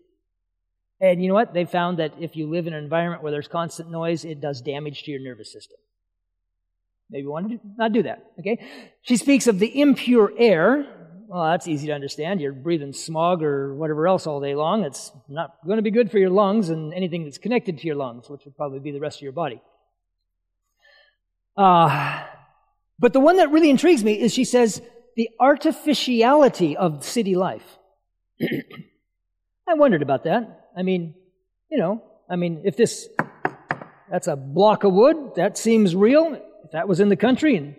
And 1.00 1.22
you 1.22 1.28
know 1.28 1.34
what? 1.34 1.54
They 1.54 1.64
found 1.64 1.98
that 1.98 2.14
if 2.20 2.36
you 2.36 2.48
live 2.48 2.66
in 2.66 2.74
an 2.74 2.82
environment 2.82 3.22
where 3.22 3.32
there's 3.32 3.48
constant 3.48 3.90
noise, 3.90 4.24
it 4.24 4.40
does 4.40 4.60
damage 4.60 5.04
to 5.04 5.10
your 5.10 5.20
nervous 5.20 5.52
system. 5.52 5.78
Maybe 7.10 7.22
you 7.22 7.30
want 7.30 7.50
to 7.50 7.60
not 7.76 7.92
do 7.92 8.02
that, 8.04 8.24
okay? 8.40 8.64
She 9.02 9.16
speaks 9.16 9.46
of 9.46 9.58
the 9.58 9.80
impure 9.80 10.32
air. 10.38 10.86
Well, 11.26 11.44
that's 11.44 11.66
easy 11.66 11.86
to 11.86 11.92
understand. 11.92 12.40
You're 12.40 12.52
breathing 12.52 12.92
smog 12.92 13.42
or 13.42 13.74
whatever 13.74 14.06
else 14.06 14.26
all 14.26 14.40
day 14.40 14.54
long. 14.54 14.84
It's 14.84 15.10
not 15.28 15.56
going 15.66 15.78
to 15.78 15.82
be 15.82 15.90
good 15.90 16.10
for 16.10 16.18
your 16.18 16.30
lungs 16.30 16.68
and 16.68 16.92
anything 16.92 17.24
that's 17.24 17.38
connected 17.38 17.78
to 17.78 17.86
your 17.86 17.96
lungs, 17.96 18.28
which 18.28 18.44
would 18.44 18.56
probably 18.56 18.80
be 18.80 18.90
the 18.90 19.00
rest 19.00 19.18
of 19.18 19.22
your 19.22 19.32
body. 19.32 19.62
Uh, 21.56 22.24
but 22.98 23.12
the 23.12 23.20
one 23.20 23.38
that 23.38 23.50
really 23.50 23.70
intrigues 23.70 24.04
me 24.04 24.20
is 24.20 24.34
she 24.34 24.44
says 24.44 24.82
the 25.16 25.30
artificiality 25.40 26.76
of 26.76 27.04
city 27.04 27.36
life. 27.36 27.78
I 29.68 29.74
wondered 29.74 30.02
about 30.02 30.24
that. 30.24 30.68
I 30.76 30.82
mean, 30.82 31.14
you 31.70 31.78
know, 31.78 32.02
I 32.28 32.36
mean, 32.36 32.62
if 32.64 32.76
this, 32.76 33.08
that's 34.10 34.26
a 34.26 34.36
block 34.36 34.84
of 34.84 34.92
wood, 34.92 35.36
that 35.36 35.56
seems 35.56 35.96
real. 35.96 36.34
If 36.64 36.72
that 36.72 36.86
was 36.86 37.00
in 37.00 37.08
the 37.08 37.16
country 37.16 37.56
and 37.56 37.76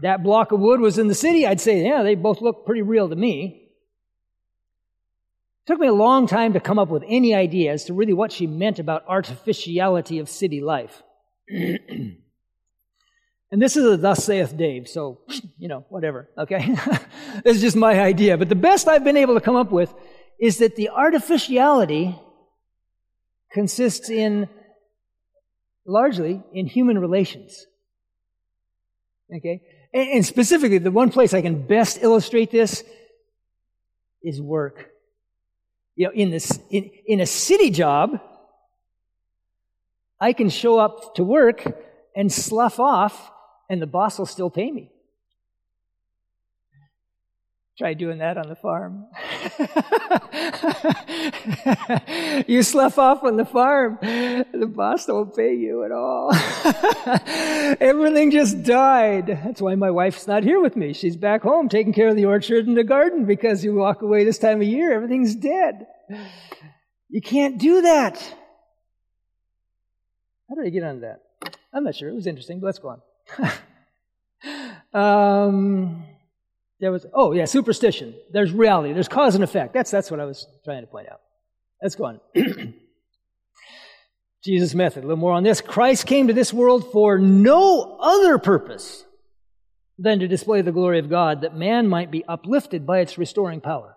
that 0.00 0.22
block 0.22 0.52
of 0.52 0.60
wood 0.60 0.80
was 0.80 0.98
in 0.98 1.08
the 1.08 1.14
city, 1.14 1.46
I'd 1.46 1.60
say, 1.60 1.84
yeah, 1.84 2.02
they 2.02 2.14
both 2.14 2.40
look 2.40 2.64
pretty 2.64 2.82
real 2.82 3.08
to 3.08 3.16
me. 3.16 3.68
It 5.64 5.66
took 5.66 5.78
me 5.78 5.86
a 5.86 5.92
long 5.92 6.26
time 6.26 6.54
to 6.54 6.60
come 6.60 6.78
up 6.78 6.88
with 6.88 7.04
any 7.06 7.34
idea 7.34 7.72
as 7.72 7.84
to 7.84 7.94
really 7.94 8.14
what 8.14 8.32
she 8.32 8.46
meant 8.46 8.78
about 8.78 9.04
artificiality 9.06 10.18
of 10.18 10.28
city 10.28 10.60
life. 10.60 11.02
and 11.48 12.16
this 13.52 13.76
is 13.76 13.84
a 13.84 13.96
thus 13.96 14.24
saith 14.24 14.56
Dave, 14.56 14.88
so, 14.88 15.20
you 15.58 15.68
know, 15.68 15.84
whatever, 15.88 16.30
okay? 16.38 16.74
this 17.44 17.56
is 17.56 17.62
just 17.62 17.76
my 17.76 18.00
idea. 18.00 18.38
But 18.38 18.48
the 18.48 18.54
best 18.54 18.88
I've 18.88 19.04
been 19.04 19.16
able 19.16 19.34
to 19.34 19.40
come 19.40 19.56
up 19.56 19.70
with 19.70 19.92
is 20.40 20.58
that 20.58 20.74
the 20.74 20.88
artificiality 20.88 22.18
consists 23.52 24.10
in 24.10 24.48
largely 25.86 26.42
in 26.52 26.66
human 26.66 26.98
relations. 26.98 27.66
Okay? 29.34 29.62
And, 29.94 30.24
specifically, 30.24 30.78
the 30.78 30.90
one 30.90 31.10
place 31.10 31.34
I 31.34 31.42
can 31.42 31.66
best 31.66 31.98
illustrate 32.02 32.50
this 32.50 32.82
is 34.22 34.40
work. 34.40 34.90
You 35.96 36.06
know, 36.06 36.12
in 36.14 36.30
this, 36.30 36.58
in, 36.70 36.90
in 37.06 37.20
a 37.20 37.26
city 37.26 37.70
job, 37.70 38.18
I 40.18 40.32
can 40.32 40.48
show 40.48 40.78
up 40.78 41.16
to 41.16 41.24
work 41.24 41.64
and 42.16 42.32
slough 42.32 42.80
off, 42.80 43.30
and 43.68 43.82
the 43.82 43.86
boss 43.86 44.18
will 44.18 44.26
still 44.26 44.50
pay 44.50 44.70
me. 44.70 44.90
Try 47.78 47.94
doing 47.94 48.18
that 48.18 48.36
on 48.36 48.48
the 48.48 48.54
farm. 48.54 49.06
you 52.46 52.62
slough 52.62 52.98
off 52.98 53.24
on 53.24 53.36
the 53.36 53.46
farm, 53.46 53.98
the 54.02 54.66
boss 54.66 55.06
don't 55.06 55.34
pay 55.34 55.54
you 55.54 55.82
at 55.82 55.90
all. 55.90 56.30
Everything 57.80 58.30
just 58.30 58.62
died. 58.62 59.26
That's 59.26 59.62
why 59.62 59.74
my 59.74 59.90
wife's 59.90 60.26
not 60.26 60.44
here 60.44 60.60
with 60.60 60.76
me. 60.76 60.92
She's 60.92 61.16
back 61.16 61.42
home 61.42 61.70
taking 61.70 61.94
care 61.94 62.08
of 62.08 62.16
the 62.16 62.26
orchard 62.26 62.66
and 62.66 62.76
the 62.76 62.84
garden 62.84 63.24
because 63.24 63.64
you 63.64 63.74
walk 63.74 64.02
away 64.02 64.24
this 64.24 64.38
time 64.38 64.60
of 64.60 64.68
year, 64.68 64.92
everything's 64.92 65.34
dead. 65.34 65.86
You 67.08 67.22
can't 67.22 67.58
do 67.58 67.80
that. 67.82 68.18
How 70.48 70.56
did 70.56 70.66
I 70.66 70.70
get 70.70 70.84
on 70.84 71.00
that? 71.00 71.20
I'm 71.72 71.84
not 71.84 71.94
sure. 71.94 72.10
It 72.10 72.14
was 72.14 72.26
interesting, 72.26 72.60
but 72.60 72.66
let's 72.66 72.78
go 72.78 73.00
on. 74.92 74.92
um, 75.48 76.04
there 76.82 76.90
was, 76.90 77.06
oh 77.14 77.30
yeah, 77.32 77.44
superstition. 77.44 78.12
There's 78.32 78.50
reality. 78.50 78.92
There's 78.92 79.06
cause 79.06 79.36
and 79.36 79.44
effect. 79.44 79.72
That's, 79.72 79.92
that's 79.92 80.10
what 80.10 80.18
I 80.18 80.24
was 80.24 80.48
trying 80.64 80.82
to 80.82 80.88
point 80.88 81.06
out. 81.08 81.20
Let's 81.80 81.94
go 81.94 82.06
on. 82.06 82.20
Jesus' 84.44 84.74
method. 84.74 85.04
A 85.04 85.06
little 85.06 85.16
more 85.16 85.32
on 85.32 85.44
this. 85.44 85.60
Christ 85.60 86.06
came 86.06 86.26
to 86.26 86.34
this 86.34 86.52
world 86.52 86.90
for 86.90 87.18
no 87.18 87.96
other 88.00 88.36
purpose 88.36 89.04
than 89.96 90.18
to 90.18 90.26
display 90.26 90.60
the 90.60 90.72
glory 90.72 90.98
of 90.98 91.08
God, 91.08 91.42
that 91.42 91.56
man 91.56 91.86
might 91.86 92.10
be 92.10 92.24
uplifted 92.24 92.84
by 92.84 92.98
its 92.98 93.16
restoring 93.16 93.60
power. 93.60 93.96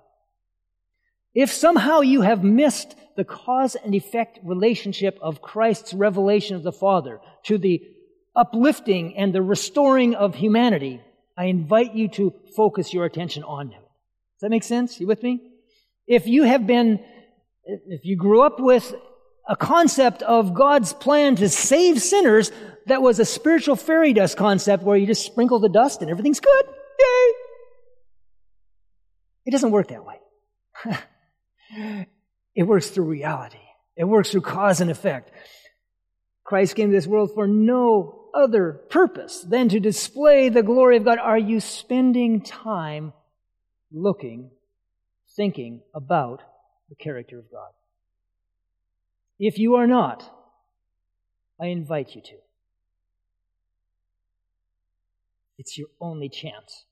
If 1.34 1.52
somehow 1.52 2.02
you 2.02 2.22
have 2.22 2.44
missed 2.44 2.96
the 3.18 3.24
cause 3.24 3.74
and 3.74 3.96
effect 3.96 4.38
relationship 4.44 5.18
of 5.24 5.42
Christ's 5.42 5.96
revelation 5.96 6.56
of 6.56 6.62
the 6.62 6.72
Father 6.72 7.20
to 7.46 7.58
the 7.58 7.82
uplifting 8.36 9.18
and 9.18 9.34
the 9.34 9.42
restoring 9.42 10.14
of 10.14 10.36
humanity, 10.36 11.02
I 11.38 11.46
invite 11.46 11.94
you 11.94 12.08
to 12.10 12.34
focus 12.56 12.94
your 12.94 13.06
attention 13.06 13.44
on 13.44 13.70
Him. 13.70 13.82
Does 13.82 14.42
that 14.42 14.50
make 14.50 14.64
sense? 14.64 15.00
You 15.00 15.08
with 15.08 15.24
me? 15.24 15.52
If 16.08 16.28
you 16.28 16.44
have 16.44 16.68
been, 16.68 17.04
if 17.66 18.06
you 18.06 18.16
grew 18.16 18.42
up 18.42 18.60
with 18.60 18.94
a 19.48 19.56
concept 19.56 20.22
of 20.24 20.54
God's 20.54 20.94
plan 20.94 21.36
to 21.38 21.50
save 21.50 22.02
sinners 22.02 22.52
that 22.88 23.02
was 23.02 23.20
a 23.20 23.26
spiritual 23.26 23.76
fairy 23.76 24.14
dust 24.14 24.38
concept 24.38 24.84
where 24.84 24.98
you 24.98 25.08
just 25.08 25.26
sprinkle 25.26 25.60
the 25.60 25.70
dust 25.70 26.02
and 26.02 26.10
everything's 26.10 26.40
good, 26.40 26.66
yay! 27.00 27.32
It 29.46 29.52
doesn't 29.52 29.72
work 29.72 29.90
that 29.90 30.04
way. 30.06 30.20
it 32.56 32.64
works 32.64 32.90
through 32.90 33.06
reality. 33.06 33.58
It 33.96 34.06
works 34.06 34.32
through 34.32 34.42
cause 34.42 34.82
and 34.82 34.92
effect. 34.92 35.32
Christ 36.46 36.76
came 36.76 36.92
to 36.92 36.96
this 36.96 37.08
world 37.08 37.32
for 37.34 37.48
no 37.48 38.30
other 38.34 38.72
purpose 38.90 39.42
than 39.42 39.68
to 39.70 39.80
display 39.80 40.48
the 40.48 40.64
glory 40.64 40.96
of 40.98 41.04
God? 41.04 41.18
Are 41.18 41.38
you 41.38 41.60
spending 41.60 42.42
time 42.42 43.12
looking, 43.92 44.52
thinking 45.36 45.82
about 45.94 46.42
the 46.88 46.96
character 46.96 47.40
of 47.40 47.52
God? 47.52 47.72
If 49.40 49.58
you 49.58 49.76
are 49.76 49.88
not, 49.88 50.32
I 51.60 51.68
invite 51.68 52.16
you 52.16 52.22
to. 52.22 52.36
It's 55.58 55.78
your 55.78 55.88
only 56.00 56.30
chance. 56.30 56.86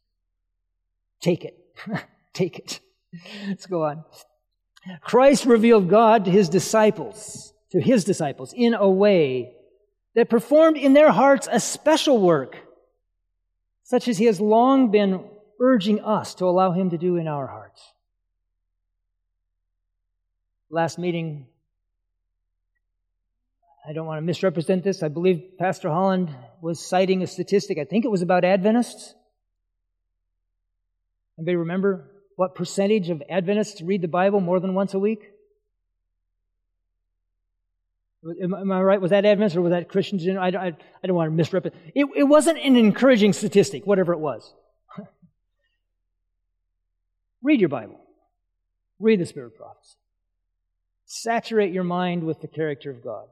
Take 1.21 1.45
it. 1.45 1.57
Take 2.33 2.59
it. 2.59 2.79
Let's 3.47 3.65
go 3.65 3.83
on. 3.83 4.03
Christ 5.01 5.45
revealed 5.45 5.89
God 5.89 6.25
to 6.25 6.31
his 6.31 6.49
disciples, 6.49 7.53
to 7.73 7.81
his 7.81 8.03
disciples, 8.03 8.53
in 8.55 8.75
a 8.75 8.87
way 8.87 9.55
that 10.13 10.29
performed 10.29 10.77
in 10.77 10.93
their 10.93 11.11
hearts 11.11 11.49
a 11.51 11.59
special 11.59 12.21
work, 12.21 12.55
such 13.83 14.07
as 14.07 14.19
he 14.19 14.25
has 14.25 14.39
long 14.39 14.91
been 14.91 15.25
urging 15.59 15.99
us 15.99 16.35
to 16.35 16.45
allow 16.45 16.71
him 16.71 16.91
to 16.91 16.99
do 16.99 17.17
in 17.17 17.27
our 17.27 17.47
hearts. 17.47 17.81
Last 20.69 20.99
meeting, 20.99 21.47
I 23.87 23.93
don't 23.93 24.05
want 24.05 24.19
to 24.19 24.21
misrepresent 24.21 24.83
this. 24.83 25.01
I 25.01 25.07
believe 25.07 25.57
Pastor 25.57 25.89
Holland 25.89 26.29
was 26.61 26.79
citing 26.79 27.23
a 27.23 27.27
statistic. 27.27 27.79
I 27.79 27.85
think 27.85 28.05
it 28.05 28.11
was 28.11 28.21
about 28.21 28.45
Adventists. 28.45 29.15
Anybody 31.39 31.55
remember 31.55 32.11
what 32.35 32.53
percentage 32.53 33.09
of 33.09 33.23
Adventists 33.27 33.81
read 33.81 34.03
the 34.03 34.07
Bible 34.07 34.41
more 34.41 34.59
than 34.59 34.75
once 34.75 34.93
a 34.93 34.99
week? 34.99 35.32
Am, 38.41 38.71
I 38.71 38.81
right? 38.81 39.01
Was 39.01 39.11
that 39.11 39.25
Adventists 39.25 39.57
or 39.57 39.61
was 39.61 39.71
that 39.71 39.89
Christians? 39.89 40.25
I, 40.27 40.47
I, 40.47 40.67
I 40.67 41.07
don't 41.07 41.15
want 41.15 41.29
to 41.29 41.35
misrepresent. 41.35 41.81
It, 41.93 42.07
it 42.15 42.23
wasn't 42.23 42.59
an 42.59 42.77
encouraging 42.77 43.33
statistic, 43.33 43.85
whatever 43.85 44.13
it 44.13 44.19
was. 44.19 44.53
read 47.43 47.59
your 47.59 47.69
Bible. 47.69 47.99
Read 48.99 49.19
the 49.19 49.25
Spirit 49.25 49.47
of 49.47 49.57
prophecy. 49.57 49.97
Saturate 51.05 51.73
your 51.73 51.83
mind 51.83 52.23
with 52.23 52.39
the 52.41 52.47
character 52.47 52.89
of 52.89 53.03
God. 53.03 53.25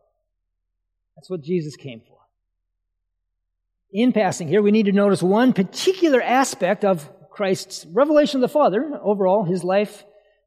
That's 1.16 1.30
what 1.30 1.42
Jesus 1.42 1.76
came 1.76 2.02
for. 2.02 2.18
In 3.94 4.12
passing 4.12 4.48
here, 4.48 4.62
we 4.62 4.72
need 4.72 4.86
to 4.86 4.92
notice 4.92 5.24
one 5.24 5.54
particular 5.54 6.22
aspect 6.22 6.84
of 6.84 7.10
Christ's 7.30 7.86
revelation 7.86 8.38
of 8.38 8.42
the 8.42 8.54
Father, 8.54 9.00
overall, 9.02 9.46
his 9.46 9.64
life. 9.64 10.04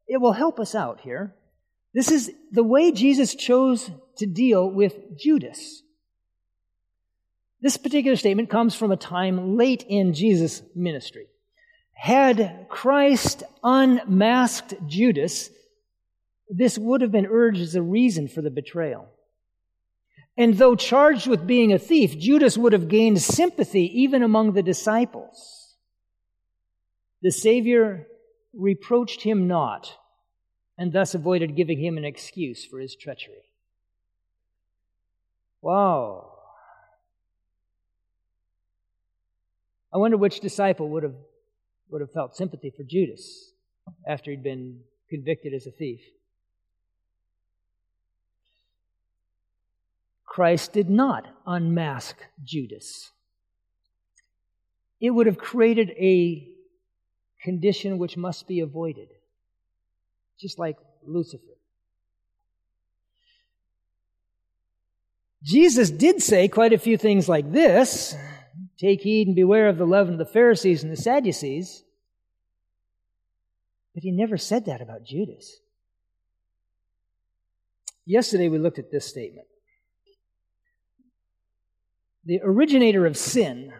It 0.07 0.21
will 0.21 0.33
help 0.33 0.59
us 0.59 0.75
out 0.75 1.01
here. 1.01 1.33
This 1.93 2.11
is 2.11 2.31
the 2.51 2.63
way 2.63 2.91
Jesus 2.91 3.33
chose 3.33 3.89
to 4.17 4.25
deal 4.25 4.69
with 4.69 5.17
Judas. 5.17 5.81
This 7.61 7.77
particular 7.77 8.15
statement 8.15 8.49
comes 8.49 8.75
from 8.75 8.91
a 8.91 8.97
time 8.97 9.57
late 9.57 9.83
in 9.87 10.13
Jesus' 10.13 10.61
ministry. 10.75 11.27
Had 11.93 12.67
Christ 12.69 13.43
unmasked 13.63 14.75
Judas, 14.85 15.49
this 16.49 16.77
would 16.77 17.01
have 17.01 17.11
been 17.11 17.25
urged 17.25 17.61
as 17.61 17.75
a 17.75 17.81
reason 17.81 18.27
for 18.27 18.41
the 18.41 18.51
betrayal. 18.51 19.07
And 20.37 20.55
though 20.55 20.75
charged 20.75 21.27
with 21.27 21.47
being 21.47 21.71
a 21.71 21.79
thief, 21.79 22.17
Judas 22.19 22.57
would 22.57 22.73
have 22.73 22.89
gained 22.89 23.21
sympathy 23.21 24.01
even 24.01 24.21
among 24.21 24.51
the 24.53 24.61
disciples. 24.61 25.75
The 27.21 27.31
Savior 27.31 28.07
reproached 28.53 29.21
him 29.21 29.47
not, 29.47 29.91
and 30.77 30.91
thus 30.91 31.15
avoided 31.15 31.55
giving 31.55 31.79
him 31.79 31.97
an 31.97 32.05
excuse 32.05 32.65
for 32.65 32.79
his 32.79 32.95
treachery. 32.95 33.43
Wow. 35.65 36.31
I 39.91 39.97
wonder 39.97 40.15
which 40.15 40.39
disciple 40.39 40.89
would 40.89 41.01
have, 41.01 41.15
would 41.89 42.01
have 42.01 42.11
felt 42.11 42.35
sympathy 42.35 42.69
for 42.69 42.83
Judas 42.83 43.49
after 44.05 44.29
he'd 44.29 44.43
been 44.43 44.81
convicted 45.09 45.55
as 45.55 45.65
a 45.65 45.71
thief. 45.71 46.01
Christ 50.23 50.71
did 50.71 50.87
not 50.87 51.25
unmask 51.47 52.15
Judas. 52.43 53.09
It 55.01 55.09
would 55.09 55.25
have 55.25 55.39
created 55.39 55.89
a 55.97 56.47
condition 57.41 57.97
which 57.97 58.17
must 58.17 58.47
be 58.47 58.59
avoided, 58.59 59.07
just 60.39 60.59
like 60.59 60.77
Lucifer. 61.07 61.54
Jesus 65.45 65.91
did 65.91 66.23
say 66.23 66.47
quite 66.47 66.73
a 66.73 66.79
few 66.79 66.97
things 66.97 67.29
like 67.29 67.51
this 67.51 68.15
Take 68.77 69.01
heed 69.01 69.27
and 69.27 69.35
beware 69.35 69.69
of 69.69 69.77
the 69.77 69.85
leaven 69.85 70.13
of 70.13 70.19
the 70.19 70.25
Pharisees 70.25 70.83
and 70.83 70.91
the 70.91 70.97
Sadducees. 70.97 71.83
But 73.93 74.03
he 74.03 74.11
never 74.11 74.37
said 74.37 74.65
that 74.65 74.81
about 74.81 75.05
Judas. 75.05 75.59
Yesterday 78.05 78.49
we 78.49 78.57
looked 78.57 78.79
at 78.79 78.91
this 78.91 79.05
statement 79.05 79.47
the 82.25 82.41
originator 82.43 83.05
of 83.05 83.15
sin, 83.15 83.71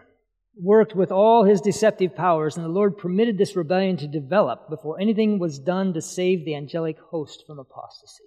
worked 0.56 0.94
with 0.94 1.10
all 1.10 1.42
his 1.42 1.60
deceptive 1.60 2.14
powers, 2.14 2.56
and 2.56 2.64
the 2.64 2.70
Lord 2.70 2.96
permitted 2.96 3.36
this 3.36 3.56
rebellion 3.56 3.96
to 3.96 4.06
develop 4.06 4.70
before 4.70 5.00
anything 5.00 5.40
was 5.40 5.58
done 5.58 5.92
to 5.94 6.00
save 6.00 6.44
the 6.44 6.54
angelic 6.54 6.96
host 7.10 7.42
from 7.44 7.58
apostasy. 7.58 8.24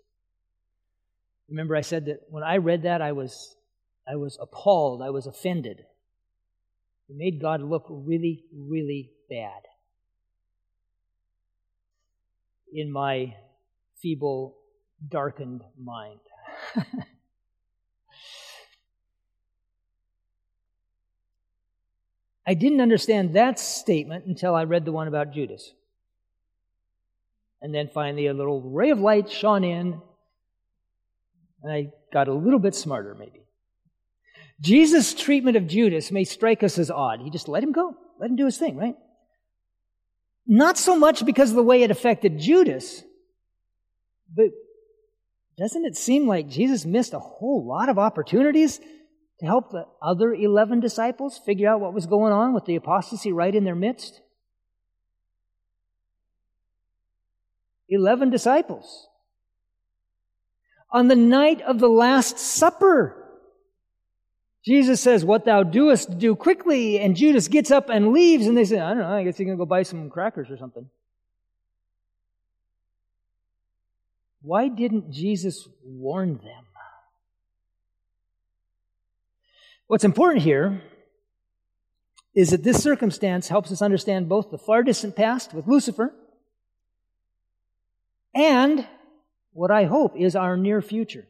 Remember, 1.49 1.75
I 1.75 1.81
said 1.81 2.05
that 2.05 2.21
when 2.29 2.43
I 2.43 2.57
read 2.57 2.83
that, 2.83 3.01
I 3.01 3.11
was, 3.11 3.55
I 4.07 4.15
was 4.15 4.37
appalled, 4.39 5.01
I 5.01 5.09
was 5.09 5.25
offended. 5.25 5.83
It 7.09 7.15
made 7.15 7.41
God 7.41 7.61
look 7.61 7.85
really, 7.89 8.43
really 8.53 9.11
bad 9.29 9.63
in 12.71 12.91
my 12.91 13.35
feeble, 14.01 14.57
darkened 15.07 15.63
mind. 15.81 16.19
I 22.45 22.53
didn't 22.53 22.81
understand 22.81 23.33
that 23.33 23.59
statement 23.59 24.25
until 24.25 24.55
I 24.55 24.63
read 24.63 24.85
the 24.85 24.91
one 24.91 25.07
about 25.07 25.33
Judas. 25.33 25.71
And 27.61 27.75
then 27.75 27.89
finally, 27.93 28.27
a 28.27 28.33
little 28.33 28.61
ray 28.61 28.91
of 28.91 28.99
light 28.99 29.29
shone 29.29 29.63
in, 29.63 30.01
and 31.63 31.71
I 31.71 31.91
got 32.11 32.27
a 32.27 32.33
little 32.33 32.59
bit 32.59 32.75
smarter, 32.75 33.15
maybe. 33.15 33.43
Jesus' 34.61 35.13
treatment 35.13 35.57
of 35.57 35.67
Judas 35.67 36.11
may 36.11 36.23
strike 36.23 36.63
us 36.63 36.77
as 36.77 36.91
odd. 36.91 37.21
He 37.21 37.29
just 37.29 37.47
let 37.47 37.63
him 37.63 37.71
go, 37.71 37.95
let 38.19 38.29
him 38.29 38.35
do 38.35 38.45
his 38.45 38.57
thing, 38.57 38.75
right? 38.75 38.95
Not 40.45 40.77
so 40.77 40.97
much 40.97 41.25
because 41.25 41.51
of 41.51 41.55
the 41.55 41.63
way 41.63 41.83
it 41.83 41.91
affected 41.91 42.39
Judas, 42.39 43.03
but 44.35 44.49
doesn't 45.57 45.85
it 45.85 45.95
seem 45.95 46.27
like 46.27 46.47
Jesus 46.47 46.85
missed 46.85 47.13
a 47.13 47.19
whole 47.19 47.65
lot 47.65 47.89
of 47.89 47.99
opportunities 47.99 48.79
to 49.39 49.45
help 49.45 49.71
the 49.71 49.85
other 50.01 50.33
11 50.33 50.79
disciples 50.79 51.39
figure 51.45 51.69
out 51.69 51.79
what 51.79 51.93
was 51.93 52.05
going 52.05 52.33
on 52.33 52.53
with 52.53 52.65
the 52.65 52.75
apostasy 52.75 53.31
right 53.31 53.53
in 53.53 53.63
their 53.63 53.75
midst? 53.75 54.21
11 57.89 58.29
disciples. 58.29 59.07
On 60.91 61.07
the 61.07 61.15
night 61.15 61.61
of 61.61 61.79
the 61.79 61.89
Last 61.89 62.39
Supper, 62.39 63.15
Jesus 64.65 65.01
says, 65.01 65.23
What 65.23 65.45
thou 65.45 65.63
doest, 65.63 66.17
do 66.17 66.35
quickly. 66.35 66.99
And 66.99 67.15
Judas 67.15 67.47
gets 67.47 67.71
up 67.71 67.89
and 67.89 68.11
leaves, 68.11 68.47
and 68.47 68.57
they 68.57 68.65
say, 68.65 68.79
I 68.79 68.89
don't 68.89 68.99
know, 68.99 69.07
I 69.07 69.23
guess 69.23 69.37
he's 69.37 69.45
going 69.45 69.57
to 69.57 69.61
go 69.61 69.65
buy 69.65 69.83
some 69.83 70.09
crackers 70.09 70.49
or 70.49 70.57
something. 70.57 70.89
Why 74.41 74.67
didn't 74.67 75.11
Jesus 75.11 75.67
warn 75.83 76.37
them? 76.37 76.65
What's 79.87 80.03
important 80.03 80.43
here 80.43 80.81
is 82.35 82.51
that 82.51 82.63
this 82.63 82.81
circumstance 82.81 83.47
helps 83.47 83.71
us 83.71 83.81
understand 83.81 84.29
both 84.29 84.51
the 84.51 84.57
far 84.57 84.83
distant 84.83 85.15
past 85.15 85.53
with 85.53 85.67
Lucifer 85.67 86.13
and 88.33 88.87
what 89.59 89.71
I 89.71 89.83
hope 89.83 90.13
is 90.15 90.37
our 90.37 90.55
near 90.55 90.81
future. 90.81 91.27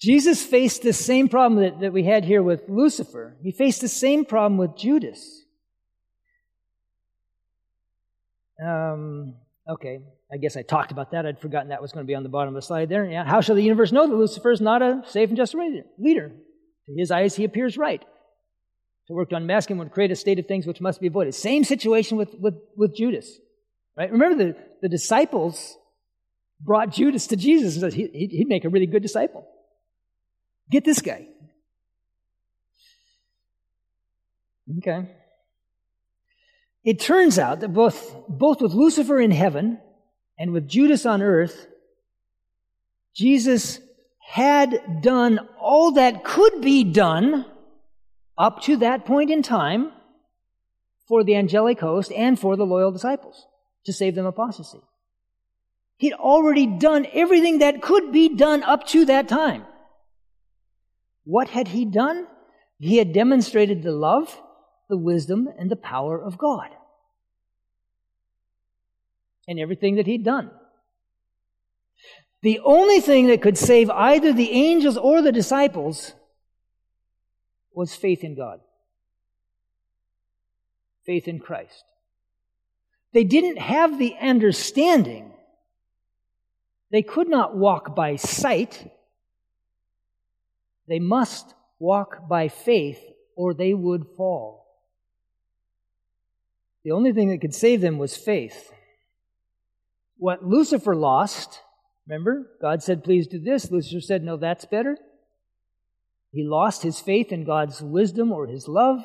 Jesus 0.00 0.42
faced 0.42 0.80
the 0.80 0.94
same 0.94 1.28
problem 1.28 1.60
that, 1.60 1.80
that 1.80 1.92
we 1.92 2.04
had 2.04 2.24
here 2.24 2.42
with 2.42 2.62
Lucifer. 2.68 3.36
He 3.42 3.52
faced 3.52 3.82
the 3.82 3.88
same 3.88 4.24
problem 4.24 4.56
with 4.56 4.78
Judas. 4.78 5.42
Um, 8.64 9.34
okay, 9.68 10.00
I 10.32 10.38
guess 10.38 10.56
I 10.56 10.62
talked 10.62 10.90
about 10.90 11.10
that. 11.10 11.26
I'd 11.26 11.38
forgotten 11.38 11.68
that 11.68 11.82
was 11.82 11.92
going 11.92 12.06
to 12.06 12.08
be 12.08 12.14
on 12.14 12.22
the 12.22 12.30
bottom 12.30 12.56
of 12.56 12.62
the 12.62 12.66
slide 12.66 12.88
there. 12.88 13.04
Yeah. 13.04 13.26
How 13.26 13.42
shall 13.42 13.56
the 13.56 13.62
universe 13.62 13.92
know 13.92 14.08
that 14.08 14.16
Lucifer 14.16 14.52
is 14.52 14.62
not 14.62 14.80
a 14.80 15.02
safe 15.06 15.28
and 15.28 15.36
just 15.36 15.54
leader? 15.98 16.32
To 16.86 16.94
his 16.96 17.10
eyes, 17.10 17.36
he 17.36 17.44
appears 17.44 17.76
right. 17.76 18.02
To 19.08 19.12
work 19.12 19.28
to 19.30 19.36
unmask 19.36 19.70
him 19.70 19.76
would 19.76 19.92
create 19.92 20.12
a 20.12 20.16
state 20.16 20.38
of 20.38 20.46
things 20.46 20.66
which 20.66 20.80
must 20.80 20.98
be 20.98 21.08
avoided. 21.08 21.34
Same 21.34 21.62
situation 21.62 22.16
with, 22.16 22.34
with, 22.38 22.54
with 22.74 22.96
Judas. 22.96 23.38
Right? 23.98 24.12
Remember, 24.12 24.44
the, 24.44 24.56
the 24.80 24.88
disciples 24.88 25.76
brought 26.60 26.92
Judas 26.92 27.26
to 27.28 27.36
Jesus 27.36 27.74
and 27.74 27.80
said 27.80 27.92
he, 27.92 28.28
he'd 28.28 28.46
make 28.46 28.64
a 28.64 28.68
really 28.68 28.86
good 28.86 29.02
disciple. 29.02 29.44
Get 30.70 30.84
this 30.84 31.02
guy. 31.02 31.26
Okay. 34.78 35.10
It 36.84 37.00
turns 37.00 37.40
out 37.40 37.60
that 37.60 37.72
both, 37.72 38.14
both 38.28 38.60
with 38.60 38.72
Lucifer 38.72 39.18
in 39.18 39.32
heaven 39.32 39.80
and 40.38 40.52
with 40.52 40.68
Judas 40.68 41.04
on 41.04 41.20
earth, 41.20 41.66
Jesus 43.16 43.80
had 44.20 45.02
done 45.02 45.40
all 45.58 45.92
that 45.92 46.22
could 46.22 46.60
be 46.60 46.84
done 46.84 47.46
up 48.36 48.62
to 48.62 48.76
that 48.76 49.06
point 49.06 49.30
in 49.30 49.42
time 49.42 49.90
for 51.08 51.24
the 51.24 51.34
angelic 51.34 51.80
host 51.80 52.12
and 52.12 52.38
for 52.38 52.54
the 52.54 52.64
loyal 52.64 52.92
disciples 52.92 53.47
to 53.88 53.92
save 53.94 54.14
them 54.14 54.26
apostasy. 54.26 54.82
He'd 55.96 56.12
already 56.12 56.66
done 56.66 57.06
everything 57.12 57.58
that 57.58 57.80
could 57.80 58.12
be 58.12 58.36
done 58.36 58.62
up 58.62 58.86
to 58.88 59.06
that 59.06 59.28
time. 59.28 59.64
What 61.24 61.48
had 61.48 61.68
he 61.68 61.86
done? 61.86 62.26
He 62.78 62.98
had 62.98 63.14
demonstrated 63.14 63.82
the 63.82 63.92
love, 63.92 64.40
the 64.90 64.98
wisdom, 64.98 65.48
and 65.58 65.70
the 65.70 65.76
power 65.76 66.20
of 66.22 66.36
God 66.36 66.68
and 69.48 69.58
everything 69.58 69.96
that 69.96 70.06
he'd 70.06 70.22
done. 70.22 70.50
The 72.42 72.60
only 72.62 73.00
thing 73.00 73.28
that 73.28 73.40
could 73.40 73.56
save 73.56 73.88
either 73.88 74.34
the 74.34 74.52
angels 74.52 74.98
or 74.98 75.22
the 75.22 75.32
disciples 75.32 76.12
was 77.72 77.94
faith 77.94 78.22
in 78.22 78.36
God. 78.36 78.60
faith 81.06 81.26
in 81.26 81.38
Christ. 81.38 81.84
They 83.12 83.24
didn't 83.24 83.58
have 83.58 83.98
the 83.98 84.16
understanding. 84.20 85.32
They 86.90 87.02
could 87.02 87.28
not 87.28 87.56
walk 87.56 87.94
by 87.94 88.16
sight. 88.16 88.90
They 90.86 90.98
must 90.98 91.54
walk 91.78 92.28
by 92.28 92.48
faith 92.48 93.00
or 93.36 93.54
they 93.54 93.74
would 93.74 94.06
fall. 94.16 94.66
The 96.84 96.92
only 96.92 97.12
thing 97.12 97.28
that 97.28 97.40
could 97.40 97.54
save 97.54 97.80
them 97.80 97.98
was 97.98 98.16
faith. 98.16 98.72
What 100.16 100.44
Lucifer 100.44 100.96
lost, 100.96 101.60
remember, 102.06 102.50
God 102.60 102.82
said, 102.82 103.04
please 103.04 103.26
do 103.26 103.38
this. 103.38 103.70
Lucifer 103.70 104.00
said, 104.00 104.24
no, 104.24 104.36
that's 104.36 104.64
better. 104.64 104.96
He 106.32 106.44
lost 106.44 106.82
his 106.82 107.00
faith 107.00 107.32
in 107.32 107.44
God's 107.44 107.80
wisdom 107.80 108.32
or 108.32 108.46
his 108.46 108.68
love. 108.68 109.04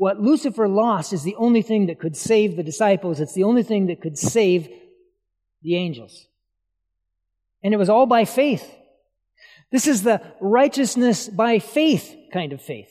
What 0.00 0.18
Lucifer 0.18 0.66
lost 0.66 1.12
is 1.12 1.24
the 1.24 1.34
only 1.34 1.60
thing 1.60 1.88
that 1.88 2.00
could 2.00 2.16
save 2.16 2.56
the 2.56 2.62
disciples. 2.62 3.20
It's 3.20 3.34
the 3.34 3.42
only 3.42 3.62
thing 3.62 3.88
that 3.88 4.00
could 4.00 4.16
save 4.16 4.66
the 5.60 5.76
angels. 5.76 6.26
And 7.62 7.74
it 7.74 7.76
was 7.76 7.90
all 7.90 8.06
by 8.06 8.24
faith. 8.24 8.64
This 9.70 9.86
is 9.86 10.02
the 10.02 10.22
righteousness 10.40 11.28
by 11.28 11.58
faith 11.58 12.16
kind 12.32 12.54
of 12.54 12.62
faith. 12.62 12.88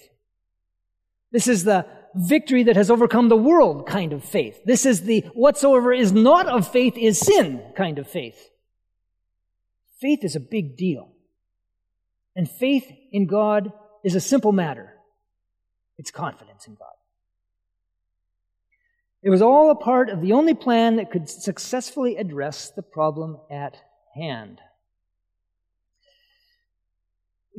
This 1.31 1.47
is 1.47 1.63
the 1.63 1.87
victory 2.13 2.61
that 2.61 2.75
has 2.75 2.91
overcome 2.91 3.27
the 3.27 3.35
world 3.35 3.87
kind 3.87 4.13
of 4.13 4.23
faith. 4.23 4.61
This 4.63 4.85
is 4.85 5.01
the 5.01 5.21
whatsoever 5.33 5.91
is 5.91 6.11
not 6.11 6.45
of 6.45 6.71
faith 6.71 6.95
is 6.95 7.19
sin 7.19 7.73
kind 7.75 7.97
of 7.97 8.07
faith. 8.07 8.37
Faith 9.99 10.23
is 10.23 10.35
a 10.35 10.39
big 10.39 10.77
deal. 10.77 11.09
And 12.35 12.47
faith 12.47 12.85
in 13.11 13.25
God 13.25 13.73
is 14.03 14.13
a 14.13 14.21
simple 14.21 14.51
matter. 14.51 14.93
It's 15.97 16.11
confidence 16.11 16.67
in 16.67 16.75
God. 16.75 16.98
It 19.21 19.29
was 19.29 19.41
all 19.41 19.69
a 19.69 19.75
part 19.75 20.09
of 20.09 20.21
the 20.21 20.33
only 20.33 20.53
plan 20.53 20.95
that 20.95 21.11
could 21.11 21.29
successfully 21.29 22.15
address 22.15 22.69
the 22.69 22.81
problem 22.81 23.37
at 23.51 23.75
hand. 24.15 24.61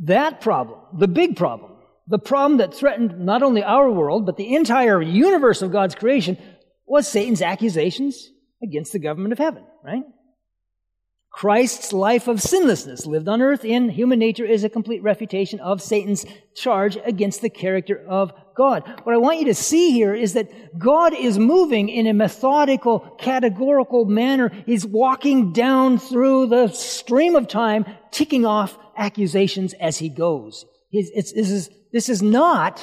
That 0.02 0.40
problem, 0.40 0.80
the 0.98 1.08
big 1.08 1.36
problem, 1.36 1.72
the 2.08 2.18
problem 2.18 2.58
that 2.58 2.72
threatened 2.72 3.20
not 3.20 3.42
only 3.42 3.62
our 3.62 3.90
world, 3.90 4.24
but 4.24 4.38
the 4.38 4.54
entire 4.54 5.02
universe 5.02 5.61
of 5.61 5.72
God's 5.72 5.94
creation, 5.94 6.38
was 6.86 7.06
Satan's 7.06 7.42
accusations 7.42 8.30
against 8.62 8.92
the 8.92 8.98
government 8.98 9.32
of 9.32 9.38
heaven, 9.38 9.64
right? 9.84 10.02
Christ's 11.32 11.92
life 11.92 12.26
of 12.26 12.42
sinlessness 12.42 13.06
lived 13.06 13.28
on 13.28 13.40
earth 13.40 13.64
in 13.64 13.88
human 13.88 14.18
nature 14.18 14.44
is 14.44 14.64
a 14.64 14.68
complete 14.68 15.02
refutation 15.02 15.60
of 15.60 15.80
Satan's 15.80 16.26
charge 16.54 16.98
against 17.04 17.40
the 17.40 17.48
character 17.48 18.04
of 18.08 18.32
God. 18.56 18.82
What 19.04 19.14
I 19.14 19.18
want 19.18 19.38
you 19.38 19.46
to 19.46 19.54
see 19.54 19.92
here 19.92 20.12
is 20.12 20.32
that 20.34 20.78
God 20.78 21.14
is 21.14 21.38
moving 21.38 21.88
in 21.88 22.08
a 22.08 22.12
methodical, 22.12 23.00
categorical 23.18 24.04
manner. 24.04 24.50
He's 24.66 24.84
walking 24.84 25.52
down 25.52 25.98
through 25.98 26.48
the 26.48 26.68
stream 26.68 27.36
of 27.36 27.46
time, 27.46 27.86
ticking 28.10 28.44
off 28.44 28.76
accusations 28.96 29.72
as 29.74 29.98
he 29.98 30.08
goes. 30.08 30.66
this, 30.92 31.32
is, 31.32 31.70
this 31.92 32.08
is 32.08 32.22
not 32.22 32.82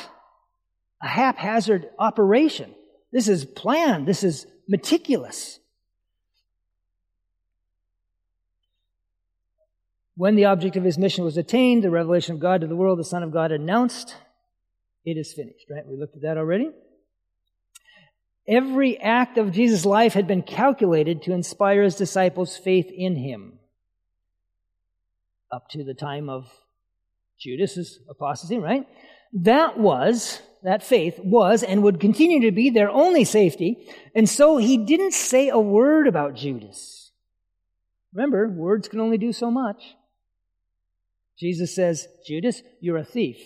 a 1.03 1.07
haphazard 1.07 1.89
operation. 1.99 2.73
This 3.11 3.27
is 3.27 3.45
planned. 3.45 4.07
This 4.07 4.23
is 4.23 4.47
meticulous. 4.67 5.59
When 10.18 10.36
the 10.36 10.45
object 10.45 10.76
of 10.76 10.84
his 10.84 10.97
mission 10.97 11.24
was 11.24 11.38
attained, 11.38 11.84
the 11.84 11.91
revelation 11.91 12.34
of 12.34 12.41
God 12.41 12.61
to 12.61 12.68
the 12.68 12.76
world, 12.76 12.97
the 12.97 13.03
Son 13.03 13.22
of 13.22 13.32
God 13.32 13.51
announced, 13.51 14.15
it 15.05 15.15
is 15.15 15.32
finished, 15.32 15.68
right? 15.70 15.86
We 15.86 15.95
looked 15.95 16.15
at 16.15 16.24
that 16.24 16.39
already. 16.39 16.72
Every 18.47 18.97
act 18.99 19.38
of 19.38 19.51
Jesus' 19.51 19.86
life 19.86 20.13
had 20.13 20.26
been 20.26 20.41
calculated 20.41 21.22
to 21.24 21.34
inspire 21.34 21.84
his 21.84 21.95
disciples' 21.95 22.57
faith 22.57 22.89
in 22.91 23.15
him. 23.15 23.59
Up 25.51 25.70
to 25.70 25.84
the 25.84 25.93
time 25.93 26.30
of 26.30 26.49
Judas's 27.39 27.99
apostasy, 28.09 28.57
right? 28.57 28.88
That 29.34 29.78
was, 29.78 30.41
that 30.63 30.82
faith 30.82 31.20
was 31.20 31.61
and 31.61 31.84
would 31.84 31.99
continue 31.99 32.49
to 32.49 32.51
be 32.51 32.72
their 32.72 32.89
only 32.89 33.24
safety. 33.24 33.88
And 34.15 34.28
so 34.28 34.57
he 34.57 34.80
didn't 34.80 35.13
say 35.13 35.49
a 35.49 35.59
word 35.59 36.07
about 36.07 36.34
Judas. 36.34 37.11
Remember, 38.13 38.49
words 38.49 38.88
can 38.88 38.99
only 38.99 39.20
do 39.20 39.32
so 39.32 39.51
much. 39.51 39.93
Jesus 41.39 41.73
says, 41.73 42.07
Judas, 42.25 42.61
you're 42.79 42.97
a 42.97 43.05
thief. 43.05 43.38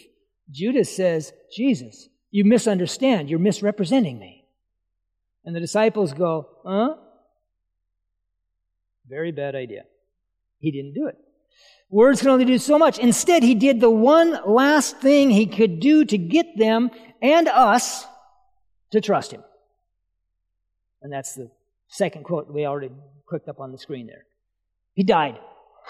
Judas 0.49 0.93
says, 0.95 1.33
Jesus, 1.55 2.07
you 2.29 2.45
misunderstand. 2.45 3.29
You're 3.29 3.39
misrepresenting 3.39 4.19
me. 4.19 4.45
And 5.43 5.55
the 5.55 5.59
disciples 5.59 6.13
go, 6.13 6.47
huh? 6.65 6.95
Very 9.07 9.31
bad 9.31 9.55
idea. 9.55 9.83
He 10.59 10.71
didn't 10.71 10.93
do 10.93 11.07
it. 11.07 11.17
Words 11.89 12.21
can 12.21 12.29
only 12.29 12.45
do 12.45 12.57
so 12.57 12.79
much. 12.79 12.99
Instead, 12.99 13.43
he 13.43 13.55
did 13.55 13.81
the 13.81 13.89
one 13.89 14.39
last 14.45 14.97
thing 14.97 15.29
he 15.29 15.45
could 15.45 15.81
do 15.81 16.05
to 16.05 16.17
get 16.17 16.57
them 16.57 16.89
and 17.21 17.49
us 17.49 18.05
to 18.91 19.01
trust 19.01 19.31
him. 19.31 19.43
And 21.01 21.11
that's 21.11 21.35
the 21.35 21.51
second 21.89 22.23
quote 22.23 22.49
we 22.49 22.65
already 22.65 22.91
clicked 23.27 23.49
up 23.49 23.59
on 23.59 23.73
the 23.73 23.77
screen 23.77 24.07
there. 24.07 24.25
He 24.93 25.03
died. 25.03 25.37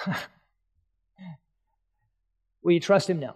Will 2.64 2.74
you 2.74 2.80
trust 2.80 3.10
him 3.10 3.20
now? 3.20 3.36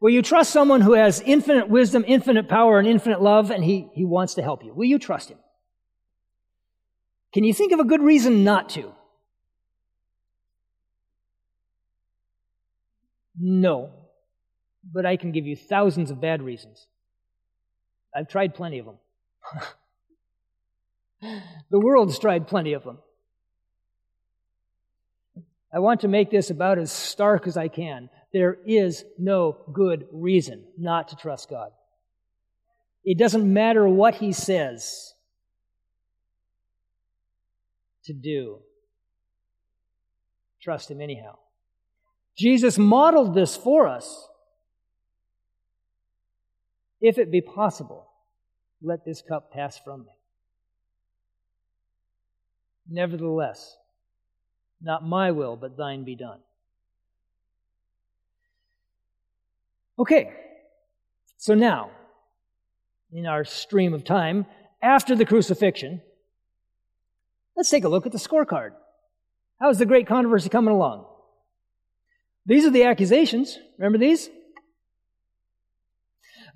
Will 0.00 0.10
you 0.10 0.22
trust 0.22 0.50
someone 0.50 0.80
who 0.80 0.94
has 0.94 1.20
infinite 1.20 1.68
wisdom, 1.68 2.04
infinite 2.06 2.48
power, 2.48 2.78
and 2.78 2.88
infinite 2.88 3.22
love, 3.22 3.50
and 3.50 3.62
he, 3.62 3.88
he 3.94 4.04
wants 4.04 4.34
to 4.34 4.42
help 4.42 4.64
you? 4.64 4.74
Will 4.74 4.86
you 4.86 4.98
trust 4.98 5.30
him? 5.30 5.38
Can 7.32 7.44
you 7.44 7.54
think 7.54 7.72
of 7.72 7.78
a 7.78 7.84
good 7.84 8.02
reason 8.02 8.42
not 8.42 8.68
to? 8.70 8.92
No. 13.38 13.90
But 14.92 15.06
I 15.06 15.16
can 15.16 15.30
give 15.30 15.46
you 15.46 15.54
thousands 15.54 16.10
of 16.10 16.20
bad 16.20 16.42
reasons. 16.42 16.86
I've 18.14 18.28
tried 18.28 18.54
plenty 18.54 18.80
of 18.80 18.86
them. 18.86 18.98
the 21.70 21.78
world's 21.78 22.18
tried 22.18 22.48
plenty 22.48 22.72
of 22.72 22.84
them. 22.84 22.98
I 25.72 25.78
want 25.78 26.02
to 26.02 26.08
make 26.08 26.30
this 26.30 26.50
about 26.50 26.78
as 26.78 26.92
stark 26.92 27.46
as 27.46 27.56
I 27.56 27.68
can. 27.68 28.10
There 28.32 28.58
is 28.66 29.04
no 29.18 29.56
good 29.72 30.06
reason 30.12 30.64
not 30.76 31.08
to 31.08 31.16
trust 31.16 31.48
God. 31.48 31.70
It 33.04 33.18
doesn't 33.18 33.50
matter 33.50 33.88
what 33.88 34.14
He 34.16 34.32
says 34.32 35.14
to 38.04 38.12
do. 38.12 38.58
Trust 40.60 40.90
Him 40.90 41.00
anyhow. 41.00 41.38
Jesus 42.36 42.78
modeled 42.78 43.34
this 43.34 43.56
for 43.56 43.86
us. 43.86 44.28
If 47.00 47.18
it 47.18 47.32
be 47.32 47.40
possible, 47.40 48.08
let 48.82 49.04
this 49.04 49.22
cup 49.22 49.52
pass 49.52 49.78
from 49.78 50.02
me. 50.02 50.12
Nevertheless, 52.88 53.76
not 54.82 55.06
my 55.06 55.30
will, 55.30 55.56
but 55.56 55.76
thine 55.76 56.04
be 56.04 56.16
done. 56.16 56.40
Okay, 59.98 60.32
so 61.36 61.54
now, 61.54 61.90
in 63.12 63.26
our 63.26 63.44
stream 63.44 63.94
of 63.94 64.04
time, 64.04 64.46
after 64.80 65.14
the 65.14 65.24
crucifixion, 65.24 66.00
let's 67.56 67.70
take 67.70 67.84
a 67.84 67.88
look 67.88 68.06
at 68.06 68.12
the 68.12 68.18
scorecard. 68.18 68.72
How's 69.60 69.78
the 69.78 69.86
great 69.86 70.06
controversy 70.06 70.48
coming 70.48 70.74
along? 70.74 71.06
These 72.46 72.64
are 72.64 72.70
the 72.70 72.84
accusations. 72.84 73.58
Remember 73.78 73.98
these? 73.98 74.28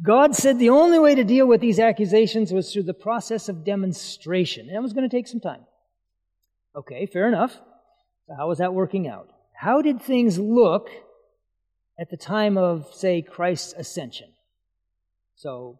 God 0.02 0.34
said 0.34 0.58
the 0.58 0.70
only 0.70 0.98
way 0.98 1.14
to 1.14 1.24
deal 1.24 1.46
with 1.46 1.60
these 1.60 1.78
accusations 1.78 2.52
was 2.52 2.72
through 2.72 2.82
the 2.82 2.94
process 2.94 3.48
of 3.48 3.64
demonstration. 3.64 4.66
And 4.66 4.76
it 4.76 4.82
was 4.82 4.92
going 4.92 5.08
to 5.08 5.16
take 5.16 5.28
some 5.28 5.40
time. 5.40 5.64
Okay, 6.74 7.06
fair 7.06 7.28
enough. 7.28 7.58
So 8.26 8.34
how 8.36 8.48
was 8.48 8.58
that 8.58 8.74
working 8.74 9.08
out? 9.08 9.28
How 9.54 9.82
did 9.82 10.02
things 10.02 10.38
look 10.38 10.88
at 11.98 12.10
the 12.10 12.16
time 12.16 12.58
of, 12.58 12.92
say, 12.92 13.22
Christ's 13.22 13.72
ascension? 13.72 14.28
So, 15.36 15.78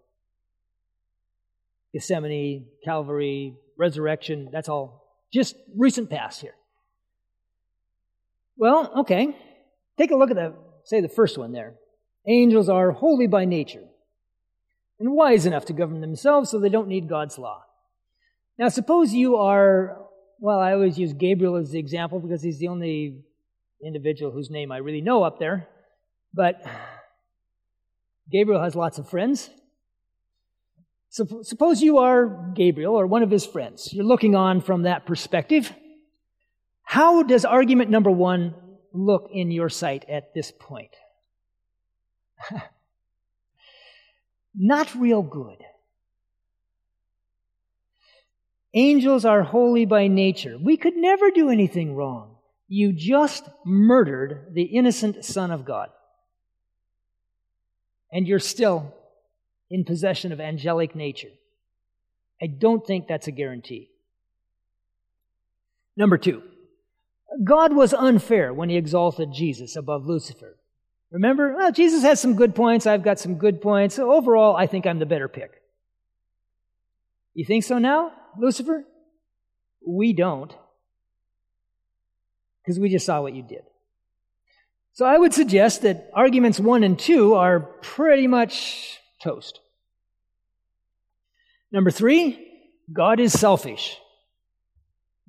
Gethsemane, 1.93 2.67
Calvary, 2.85 3.57
resurrection, 3.79 4.49
that's 4.53 4.69
all 4.69 5.07
just 5.33 5.57
recent 5.77 6.09
past 6.09 6.41
here. 6.41 6.55
Well, 8.57 8.93
okay. 9.01 9.37
Take 9.99 10.11
a 10.11 10.17
look 10.17 10.31
at 10.31 10.37
the, 10.37 10.55
say, 10.85 11.01
the 11.01 11.09
first 11.09 11.37
one 11.37 11.53
there. 11.53 11.75
Angels 12.27 12.69
are 12.69 12.93
holy 12.93 13.27
by 13.27 13.45
nature 13.45 13.85
and 14.99 15.13
wise 15.13 15.47
enough 15.47 15.67
to 15.67 15.73
govern 15.73 16.01
themselves 16.01 16.51
so 16.51 16.59
they 16.59 16.69
don't 16.69 16.89
need 16.89 17.09
God's 17.09 17.39
law. 17.39 17.63
Now, 18.59 18.69
suppose 18.69 19.13
you 19.13 19.37
are, 19.37 20.06
well, 20.39 20.61
I 20.61 20.73
always 20.73 20.99
use 20.99 21.13
Gabriel 21.13 21.57
as 21.57 21.71
the 21.71 21.79
example 21.79 22.21
because 22.21 22.43
he's 22.43 22.59
the 22.59 22.69
only 22.69 23.23
individual 23.85 24.33
whose 24.33 24.51
name 24.51 24.73
I 24.73 24.79
really 24.79 25.01
know 25.01 25.23
up 25.23 25.39
there. 25.39 25.69
But 26.35 26.63
Gabriel 28.31 28.63
has 28.63 28.75
lots 28.75 28.99
of 28.99 29.09
friends. 29.09 29.49
So, 31.09 31.43
suppose 31.43 31.81
you 31.81 31.99
are 31.99 32.53
Gabriel 32.55 32.95
or 32.95 33.07
one 33.07 33.23
of 33.23 33.31
his 33.31 33.47
friends. 33.47 33.93
You're 33.93 34.05
looking 34.05 34.35
on 34.35 34.61
from 34.61 34.83
that 34.83 35.07
perspective. 35.07 35.73
How 36.83 37.23
does 37.23 37.45
argument 37.45 37.91
number 37.91 38.11
one 38.11 38.55
look 38.93 39.29
in 39.33 39.51
your 39.51 39.69
sight 39.69 40.05
at 40.09 40.35
this 40.35 40.53
point? 40.53 40.91
Not 44.55 44.95
real 44.95 45.23
good. 45.23 45.59
Angels 48.77 49.25
are 49.25 49.43
holy 49.43 49.87
by 49.87 50.07
nature. 50.07 50.59
We 50.63 50.77
could 50.77 50.97
never 50.97 51.31
do 51.31 51.49
anything 51.49 51.97
wrong. 51.97 52.37
You 52.69 52.93
just 52.93 53.49
murdered 53.65 54.53
the 54.53 54.65
innocent 54.65 55.25
Son 55.25 55.51
of 55.51 55.65
God. 55.65 55.89
And 58.13 58.29
you're 58.29 58.39
still 58.39 58.95
in 59.71 59.85
possession 59.85 60.31
of 60.31 60.41
angelic 60.41 60.95
nature. 60.95 61.31
I 62.41 62.49
don't 62.49 62.87
think 62.87 63.09
that's 63.09 63.29
a 63.29 63.33
guarantee. 63.33 63.89
Number 65.97 66.19
two, 66.19 66.43
God 67.43 67.75
was 67.75 67.95
unfair 67.95 68.53
when 68.53 68.69
he 68.69 68.77
exalted 68.77 69.33
Jesus 69.33 69.75
above 69.75 70.05
Lucifer. 70.05 70.59
Remember, 71.11 71.55
well, 71.57 71.73
Jesus 71.73 72.03
has 72.03 72.21
some 72.21 72.37
good 72.37 72.55
points, 72.55 72.87
I've 72.87 73.03
got 73.03 73.19
some 73.19 73.37
good 73.37 73.63
points. 73.63 73.99
Overall, 73.99 74.55
I 74.55 74.67
think 74.67 74.87
I'm 74.87 74.99
the 74.99 75.07
better 75.07 75.29
pick. 75.29 75.63
You 77.33 77.47
think 77.47 77.65
so 77.65 77.79
now, 77.79 78.13
Lucifer? 78.39 78.85
We 79.87 80.13
don't. 80.13 80.55
Because 82.63 82.79
we 82.79 82.89
just 82.89 83.07
saw 83.07 83.21
what 83.21 83.35
you 83.35 83.43
did. 83.43 83.63
So 84.93 85.05
I 85.05 85.19
would 85.19 85.35
suggest 85.35 85.83
that 85.83 86.11
arguments 86.15 86.59
one 86.59 86.83
and 86.83 86.99
two 86.99 87.35
are 87.35 87.61
pretty 87.61 88.27
much 88.27 88.99
toast. 89.23 89.61
Number 91.71 91.91
three, 91.91 92.47
God 92.93 93.21
is 93.21 93.39
selfish. 93.39 93.99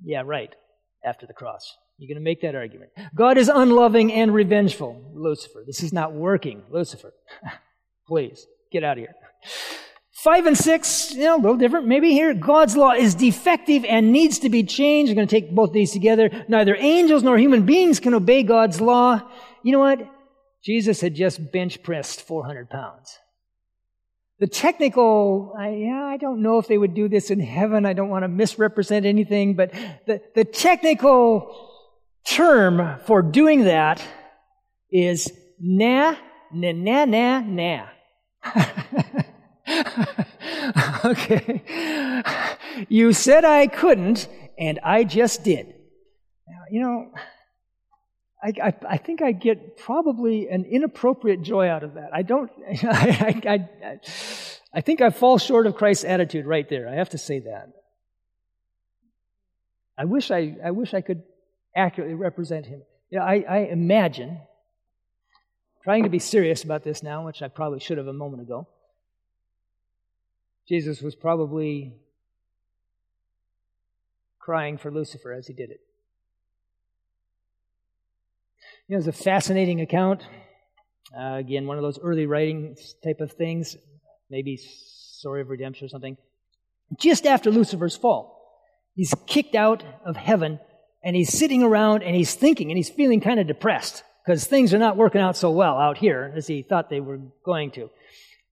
Yeah, 0.02 0.22
right, 0.24 0.54
after 1.04 1.26
the 1.26 1.34
cross. 1.34 1.76
You're 1.98 2.08
going 2.08 2.16
to 2.16 2.24
make 2.24 2.42
that 2.42 2.54
argument. 2.54 2.92
God 3.14 3.36
is 3.36 3.48
unloving 3.48 4.12
and 4.12 4.32
revengeful. 4.32 5.12
Lucifer, 5.14 5.64
this 5.66 5.82
is 5.82 5.92
not 5.92 6.12
working. 6.12 6.62
Lucifer, 6.70 7.12
please, 8.06 8.46
get 8.72 8.84
out 8.84 8.98
of 8.98 9.02
here. 9.02 9.14
Five 10.18 10.46
and 10.46 10.58
six, 10.58 11.12
you 11.14 11.22
know, 11.22 11.36
a 11.36 11.38
little 11.38 11.56
different. 11.56 11.86
Maybe 11.86 12.10
here, 12.10 12.34
God's 12.34 12.76
law 12.76 12.90
is 12.90 13.14
defective 13.14 13.84
and 13.84 14.10
needs 14.10 14.40
to 14.40 14.48
be 14.48 14.64
changed. 14.64 15.10
I'm 15.10 15.14
going 15.14 15.28
to 15.28 15.30
take 15.32 15.54
both 15.54 15.72
these 15.72 15.92
together. 15.92 16.44
Neither 16.48 16.74
angels 16.74 17.22
nor 17.22 17.38
human 17.38 17.64
beings 17.64 18.00
can 18.00 18.14
obey 18.14 18.42
God's 18.42 18.80
law. 18.80 19.22
You 19.62 19.70
know 19.70 19.78
what? 19.78 20.00
Jesus 20.64 21.00
had 21.00 21.14
just 21.14 21.52
bench 21.52 21.84
pressed 21.84 22.22
400 22.22 22.68
pounds. 22.68 23.16
The 24.40 24.48
technical, 24.48 25.54
I, 25.56 25.68
yeah, 25.68 26.04
I 26.04 26.16
don't 26.16 26.42
know 26.42 26.58
if 26.58 26.66
they 26.66 26.78
would 26.78 26.94
do 26.94 27.08
this 27.08 27.30
in 27.30 27.38
heaven. 27.38 27.86
I 27.86 27.92
don't 27.92 28.08
want 28.08 28.24
to 28.24 28.28
misrepresent 28.28 29.06
anything, 29.06 29.54
but 29.54 29.72
the, 30.06 30.20
the 30.34 30.44
technical 30.44 31.70
term 32.26 32.98
for 33.06 33.22
doing 33.22 33.64
that 33.64 34.02
is 34.90 35.30
na, 35.60 36.16
na, 36.52 36.72
na, 36.72 37.04
na, 37.04 37.40
na. 37.40 37.86
okay. 41.04 41.62
You 42.88 43.12
said 43.12 43.44
I 43.44 43.66
couldn't, 43.66 44.28
and 44.58 44.78
I 44.82 45.04
just 45.04 45.44
did. 45.44 45.74
Now, 46.46 46.62
you 46.70 46.80
know, 46.80 47.10
I, 48.42 48.52
I, 48.62 48.74
I, 48.88 48.96
think 48.96 49.20
I 49.20 49.32
get 49.32 49.76
probably 49.76 50.48
an 50.48 50.64
inappropriate 50.64 51.42
joy 51.42 51.68
out 51.68 51.82
of 51.82 51.94
that. 51.94 52.10
I 52.12 52.22
don't, 52.22 52.50
I, 52.84 53.40
I, 53.46 54.00
I, 54.72 54.80
think 54.80 55.00
I 55.00 55.10
fall 55.10 55.38
short 55.38 55.66
of 55.66 55.74
Christ's 55.74 56.04
attitude 56.04 56.46
right 56.46 56.68
there. 56.68 56.88
I 56.88 56.94
have 56.94 57.10
to 57.10 57.18
say 57.18 57.40
that. 57.40 57.72
I 59.96 60.04
wish 60.04 60.30
I, 60.30 60.56
I 60.64 60.70
wish 60.70 60.94
I 60.94 61.00
could 61.00 61.22
accurately 61.74 62.14
represent 62.14 62.66
him. 62.66 62.82
You 63.10 63.18
know, 63.18 63.24
I, 63.24 63.44
I 63.48 63.58
imagine, 63.70 64.40
trying 65.82 66.04
to 66.04 66.08
be 66.08 66.20
serious 66.20 66.62
about 66.62 66.84
this 66.84 67.02
now, 67.02 67.26
which 67.26 67.42
I 67.42 67.48
probably 67.48 67.80
should 67.80 67.98
have 67.98 68.06
a 68.06 68.12
moment 68.12 68.42
ago, 68.42 68.68
Jesus 70.68 71.00
was 71.00 71.14
probably 71.14 71.94
crying 74.38 74.76
for 74.76 74.90
Lucifer 74.90 75.32
as 75.32 75.46
he 75.46 75.54
did 75.54 75.70
it. 75.70 75.80
You 78.86 78.94
know, 78.94 78.98
it's 78.98 79.06
a 79.06 79.12
fascinating 79.12 79.80
account. 79.80 80.22
Uh, 81.18 81.36
again, 81.36 81.66
one 81.66 81.78
of 81.78 81.82
those 81.82 81.98
early 81.98 82.26
writings 82.26 82.94
type 83.02 83.20
of 83.20 83.32
things, 83.32 83.76
maybe 84.28 84.58
story 84.58 85.40
of 85.40 85.48
redemption 85.48 85.86
or 85.86 85.88
something. 85.88 86.18
Just 86.98 87.26
after 87.26 87.50
Lucifer's 87.50 87.96
fall, 87.96 88.60
he's 88.94 89.14
kicked 89.26 89.54
out 89.54 89.82
of 90.04 90.16
heaven 90.16 90.60
and 91.02 91.16
he's 91.16 91.32
sitting 91.32 91.62
around 91.62 92.02
and 92.02 92.14
he's 92.14 92.34
thinking 92.34 92.70
and 92.70 92.76
he's 92.76 92.90
feeling 92.90 93.20
kind 93.20 93.40
of 93.40 93.46
depressed 93.46 94.02
because 94.24 94.46
things 94.46 94.74
are 94.74 94.78
not 94.78 94.98
working 94.98 95.20
out 95.22 95.36
so 95.36 95.50
well 95.50 95.78
out 95.78 95.96
here 95.96 96.30
as 96.36 96.46
he 96.46 96.62
thought 96.62 96.90
they 96.90 97.00
were 97.00 97.20
going 97.42 97.70
to. 97.70 97.88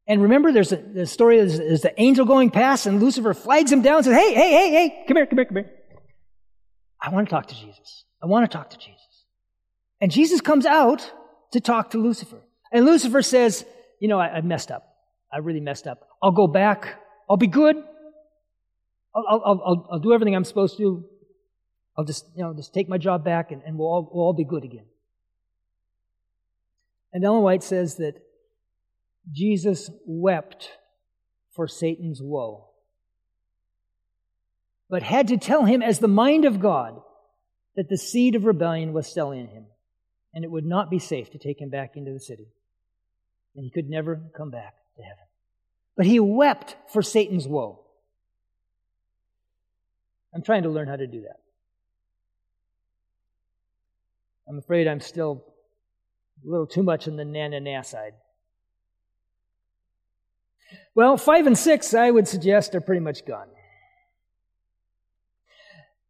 And 0.09 0.23
remember, 0.23 0.53
there's 0.53 0.73
a, 0.73 0.77
the 0.77 1.07
story 1.07 1.39
is, 1.39 1.59
is 1.59 1.83
the 1.83 2.01
angel 2.01 2.27
going 2.27 2.51
past 2.51 2.87
and 2.87 3.01
Lucifer 3.03 3.35
flags 3.35 3.73
him 3.73 3.83
down 3.83 3.97
and 3.97 4.05
says, 4.05 4.17
Hey, 4.17 4.35
hey, 4.35 4.51
hey, 4.51 4.71
hey, 4.71 5.05
come 5.09 5.17
here, 5.17 5.27
come 5.27 5.39
here, 5.39 5.45
come 5.45 5.57
here. 5.57 5.71
I 7.03 7.11
want 7.11 7.29
to 7.29 7.31
talk 7.31 7.49
to 7.49 7.55
Jesus. 7.55 8.05
I 8.23 8.27
want 8.27 8.51
to 8.51 8.57
talk 8.57 8.71
to 8.71 8.79
Jesus. 8.79 9.25
And 10.01 10.11
Jesus 10.11 10.41
comes 10.41 10.67
out 10.67 11.11
to 11.53 11.61
talk 11.61 11.91
to 11.91 11.99
Lucifer. 11.99 12.41
And 12.73 12.85
Lucifer 12.85 13.23
says, 13.23 13.65
You 14.01 14.09
know, 14.09 14.19
I, 14.19 14.37
I 14.37 14.41
messed 14.43 14.71
up. 14.71 14.87
I 15.33 15.39
really 15.39 15.61
messed 15.61 15.87
up. 15.87 16.09
I'll 16.23 16.33
go 16.33 16.47
back. 16.47 17.03
I'll 17.29 17.37
be 17.37 17.47
good. 17.47 17.77
I'll, 19.15 19.25
I'll, 19.29 19.63
I'll, 19.65 19.89
I'll 19.93 19.99
do 19.99 20.13
everything 20.13 20.37
I'm 20.37 20.45
supposed 20.45 20.77
to. 20.79 21.05
I'll 21.97 22.05
just, 22.05 22.27
you 22.37 22.43
know, 22.43 22.53
just 22.55 22.75
take 22.75 22.89
my 22.89 22.99
job 22.99 23.25
back 23.25 23.51
and, 23.51 23.63
and 23.63 23.79
we'll, 23.79 23.89
all, 23.89 24.11
we'll 24.13 24.25
all 24.27 24.33
be 24.35 24.45
good 24.45 24.65
again. 24.65 24.85
And 27.13 27.25
Ellen 27.25 27.43
White 27.43 27.63
says 27.63 27.97
that 27.97 28.21
Jesus 29.33 29.91
wept 30.05 30.71
for 31.55 31.67
Satan's 31.67 32.23
woe, 32.23 32.69
but 34.89 35.03
had 35.03 35.29
to 35.29 35.37
tell 35.37 35.65
him 35.65 35.83
as 35.83 35.99
the 35.99 36.09
mind 36.09 36.45
of 36.45 36.61
God 36.61 37.01
that 37.77 37.89
the 37.89 37.99
seed 37.99 38.35
of 38.35 38.45
rebellion 38.45 38.93
was 38.93 39.07
still 39.07 39.33
in 39.33 39.49
him 39.49 39.67
and 40.37 40.45
it 40.45 40.51
would 40.51 40.67
not 40.67 40.91
be 40.91 40.99
safe 40.99 41.31
to 41.31 41.39
take 41.39 41.59
him 41.59 41.71
back 41.71 41.97
into 41.97 42.13
the 42.13 42.21
city. 42.21 42.47
And 43.55 43.65
he 43.65 43.71
could 43.71 43.89
never 43.89 44.21
come 44.37 44.51
back 44.51 44.75
to 44.97 45.03
heaven. 45.03 45.25
But 45.97 46.05
he 46.05 46.21
wept 46.21 46.77
for 46.93 47.01
Satan's 47.01 47.49
woe. 47.49 47.81
I'm 50.35 50.43
trying 50.43 50.65
to 50.65 50.69
learn 50.69 50.89
how 50.89 50.97
to 50.97 51.07
do 51.07 51.23
that. 51.23 51.41
I'm 54.47 54.59
afraid 54.59 54.87
I'm 54.87 55.01
still 55.01 55.43
a 56.47 56.51
little 56.51 56.67
too 56.67 56.83
much 56.83 57.09
on 57.09 57.17
the 57.17 57.25
na 57.25 57.49
na 57.49 57.59
na 57.59 57.81
side. 57.81 58.13
Well, 60.95 61.17
five 61.17 61.47
and 61.47 61.57
six, 61.59 61.95
I 61.95 62.11
would 62.11 62.27
suggest, 62.27 62.75
are 62.75 62.81
pretty 62.81 63.01
much 63.01 63.25
gone. 63.27 63.49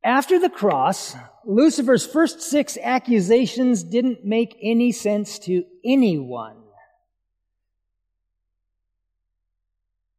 After 0.05 0.39
the 0.39 0.49
cross, 0.49 1.17
Lucifer's 1.45 2.07
first 2.07 2.41
six 2.41 2.79
accusations 2.81 3.83
didn't 3.83 4.25
make 4.25 4.57
any 4.63 4.93
sense 4.93 5.41
to 5.41 5.65
anyone 5.85 6.57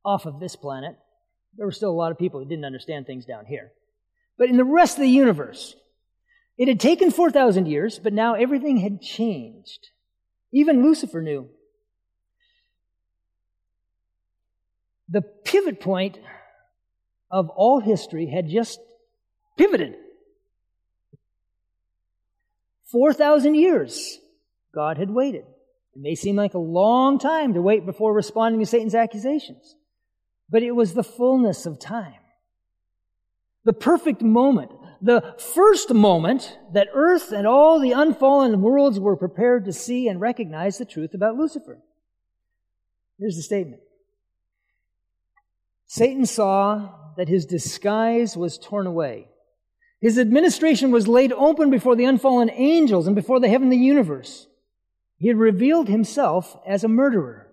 off 0.03 0.25
of 0.25 0.39
this 0.39 0.55
planet. 0.55 0.97
There 1.55 1.65
were 1.65 1.71
still 1.71 1.91
a 1.91 1.91
lot 1.91 2.11
of 2.11 2.17
people 2.17 2.39
who 2.39 2.45
didn't 2.45 2.65
understand 2.65 3.05
things 3.05 3.25
down 3.25 3.45
here. 3.45 3.71
But 4.37 4.49
in 4.49 4.57
the 4.57 4.63
rest 4.63 4.97
of 4.97 5.01
the 5.01 5.09
universe, 5.09 5.75
it 6.57 6.67
had 6.67 6.79
taken 6.79 7.11
4,000 7.11 7.67
years, 7.67 7.99
but 7.99 8.13
now 8.13 8.33
everything 8.33 8.77
had 8.77 9.01
changed. 9.01 9.89
Even 10.51 10.83
Lucifer 10.83 11.21
knew. 11.21 11.49
The 15.09 15.21
pivot 15.21 15.79
point 15.79 16.19
of 17.31 17.49
all 17.49 17.79
history 17.79 18.27
had 18.27 18.49
just 18.49 18.79
pivoted. 19.57 19.95
4,000 22.91 23.55
years 23.55 24.19
God 24.73 24.97
had 24.97 25.09
waited. 25.09 25.43
It 25.95 26.01
may 26.01 26.15
seem 26.15 26.35
like 26.35 26.53
a 26.53 26.59
long 26.59 27.19
time 27.19 27.53
to 27.55 27.61
wait 27.61 27.85
before 27.85 28.13
responding 28.13 28.59
to 28.59 28.65
Satan's 28.65 28.95
accusations, 28.95 29.75
but 30.49 30.63
it 30.63 30.71
was 30.71 30.93
the 30.93 31.03
fullness 31.03 31.65
of 31.65 31.79
time. 31.79 32.13
The 33.65 33.73
perfect 33.73 34.21
moment. 34.21 34.71
The 35.01 35.35
first 35.53 35.93
moment 35.93 36.57
that 36.73 36.87
earth 36.93 37.31
and 37.31 37.45
all 37.45 37.79
the 37.79 37.91
unfallen 37.91 38.61
worlds 38.61 38.99
were 38.99 39.15
prepared 39.15 39.65
to 39.65 39.73
see 39.73 40.07
and 40.07 40.21
recognize 40.21 40.77
the 40.77 40.85
truth 40.85 41.13
about 41.13 41.35
Lucifer. 41.35 41.79
Here's 43.19 43.35
the 43.35 43.43
statement. 43.43 43.81
Satan 45.87 46.25
saw 46.25 46.89
that 47.17 47.29
his 47.29 47.45
disguise 47.45 48.37
was 48.37 48.57
torn 48.57 48.85
away 48.85 49.27
his 49.99 50.19
administration 50.19 50.91
was 50.91 51.07
laid 51.07 51.33
open 51.33 51.71
before 51.71 51.95
the 51.95 52.05
unfallen 52.05 52.51
angels 52.51 53.07
and 53.07 53.15
before 53.15 53.39
the 53.39 53.49
heavenly 53.49 53.77
universe. 53.77 54.47
He 55.17 55.27
had 55.27 55.37
revealed 55.37 55.87
himself 55.87 56.55
as 56.67 56.83
a 56.83 56.87
murderer. 56.87 57.47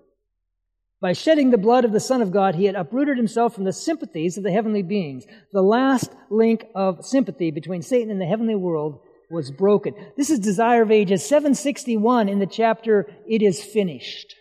By 1.00 1.14
shedding 1.14 1.50
the 1.50 1.58
blood 1.58 1.84
of 1.84 1.92
the 1.92 2.00
Son 2.00 2.20
of 2.20 2.32
God, 2.32 2.54
he 2.54 2.66
had 2.66 2.76
uprooted 2.76 3.16
himself 3.16 3.54
from 3.54 3.64
the 3.64 3.72
sympathies 3.72 4.36
of 4.36 4.44
the 4.44 4.52
heavenly 4.52 4.82
beings. 4.82 5.24
The 5.52 5.62
last 5.62 6.10
link 6.30 6.66
of 6.74 7.04
sympathy 7.04 7.50
between 7.50 7.82
Satan 7.82 8.10
and 8.10 8.20
the 8.20 8.26
heavenly 8.26 8.54
world 8.54 9.00
was 9.30 9.50
broken. 9.50 9.94
This 10.16 10.30
is 10.30 10.38
Desire 10.38 10.82
of 10.82 10.90
Ages 10.90 11.24
761 11.26 12.28
in 12.28 12.38
the 12.38 12.46
chapter 12.46 13.06
It 13.26 13.42
is 13.42 13.62
Finished. 13.62 14.34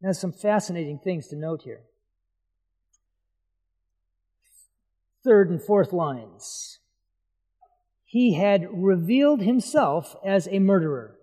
There's 0.00 0.18
some 0.18 0.32
fascinating 0.32 0.98
things 1.02 1.28
to 1.28 1.36
note 1.36 1.62
here. 1.62 1.82
Third 5.24 5.50
and 5.50 5.62
fourth 5.62 5.92
lines. 5.92 6.78
He 8.04 8.34
had 8.34 8.68
revealed 8.72 9.42
himself 9.42 10.14
as 10.24 10.48
a 10.50 10.60
murderer. 10.60 11.16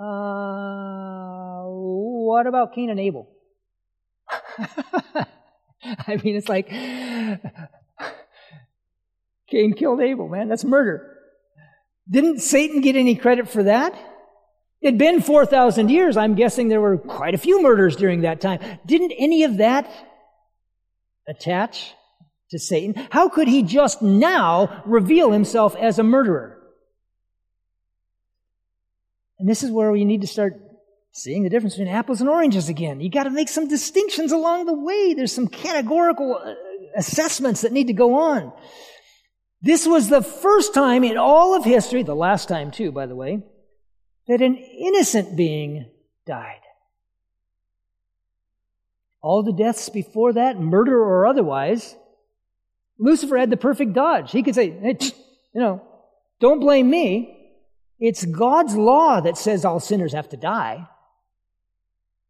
Uh, 0.00 1.64
what 1.66 2.46
about 2.46 2.74
Cain 2.74 2.90
and 2.90 2.98
Abel? 2.98 3.28
I 6.06 6.16
mean, 6.22 6.36
it's 6.36 6.48
like 6.48 6.68
Cain 6.68 7.40
killed 9.76 10.00
Abel, 10.00 10.28
man. 10.28 10.48
That's 10.48 10.64
murder. 10.64 11.10
Didn't 12.08 12.40
Satan 12.40 12.80
get 12.80 12.96
any 12.96 13.16
credit 13.16 13.48
for 13.48 13.64
that? 13.64 13.94
It'd 14.84 14.98
been 14.98 15.22
4,000 15.22 15.88
years. 15.88 16.18
I'm 16.18 16.34
guessing 16.34 16.68
there 16.68 16.78
were 16.78 16.98
quite 16.98 17.34
a 17.34 17.38
few 17.38 17.62
murders 17.62 17.96
during 17.96 18.20
that 18.20 18.42
time. 18.42 18.60
Didn't 18.84 19.12
any 19.12 19.44
of 19.44 19.56
that 19.56 19.90
attach 21.26 21.94
to 22.50 22.58
Satan? 22.58 23.06
How 23.10 23.30
could 23.30 23.48
he 23.48 23.62
just 23.62 24.02
now 24.02 24.82
reveal 24.84 25.30
himself 25.30 25.74
as 25.74 25.98
a 25.98 26.02
murderer? 26.02 26.60
And 29.38 29.48
this 29.48 29.62
is 29.62 29.70
where 29.70 29.90
we 29.90 30.04
need 30.04 30.20
to 30.20 30.26
start 30.26 30.60
seeing 31.12 31.44
the 31.44 31.48
difference 31.48 31.76
between 31.76 31.94
apples 31.94 32.20
and 32.20 32.28
oranges 32.28 32.68
again. 32.68 33.00
You 33.00 33.08
got 33.08 33.24
to 33.24 33.30
make 33.30 33.48
some 33.48 33.68
distinctions 33.68 34.32
along 34.32 34.66
the 34.66 34.74
way. 34.74 35.14
There's 35.14 35.32
some 35.32 35.48
categorical 35.48 36.38
uh, 36.44 36.52
assessments 36.94 37.62
that 37.62 37.72
need 37.72 37.86
to 37.86 37.94
go 37.94 38.16
on. 38.16 38.52
This 39.62 39.86
was 39.86 40.10
the 40.10 40.20
first 40.20 40.74
time 40.74 41.04
in 41.04 41.16
all 41.16 41.56
of 41.56 41.64
history, 41.64 42.02
the 42.02 42.14
last 42.14 42.48
time 42.48 42.70
too, 42.70 42.92
by 42.92 43.06
the 43.06 43.16
way, 43.16 43.42
that 44.28 44.40
an 44.40 44.56
innocent 44.56 45.36
being 45.36 45.86
died. 46.26 46.60
All 49.20 49.42
the 49.42 49.52
deaths 49.52 49.88
before 49.88 50.34
that, 50.34 50.60
murder 50.60 50.98
or 50.98 51.26
otherwise, 51.26 51.96
Lucifer 52.98 53.36
had 53.36 53.50
the 53.50 53.56
perfect 53.56 53.92
dodge. 53.92 54.30
He 54.30 54.42
could 54.42 54.54
say, 54.54 54.70
hey, 54.70 54.98
you 55.00 55.60
know, 55.60 55.82
don't 56.40 56.60
blame 56.60 56.88
me. 56.88 57.30
It's 57.98 58.24
God's 58.24 58.76
law 58.76 59.20
that 59.20 59.38
says 59.38 59.64
all 59.64 59.80
sinners 59.80 60.12
have 60.12 60.28
to 60.30 60.36
die. 60.36 60.86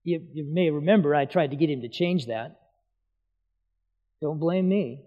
You, 0.04 0.22
you 0.32 0.44
may 0.44 0.70
remember 0.70 1.14
I 1.14 1.24
tried 1.24 1.50
to 1.50 1.56
get 1.56 1.70
him 1.70 1.80
to 1.80 1.88
change 1.88 2.26
that. 2.26 2.60
Don't 4.20 4.38
blame 4.38 4.68
me. 4.68 5.02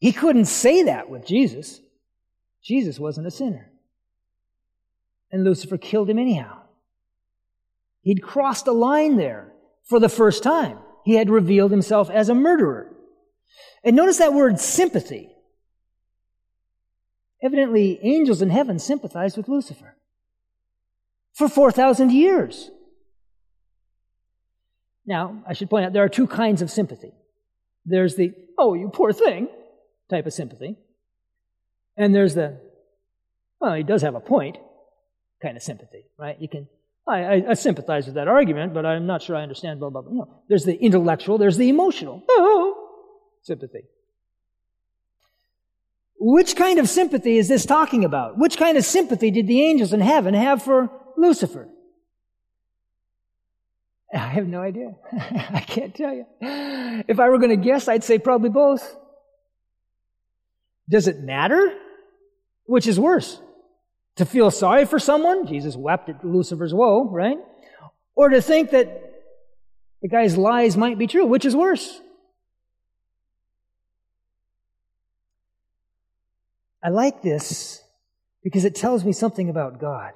He 0.00 0.12
couldn't 0.12 0.44
say 0.44 0.84
that 0.84 1.08
with 1.08 1.26
Jesus. 1.26 1.80
Jesus 2.62 2.98
wasn't 2.98 3.26
a 3.26 3.30
sinner. 3.30 3.67
And 5.30 5.44
Lucifer 5.44 5.76
killed 5.76 6.08
him 6.08 6.18
anyhow. 6.18 6.62
He'd 8.02 8.22
crossed 8.22 8.66
a 8.66 8.72
line 8.72 9.16
there 9.16 9.52
for 9.84 10.00
the 10.00 10.08
first 10.08 10.42
time. 10.42 10.78
He 11.04 11.14
had 11.14 11.30
revealed 11.30 11.70
himself 11.70 12.10
as 12.10 12.28
a 12.28 12.34
murderer. 12.34 12.94
And 13.84 13.96
notice 13.96 14.18
that 14.18 14.34
word 14.34 14.58
sympathy. 14.60 15.30
Evidently, 17.42 17.98
angels 18.02 18.42
in 18.42 18.50
heaven 18.50 18.78
sympathized 18.78 19.36
with 19.36 19.48
Lucifer 19.48 19.96
for 21.34 21.48
4,000 21.48 22.10
years. 22.10 22.70
Now, 25.06 25.42
I 25.46 25.54
should 25.54 25.70
point 25.70 25.86
out 25.86 25.92
there 25.92 26.04
are 26.04 26.08
two 26.08 26.26
kinds 26.26 26.62
of 26.62 26.70
sympathy. 26.70 27.12
There's 27.86 28.16
the, 28.16 28.34
oh, 28.58 28.74
you 28.74 28.90
poor 28.92 29.12
thing, 29.12 29.48
type 30.10 30.26
of 30.26 30.32
sympathy. 30.32 30.76
And 31.96 32.14
there's 32.14 32.34
the, 32.34 32.60
well, 33.60 33.74
he 33.74 33.82
does 33.82 34.02
have 34.02 34.14
a 34.14 34.20
point 34.20 34.58
kind 35.40 35.56
of 35.56 35.62
sympathy, 35.62 36.04
right? 36.18 36.40
You 36.40 36.48
can, 36.48 36.68
I, 37.06 37.22
I, 37.22 37.44
I 37.50 37.54
sympathize 37.54 38.06
with 38.06 38.16
that 38.16 38.28
argument, 38.28 38.74
but 38.74 38.84
I'm 38.84 39.06
not 39.06 39.22
sure 39.22 39.36
I 39.36 39.42
understand, 39.42 39.80
blah, 39.80 39.90
blah, 39.90 40.02
blah. 40.02 40.26
There's 40.48 40.64
the 40.64 40.76
intellectual, 40.76 41.38
there's 41.38 41.56
the 41.56 41.68
emotional 41.68 42.24
oh, 42.28 42.90
sympathy. 43.42 43.84
Which 46.20 46.56
kind 46.56 46.78
of 46.80 46.88
sympathy 46.88 47.38
is 47.38 47.48
this 47.48 47.64
talking 47.64 48.04
about? 48.04 48.38
Which 48.38 48.56
kind 48.56 48.76
of 48.76 48.84
sympathy 48.84 49.30
did 49.30 49.46
the 49.46 49.62
angels 49.62 49.92
in 49.92 50.00
heaven 50.00 50.34
have 50.34 50.62
for 50.62 50.90
Lucifer? 51.16 51.68
I 54.12 54.18
have 54.18 54.48
no 54.48 54.60
idea. 54.60 54.94
I 55.12 55.60
can't 55.60 55.94
tell 55.94 56.12
you. 56.14 56.26
If 56.40 57.20
I 57.20 57.28
were 57.28 57.38
going 57.38 57.50
to 57.50 57.56
guess, 57.56 57.88
I'd 57.88 58.04
say 58.04 58.18
probably 58.18 58.48
both. 58.48 58.96
Does 60.88 61.06
it 61.06 61.20
matter? 61.20 61.72
Which 62.64 62.86
is 62.86 62.98
worse? 62.98 63.40
To 64.18 64.26
feel 64.26 64.50
sorry 64.50 64.84
for 64.84 64.98
someone? 64.98 65.46
Jesus 65.46 65.76
wept 65.76 66.08
at 66.08 66.24
Lucifer's 66.24 66.74
woe, 66.74 67.08
right? 67.10 67.38
Or 68.14 68.28
to 68.28 68.42
think 68.42 68.70
that 68.70 68.88
the 70.02 70.08
guy's 70.08 70.36
lies 70.36 70.76
might 70.76 70.98
be 70.98 71.06
true? 71.06 71.24
Which 71.24 71.44
is 71.44 71.56
worse? 71.56 72.00
I 76.82 76.90
like 76.90 77.22
this 77.22 77.82
because 78.42 78.64
it 78.64 78.74
tells 78.74 79.04
me 79.04 79.12
something 79.12 79.48
about 79.48 79.80
God. 79.80 80.12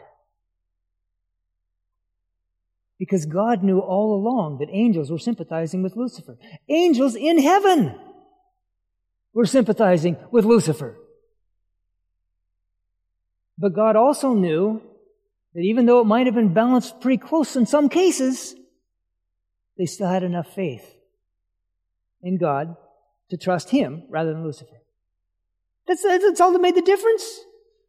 Because 2.98 3.26
God 3.26 3.64
knew 3.64 3.80
all 3.80 4.14
along 4.14 4.58
that 4.58 4.68
angels 4.70 5.10
were 5.10 5.18
sympathizing 5.18 5.82
with 5.82 5.96
Lucifer. 5.96 6.38
Angels 6.68 7.16
in 7.16 7.40
heaven! 7.40 7.98
were 9.34 9.46
sympathizing 9.46 10.16
with 10.30 10.44
Lucifer. 10.44 10.96
But 13.62 13.74
God 13.74 13.94
also 13.94 14.34
knew 14.34 14.82
that 15.54 15.60
even 15.60 15.86
though 15.86 16.00
it 16.00 16.06
might 16.06 16.26
have 16.26 16.34
been 16.34 16.52
balanced 16.52 17.00
pretty 17.00 17.16
close 17.16 17.54
in 17.54 17.64
some 17.64 17.88
cases, 17.88 18.56
they 19.78 19.86
still 19.86 20.08
had 20.08 20.24
enough 20.24 20.52
faith 20.52 20.84
in 22.24 22.38
God 22.38 22.76
to 23.30 23.36
trust 23.36 23.70
Him 23.70 24.02
rather 24.10 24.32
than 24.32 24.42
Lucifer. 24.42 24.82
That's, 25.86 26.02
that's 26.02 26.40
all 26.40 26.52
that 26.52 26.60
made 26.60 26.74
the 26.74 26.82
difference. 26.82 27.38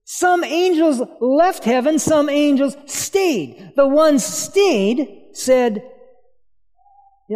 Some 0.03 0.43
angels 0.43 1.01
left 1.19 1.63
heaven, 1.63 1.97
some 1.97 2.29
angels 2.29 2.77
stayed. 2.85 3.71
The 3.75 3.87
ones 3.87 4.23
stayed 4.23 5.29
said, 5.31 5.89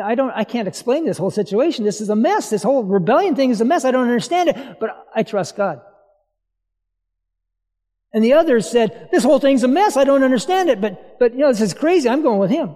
I 0.04 0.14
don't, 0.14 0.32
I 0.36 0.44
can't 0.44 0.68
explain 0.68 1.06
this 1.06 1.18
whole 1.18 1.32
situation. 1.32 1.86
This 1.86 2.02
is 2.02 2.10
a 2.10 2.16
mess. 2.16 2.52
This 2.52 2.62
whole 2.62 2.84
rebellion 2.84 3.36
thing 3.36 3.50
is 3.50 3.62
a 3.62 3.66
mess. 3.66 3.84
I 3.84 3.90
don't 3.90 4.04
understand 4.04 4.50
it, 4.50 4.80
but 4.80 5.08
I 5.16 5.24
trust 5.24 5.56
God. 5.56 5.82
And 8.14 8.24
the 8.24 8.34
others 8.34 8.70
said, 8.70 9.10
this 9.12 9.24
whole 9.24 9.40
thing's 9.40 9.64
a 9.64 9.68
mess. 9.68 9.98
I 9.98 10.04
don't 10.04 10.24
understand 10.24 10.70
it, 10.70 10.80
but, 10.80 11.20
but, 11.20 11.34
you 11.34 11.40
know, 11.40 11.50
this 11.50 11.62
is 11.62 11.74
crazy. 11.74 12.08
I'm 12.08 12.24
going 12.24 12.40
with 12.40 12.50
him. 12.50 12.76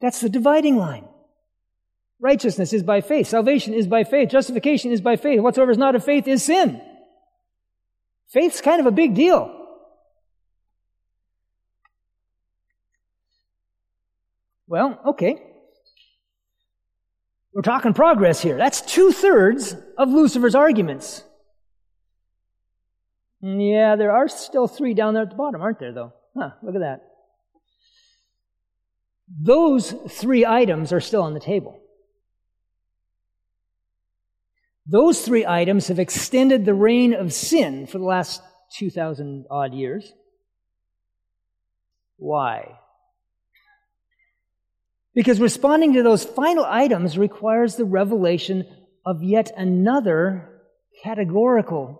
That's 0.00 0.20
the 0.20 0.30
dividing 0.30 0.76
line. 0.76 1.06
Righteousness 2.20 2.72
is 2.72 2.82
by 2.82 3.00
faith. 3.00 3.28
Salvation 3.28 3.74
is 3.74 3.86
by 3.86 4.04
faith. 4.04 4.30
Justification 4.30 4.92
is 4.92 5.00
by 5.00 5.16
faith. 5.16 5.40
Whatsoever 5.40 5.70
is 5.70 5.78
not 5.78 5.94
of 5.94 6.04
faith 6.04 6.26
is 6.26 6.42
sin. 6.42 6.80
Faith's 8.30 8.60
kind 8.60 8.80
of 8.80 8.86
a 8.86 8.90
big 8.90 9.14
deal. 9.14 9.56
Well, 14.66 15.00
okay. 15.04 15.42
We're 17.52 17.62
talking 17.62 17.92
progress 17.92 18.40
here. 18.40 18.56
That's 18.56 18.80
two 18.80 19.12
thirds 19.12 19.74
of 19.98 20.10
Lucifer's 20.10 20.54
arguments. 20.54 21.24
Yeah, 23.42 23.96
there 23.96 24.12
are 24.12 24.28
still 24.28 24.68
three 24.68 24.94
down 24.94 25.14
there 25.14 25.22
at 25.22 25.30
the 25.30 25.36
bottom, 25.36 25.62
aren't 25.62 25.78
there, 25.78 25.92
though? 25.92 26.12
Huh, 26.36 26.50
look 26.62 26.74
at 26.74 26.80
that. 26.80 27.00
Those 29.28 29.92
three 30.08 30.44
items 30.44 30.92
are 30.92 31.00
still 31.00 31.22
on 31.22 31.34
the 31.34 31.40
table. 31.40 31.80
Those 34.86 35.22
three 35.22 35.46
items 35.46 35.88
have 35.88 35.98
extended 35.98 36.64
the 36.64 36.74
reign 36.74 37.14
of 37.14 37.32
sin 37.32 37.86
for 37.86 37.98
the 37.98 38.04
last 38.04 38.42
2,000 38.76 39.46
odd 39.50 39.72
years. 39.72 40.12
Why? 42.16 42.76
Because 45.14 45.40
responding 45.40 45.94
to 45.94 46.02
those 46.02 46.24
final 46.24 46.64
items 46.64 47.16
requires 47.16 47.76
the 47.76 47.84
revelation 47.84 48.66
of 49.06 49.22
yet 49.22 49.50
another 49.56 50.62
categorical, 51.02 51.99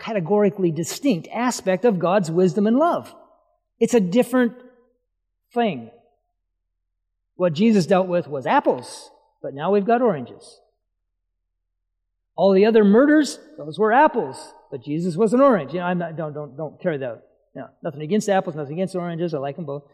categorically 0.00 0.70
distinct 0.70 1.28
aspect 1.32 1.84
of 1.84 1.98
God's 1.98 2.30
wisdom 2.30 2.66
and 2.66 2.76
love. 2.76 3.14
It's 3.78 3.94
a 3.94 4.00
different 4.00 4.54
thing. 5.52 5.90
What 7.36 7.52
Jesus 7.52 7.86
dealt 7.86 8.08
with 8.08 8.26
was 8.26 8.46
apples, 8.46 9.10
but 9.42 9.54
now 9.54 9.70
we've 9.70 9.86
got 9.86 10.02
oranges. 10.02 10.60
All 12.36 12.52
the 12.52 12.66
other 12.66 12.84
murders, 12.84 13.38
those 13.56 13.78
were 13.78 13.92
apples, 13.92 14.52
but 14.70 14.82
Jesus 14.82 15.16
was 15.16 15.32
an 15.32 15.40
orange. 15.40 15.72
You 15.72 15.80
know, 15.80 15.86
I'm 15.86 15.98
not, 15.98 16.16
don't, 16.16 16.32
don't, 16.32 16.56
don't 16.56 16.80
carry 16.80 16.98
that. 16.98 17.22
Now, 17.54 17.70
nothing 17.82 18.02
against 18.02 18.28
apples, 18.28 18.54
nothing 18.54 18.74
against 18.74 18.94
oranges. 18.94 19.34
I 19.34 19.38
like 19.38 19.56
them 19.56 19.64
both. 19.64 19.84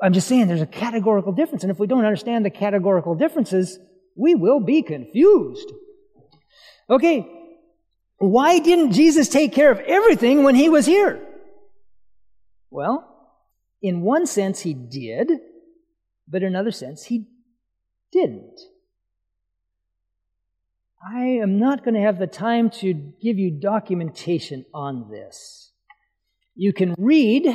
I'm 0.00 0.12
just 0.12 0.28
saying 0.28 0.48
there's 0.48 0.60
a 0.60 0.66
categorical 0.66 1.32
difference. 1.32 1.62
And 1.62 1.70
if 1.70 1.78
we 1.78 1.86
don't 1.86 2.04
understand 2.04 2.44
the 2.44 2.50
categorical 2.50 3.14
differences, 3.14 3.78
we 4.16 4.34
will 4.34 4.60
be 4.60 4.82
confused. 4.82 5.70
Okay, 6.88 7.39
why 8.20 8.58
didn't 8.58 8.92
Jesus 8.92 9.28
take 9.30 9.52
care 9.52 9.70
of 9.70 9.80
everything 9.80 10.42
when 10.42 10.54
he 10.54 10.68
was 10.68 10.84
here? 10.84 11.18
Well, 12.70 13.06
in 13.80 14.02
one 14.02 14.26
sense, 14.26 14.60
he 14.60 14.74
did, 14.74 15.32
but 16.28 16.42
in 16.42 16.48
another 16.48 16.70
sense, 16.70 17.04
he 17.04 17.26
didn't. 18.12 18.60
I 21.02 21.24
am 21.42 21.58
not 21.58 21.82
going 21.82 21.94
to 21.94 22.02
have 22.02 22.18
the 22.18 22.26
time 22.26 22.68
to 22.80 22.92
give 22.92 23.38
you 23.38 23.50
documentation 23.50 24.66
on 24.74 25.08
this. 25.10 25.72
You 26.54 26.74
can 26.74 26.94
read 26.98 27.48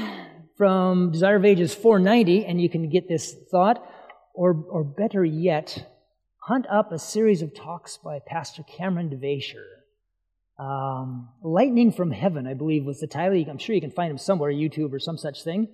from 0.58 1.12
Desire 1.12 1.36
of 1.36 1.46
Ages 1.46 1.76
490 1.76 2.44
and 2.44 2.60
you 2.60 2.70
can 2.70 2.90
get 2.90 3.08
this 3.08 3.36
thought, 3.52 3.88
or, 4.34 4.66
or 4.72 4.84
better 4.84 5.24
yet, 5.24 5.92
hunt 6.40 6.66
up 6.72 6.92
a 6.92 6.98
series 6.98 7.44
of 7.44 7.54
talks 7.54 7.98
by 7.98 8.20
Pastor 8.26 8.64
Cameron 8.64 9.12
DeVasher. 9.12 9.75
Um, 10.58 11.30
Lightning 11.44 11.92
from 11.92 12.12
Heaven, 12.12 12.48
I 12.48 12.54
believe, 12.54 12.86
was 12.86 13.00
the 13.00 13.08
title. 13.08 13.44
I'm 13.50 13.58
sure 13.58 13.76
you 13.76 13.82
can 13.82 13.92
find 13.92 14.12
him 14.12 14.18
somewhere, 14.18 14.52
YouTube 14.52 14.94
or 14.94 15.00
some 15.00 15.18
such 15.18 15.44
thing. 15.44 15.68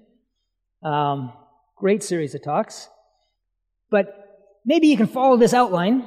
Um, 0.84 1.34
great 1.76 2.04
series 2.04 2.34
of 2.34 2.44
talks. 2.44 2.90
But 3.90 4.60
maybe 4.66 4.88
you 4.88 4.98
can 4.98 5.08
follow 5.08 5.38
this 5.38 5.54
outline 5.54 6.06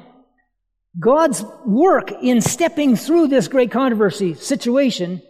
God's 0.98 1.44
work 1.66 2.12
in 2.22 2.40
stepping 2.40 2.96
through 2.96 3.28
this 3.28 3.48
great 3.48 3.72
controversy 3.72 4.34
situation 4.34 5.22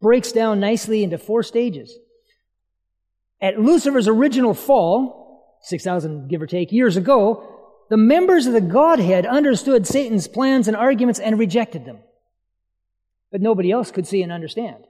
breaks 0.00 0.30
down 0.30 0.60
nicely 0.60 1.02
into 1.02 1.18
four 1.18 1.42
stages. 1.42 1.96
At 3.40 3.60
Lucifer's 3.60 4.06
original 4.06 4.54
fall, 4.54 5.58
6,000 5.62 6.28
give 6.28 6.40
or 6.40 6.46
take 6.46 6.70
years 6.70 6.96
ago, 6.96 7.84
the 7.90 7.96
members 7.96 8.46
of 8.46 8.52
the 8.52 8.60
Godhead 8.60 9.26
understood 9.26 9.86
Satan's 9.86 10.28
plans 10.28 10.68
and 10.68 10.76
arguments 10.76 11.18
and 11.18 11.38
rejected 11.38 11.84
them. 11.84 11.98
But 13.30 13.40
nobody 13.40 13.70
else 13.70 13.90
could 13.90 14.06
see 14.06 14.22
and 14.22 14.32
understand. 14.32 14.84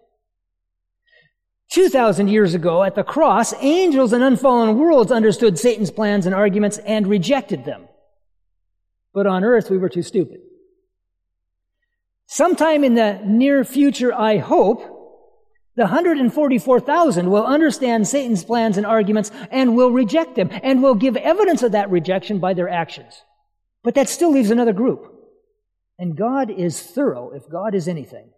2,000 1.70 2.28
years 2.28 2.54
ago 2.54 2.82
at 2.82 2.94
the 2.94 3.04
cross, 3.04 3.52
angels 3.60 4.12
and 4.12 4.24
unfallen 4.24 4.78
worlds 4.78 5.12
understood 5.12 5.58
Satan's 5.58 5.90
plans 5.90 6.24
and 6.24 6.34
arguments 6.34 6.78
and 6.78 7.06
rejected 7.06 7.64
them 7.64 7.88
but 9.18 9.26
on 9.26 9.42
earth 9.42 9.68
we 9.68 9.78
were 9.78 9.88
too 9.88 10.02
stupid. 10.04 10.38
Sometime 12.26 12.84
in 12.84 12.94
the 12.94 13.20
near 13.24 13.64
future, 13.64 14.14
I 14.14 14.36
hope, 14.36 14.78
the 15.74 15.82
144,000 15.82 17.28
will 17.28 17.44
understand 17.44 18.06
Satan's 18.06 18.44
plans 18.44 18.76
and 18.76 18.86
arguments 18.86 19.32
and 19.50 19.76
will 19.76 19.90
reject 19.90 20.36
them 20.36 20.50
and 20.62 20.84
will 20.84 20.94
give 20.94 21.16
evidence 21.16 21.64
of 21.64 21.72
that 21.72 21.90
rejection 21.90 22.38
by 22.38 22.54
their 22.54 22.68
actions. 22.68 23.22
But 23.82 23.96
that 23.96 24.08
still 24.08 24.30
leaves 24.30 24.52
another 24.52 24.72
group. 24.72 25.12
And 25.98 26.16
God 26.16 26.50
is 26.50 26.80
thorough 26.80 27.30
if 27.30 27.48
God 27.48 27.74
is 27.74 27.88
anything. 27.88 28.30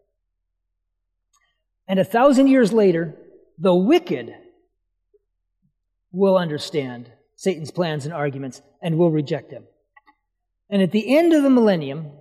And 1.86 1.98
a 1.98 2.04
thousand 2.04 2.46
years 2.46 2.72
later, 2.72 3.16
the 3.58 3.74
wicked 3.74 4.34
will 6.12 6.38
understand 6.38 7.10
Satan's 7.36 7.70
plans 7.70 8.04
and 8.04 8.14
arguments 8.14 8.62
and 8.80 8.96
will 8.96 9.10
reject 9.10 9.50
them. 9.50 9.64
And 10.70 10.80
at 10.82 10.92
the 10.92 11.16
end 11.16 11.32
of 11.32 11.42
the 11.42 11.50
millennium, 11.50 12.12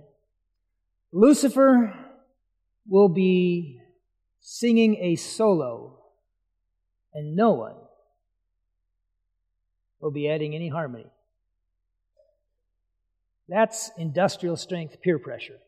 Lucifer 1.12 1.94
will 2.88 3.08
be 3.08 3.80
singing 4.40 4.96
a 4.96 5.16
solo, 5.16 5.98
and 7.14 7.36
no 7.36 7.52
one 7.52 7.76
will 10.00 10.10
be 10.10 10.28
adding 10.28 10.54
any 10.54 10.68
harmony. 10.68 11.06
That's 13.50 13.90
industrial 13.98 14.56
strength 14.56 15.02
peer 15.02 15.18
pressure. 15.18 15.58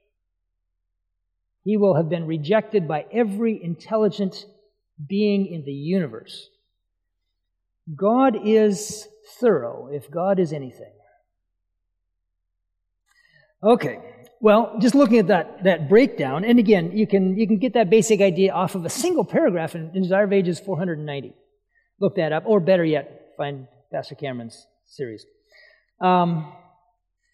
He 1.64 1.76
will 1.76 1.96
have 1.96 2.08
been 2.08 2.26
rejected 2.26 2.86
by 2.86 3.06
every 3.12 3.62
intelligent 3.62 4.46
being 5.08 5.46
in 5.46 5.64
the 5.64 5.72
universe. 5.72 6.48
God 7.94 8.36
is 8.44 9.08
thorough, 9.40 9.88
if 9.92 10.10
God 10.10 10.38
is 10.38 10.52
anything. 10.52 10.92
Okay. 13.62 13.98
Well, 14.40 14.76
just 14.80 14.94
looking 14.94 15.18
at 15.18 15.28
that, 15.28 15.64
that 15.64 15.88
breakdown, 15.88 16.44
and 16.44 16.58
again, 16.58 16.96
you 16.96 17.06
can, 17.06 17.36
you 17.36 17.46
can 17.46 17.58
get 17.58 17.74
that 17.74 17.90
basic 17.90 18.20
idea 18.20 18.52
off 18.52 18.74
of 18.74 18.84
a 18.84 18.90
single 18.90 19.24
paragraph 19.24 19.74
in, 19.74 19.90
in 19.94 20.02
Desire 20.02 20.24
of 20.24 20.32
Ages 20.32 20.58
490. 20.60 21.32
Look 22.00 22.16
that 22.16 22.32
up, 22.32 22.44
or 22.46 22.58
better 22.58 22.84
yet, 22.84 23.34
find 23.36 23.66
Pastor 23.92 24.16
Cameron's 24.16 24.66
series. 24.86 25.24
Um, 26.00 26.52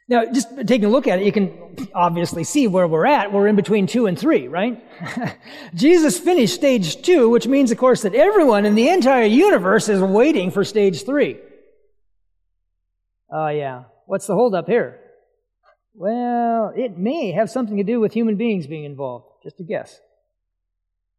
now, 0.08 0.24
just 0.24 0.48
taking 0.66 0.86
a 0.86 0.88
look 0.88 1.06
at 1.06 1.18
it, 1.18 1.26
you 1.26 1.32
can 1.32 1.52
obviously 1.94 2.42
see 2.42 2.66
where 2.66 2.88
we're 2.88 3.04
at. 3.04 3.30
We're 3.30 3.46
in 3.46 3.56
between 3.56 3.86
two 3.86 4.06
and 4.06 4.18
three, 4.18 4.48
right? 4.48 4.82
Jesus 5.74 6.18
finished 6.18 6.54
stage 6.54 7.02
two, 7.02 7.28
which 7.28 7.46
means, 7.46 7.70
of 7.70 7.76
course, 7.76 8.02
that 8.02 8.14
everyone 8.14 8.64
in 8.64 8.74
the 8.74 8.88
entire 8.88 9.26
universe 9.26 9.90
is 9.90 10.00
waiting 10.00 10.50
for 10.50 10.64
stage 10.64 11.04
three. 11.04 11.38
Oh, 13.30 13.44
uh, 13.44 13.48
yeah. 13.50 13.84
What's 14.06 14.26
the 14.26 14.34
holdup 14.34 14.66
here? 14.66 14.98
Well, 15.92 16.72
it 16.74 16.96
may 16.96 17.32
have 17.32 17.50
something 17.50 17.76
to 17.76 17.84
do 17.84 18.00
with 18.00 18.14
human 18.14 18.36
beings 18.36 18.66
being 18.66 18.84
involved. 18.84 19.26
Just 19.42 19.60
a 19.60 19.64
guess. 19.64 20.00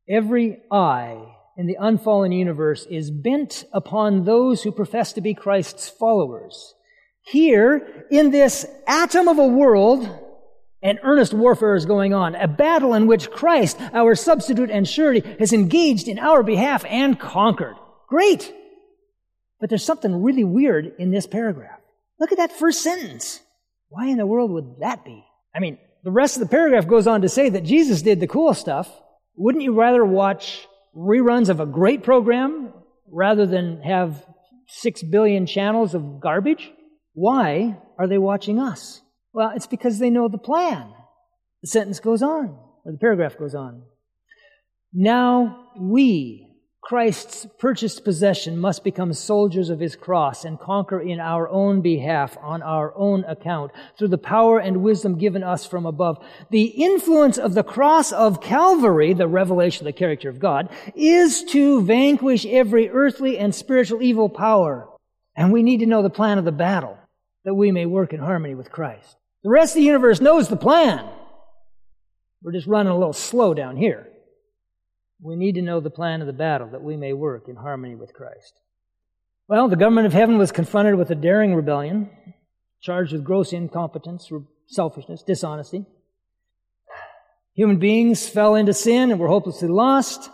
Every 0.09 0.61
eye 0.71 1.35
in 1.55 1.67
the 1.67 1.77
unfallen 1.79 2.31
universe 2.31 2.87
is 2.89 3.11
bent 3.11 3.65
upon 3.71 4.23
those 4.23 4.63
who 4.63 4.71
profess 4.71 5.13
to 5.13 5.21
be 5.21 5.35
Christ's 5.35 5.89
followers. 5.89 6.73
Here, 7.23 8.05
in 8.09 8.31
this 8.31 8.65
atom 8.87 9.27
of 9.27 9.37
a 9.37 9.47
world, 9.47 10.09
an 10.81 10.99
earnest 11.03 11.33
warfare 11.33 11.75
is 11.75 11.85
going 11.85 12.13
on, 12.13 12.35
a 12.35 12.47
battle 12.47 12.93
in 12.93 13.07
which 13.07 13.29
Christ, 13.29 13.79
our 13.93 14.15
substitute 14.15 14.69
and 14.69 14.87
surety, 14.87 15.21
has 15.39 15.53
engaged 15.53 16.07
in 16.07 16.17
our 16.17 16.41
behalf 16.41 16.85
and 16.85 17.19
conquered. 17.19 17.75
Great! 18.07 18.53
But 19.59 19.69
there's 19.69 19.83
something 19.83 20.23
really 20.23 20.45
weird 20.45 20.93
in 20.97 21.11
this 21.11 21.27
paragraph. 21.27 21.79
Look 22.19 22.31
at 22.31 22.37
that 22.37 22.57
first 22.57 22.81
sentence. 22.81 23.41
Why 23.89 24.07
in 24.07 24.17
the 24.17 24.25
world 24.25 24.51
would 24.51 24.77
that 24.79 25.03
be? 25.03 25.23
I 25.53 25.59
mean, 25.59 25.77
the 26.03 26.11
rest 26.11 26.37
of 26.37 26.41
the 26.41 26.47
paragraph 26.47 26.87
goes 26.87 27.07
on 27.07 27.21
to 27.21 27.29
say 27.29 27.49
that 27.49 27.65
Jesus 27.65 28.01
did 28.01 28.19
the 28.19 28.27
cool 28.27 28.53
stuff. 28.53 28.89
Wouldn't 29.35 29.63
you 29.63 29.73
rather 29.73 30.05
watch 30.05 30.65
reruns 30.95 31.49
of 31.49 31.59
a 31.59 31.65
great 31.65 32.03
program 32.03 32.73
rather 33.11 33.45
than 33.45 33.81
have 33.81 34.25
six 34.67 35.03
billion 35.03 35.45
channels 35.45 35.93
of 35.93 36.21
garbage? 36.21 36.71
Why 37.19 37.77
are 37.97 38.07
they 38.07 38.17
watching 38.17 38.59
us? 38.59 39.01
Well, 39.33 39.51
it's 39.53 39.67
because 39.67 39.99
they 39.99 40.09
know 40.09 40.29
the 40.29 40.37
plan. 40.37 40.93
The 41.61 41.67
sentence 41.67 41.99
goes 41.99 42.21
on, 42.21 42.57
or 42.85 42.93
the 42.93 42.97
paragraph 42.97 43.37
goes 43.37 43.53
on. 43.53 43.81
Now 44.93 45.67
we, 45.77 46.47
Christ's 46.81 47.45
purchased 47.59 48.05
possession 48.05 48.57
must 48.57 48.85
become 48.85 49.11
soldiers 49.11 49.69
of 49.69 49.81
his 49.81 49.97
cross 49.97 50.45
and 50.45 50.57
conquer 50.57 51.01
in 51.01 51.19
our 51.19 51.49
own 51.49 51.81
behalf, 51.81 52.37
on 52.41 52.61
our 52.61 52.95
own 52.95 53.25
account, 53.25 53.73
through 53.97 54.07
the 54.07 54.17
power 54.17 54.57
and 54.57 54.81
wisdom 54.81 55.17
given 55.17 55.43
us 55.43 55.65
from 55.65 55.85
above. 55.85 56.25
The 56.51 56.67
influence 56.67 57.37
of 57.37 57.53
the 57.53 57.63
cross 57.63 58.13
of 58.13 58.39
Calvary, 58.39 59.11
the 59.13 59.27
revelation 59.27 59.85
of 59.85 59.93
the 59.93 59.99
character 59.99 60.29
of 60.29 60.39
God, 60.39 60.69
is 60.95 61.43
to 61.51 61.81
vanquish 61.81 62.45
every 62.45 62.89
earthly 62.89 63.37
and 63.37 63.53
spiritual 63.53 64.01
evil 64.01 64.29
power. 64.29 64.87
And 65.35 65.51
we 65.51 65.63
need 65.63 65.81
to 65.81 65.85
know 65.85 66.01
the 66.01 66.09
plan 66.09 66.37
of 66.37 66.45
the 66.45 66.53
battle 66.53 66.97
that 67.45 67.53
we 67.53 67.71
may 67.71 67.85
work 67.85 68.13
in 68.13 68.19
harmony 68.19 68.55
with 68.55 68.71
Christ. 68.71 69.15
The 69.43 69.49
rest 69.49 69.73
of 69.73 69.79
the 69.79 69.85
universe 69.85 70.19
knows 70.19 70.47
the 70.47 70.57
plan. 70.57 71.09
We're 72.41 72.51
just 72.51 72.67
running 72.67 72.91
a 72.91 72.97
little 72.97 73.13
slow 73.13 73.53
down 73.53 73.77
here. 73.77 74.07
We 75.21 75.35
need 75.35 75.55
to 75.55 75.61
know 75.61 75.79
the 75.79 75.89
plan 75.89 76.21
of 76.21 76.27
the 76.27 76.33
battle 76.33 76.69
that 76.71 76.83
we 76.83 76.95
may 76.95 77.13
work 77.13 77.47
in 77.47 77.55
harmony 77.55 77.95
with 77.95 78.13
Christ. 78.13 78.53
Well, 79.47 79.67
the 79.67 79.75
government 79.75 80.07
of 80.07 80.13
heaven 80.13 80.37
was 80.37 80.51
confronted 80.51 80.95
with 80.95 81.09
a 81.09 81.15
daring 81.15 81.55
rebellion, 81.55 82.09
charged 82.81 83.11
with 83.11 83.23
gross 83.23 83.51
incompetence, 83.51 84.29
selfishness, 84.67 85.23
dishonesty. 85.23 85.85
Human 87.53 87.79
beings 87.79 88.29
fell 88.29 88.55
into 88.55 88.73
sin 88.73 89.11
and 89.11 89.19
were 89.19 89.27
hopelessly 89.27 89.67
lost, 89.67 90.29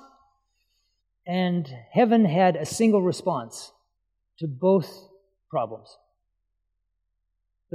and 1.26 1.68
heaven 1.92 2.26
had 2.26 2.56
a 2.56 2.66
single 2.66 3.02
response 3.02 3.72
to 4.40 4.48
both 4.48 5.08
problems 5.50 5.96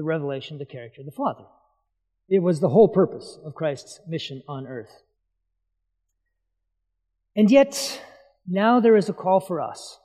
the 0.01 0.05
revelation 0.05 0.55
of 0.55 0.59
the 0.59 0.65
character 0.65 1.03
of 1.03 1.05
the 1.05 1.13
Father. 1.13 1.45
It 2.27 2.39
was 2.39 2.59
the 2.59 2.71
whole 2.71 2.89
purpose 2.89 3.39
of 3.45 3.55
Christ's 3.55 4.01
mission 4.09 4.43
on 4.49 4.67
earth. 4.67 5.03
And 7.37 7.51
yet, 7.51 8.03
now 8.49 8.81
there 8.81 8.97
is 8.97 9.11
a 9.11 9.13
call 9.13 9.41
for 9.41 9.61
us, 9.61 9.99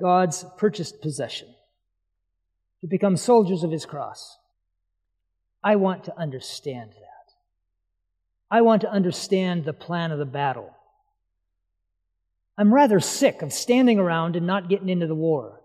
God's 0.00 0.46
purchased 0.56 1.02
possession, 1.02 1.48
to 2.80 2.86
become 2.86 3.18
soldiers 3.18 3.62
of 3.62 3.70
his 3.70 3.84
cross. 3.84 4.38
I 5.62 5.76
want 5.76 6.04
to 6.04 6.18
understand 6.18 6.92
that. 6.92 7.34
I 8.50 8.62
want 8.62 8.80
to 8.80 8.90
understand 8.90 9.66
the 9.66 9.74
plan 9.74 10.12
of 10.12 10.18
the 10.18 10.24
battle. 10.24 10.74
I'm 12.56 12.72
rather 12.72 13.00
sick 13.00 13.42
of 13.42 13.52
standing 13.52 13.98
around 13.98 14.34
and 14.34 14.46
not 14.46 14.70
getting 14.70 14.88
into 14.88 15.06
the 15.06 15.14
war. 15.14 15.61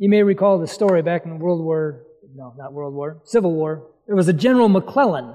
You 0.00 0.08
may 0.08 0.22
recall 0.22 0.58
the 0.58 0.66
story 0.66 1.02
back 1.02 1.26
in 1.26 1.30
the 1.30 1.36
World 1.36 1.62
War, 1.62 2.06
no, 2.34 2.54
not 2.56 2.72
World 2.72 2.94
War, 2.94 3.20
Civil 3.24 3.52
War. 3.52 3.86
There 4.06 4.16
was 4.16 4.28
a 4.28 4.32
General 4.32 4.70
McClellan 4.70 5.34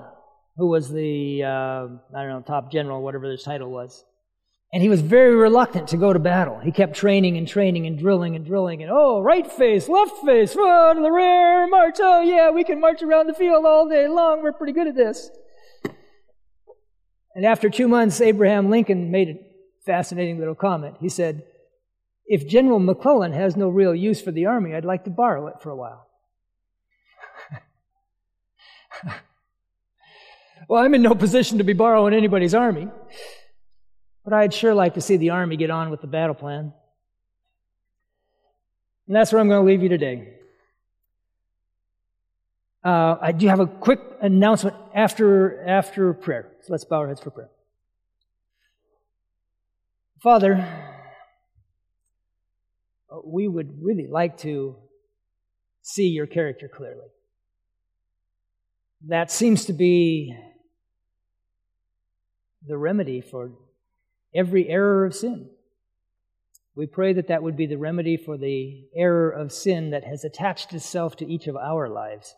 who 0.57 0.70
was 0.70 0.91
the, 0.91 1.43
uh, 1.43 1.47
I 1.47 2.24
don't 2.24 2.30
know, 2.30 2.43
top 2.47 2.72
general, 2.72 3.03
whatever 3.03 3.30
his 3.30 3.43
title 3.43 3.70
was. 3.70 4.03
And 4.74 4.82
he 4.82 4.89
was 4.89 5.01
very 5.01 5.36
reluctant 5.36 5.89
to 5.89 5.97
go 5.97 6.11
to 6.11 6.18
battle. 6.18 6.59
He 6.59 6.72
kept 6.72 6.95
training 6.95 7.38
and 7.38 7.47
training 7.47 7.86
and 7.86 7.99
drilling 7.99 8.36
and 8.36 8.43
drilling 8.43 8.82
and, 8.82 8.91
oh, 8.91 9.22
right 9.22 9.45
face, 9.45 9.88
left 9.88 10.18
face, 10.26 10.55
oh, 10.57 10.93
to 10.95 10.99
the 10.99 11.11
rear, 11.11 11.68
march. 11.68 11.97
Oh, 11.99 12.22
yeah, 12.22 12.49
we 12.49 12.63
can 12.63 12.82
march 12.82 13.03
around 13.03 13.28
the 13.28 13.36
field 13.36 13.66
all 13.68 13.88
day 13.88 14.07
long. 14.07 14.41
We're 14.41 14.51
pretty 14.51 14.74
good 14.74 14.88
at 14.88 14.95
this. 14.95 15.30
And 17.36 17.45
after 17.45 17.70
two 17.70 17.88
months, 17.88 18.20
Abraham 18.20 18.72
Lincoln 18.72 19.11
made 19.11 19.30
a 19.30 19.36
fascinating 19.86 20.39
little 20.39 20.55
comment. 20.55 20.95
He 20.99 21.09
said, 21.09 21.43
if 22.28 22.47
General 22.47 22.80
McClellan 22.80 23.34
has 23.34 23.55
no 23.55 23.69
real 23.69 23.93
use 23.93 24.21
for 24.21 24.32
the 24.32 24.47
army, 24.47 24.73
I'd 24.73 24.86
like 24.86 25.03
to 25.03 25.09
borrow 25.09 25.47
it 25.47 25.61
for 25.61 25.69
a 25.69 25.76
while. 25.76 26.07
well, 30.67 30.84
I'm 30.84 30.95
in 30.95 31.03
no 31.03 31.13
position 31.13 31.59
to 31.59 31.63
be 31.63 31.73
borrowing 31.73 32.13
anybody's 32.13 32.55
army, 32.55 32.88
but 34.23 34.34
I'd 34.34 34.53
sure 34.53 34.73
like 34.73 34.95
to 34.95 35.01
see 35.01 35.17
the 35.17 35.30
army 35.32 35.57
get 35.57 35.69
on 35.69 35.89
with 35.91 36.01
the 36.01 36.07
battle 36.07 36.36
plan. 36.36 36.73
And 39.07 39.15
that's 39.15 39.32
where 39.32 39.39
I'm 39.39 39.47
going 39.47 39.61
to 39.61 39.67
leave 39.67 39.84
you 39.84 39.89
today. 39.89 40.34
Uh, 42.84 43.17
I 43.21 43.32
do 43.32 43.47
have 43.47 43.59
a 43.59 43.67
quick 43.67 43.99
announcement 44.21 44.76
after 44.93 45.63
after 45.65 46.13
prayer. 46.13 46.51
So 46.61 46.73
let's 46.73 46.86
bow 46.86 46.97
our 46.97 47.07
heads 47.07 47.19
for 47.19 47.32
prayer. 47.32 47.49
Father, 50.21 50.95
Uh, 53.16 53.20
we 53.24 53.47
would 53.47 53.78
really 53.82 54.07
like 54.07 54.38
to 54.38 54.76
see 55.82 56.07
your 56.07 56.26
character 56.26 56.68
clearly. 56.68 57.07
That 59.07 59.32
seems 59.32 59.66
to 59.66 59.74
be 59.74 60.36
the 62.68 62.78
remedy 62.78 63.22
for 63.22 63.51
every 64.34 64.68
error 64.68 65.05
of 65.05 65.16
sin. 65.16 65.49
We 66.76 66.88
pray 66.88 67.13
that 67.13 67.28
that 67.28 67.43
would 67.43 67.55
be 67.55 67.68
the 67.68 67.78
remedy 67.78 68.18
for 68.18 68.38
the 68.38 68.88
error 68.95 69.30
of 69.30 69.51
sin 69.51 69.91
that 69.91 70.03
has 70.03 70.26
attached 70.26 70.74
itself 70.74 71.16
to 71.18 71.32
each 71.32 71.47
of 71.47 71.55
our 71.55 71.88
lives. 71.88 72.36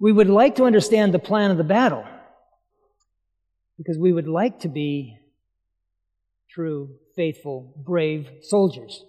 We 0.00 0.12
would 0.12 0.28
like 0.28 0.56
to 0.56 0.64
understand 0.64 1.14
the 1.14 1.18
plan 1.18 1.50
of 1.50 1.58
the 1.58 1.64
battle 1.64 2.04
because 3.78 3.98
we 3.98 4.12
would 4.12 4.26
like 4.26 4.60
to 4.60 4.68
be 4.68 5.18
true, 6.50 6.96
faithful, 7.14 7.74
brave 7.84 8.28
soldiers. 8.42 9.04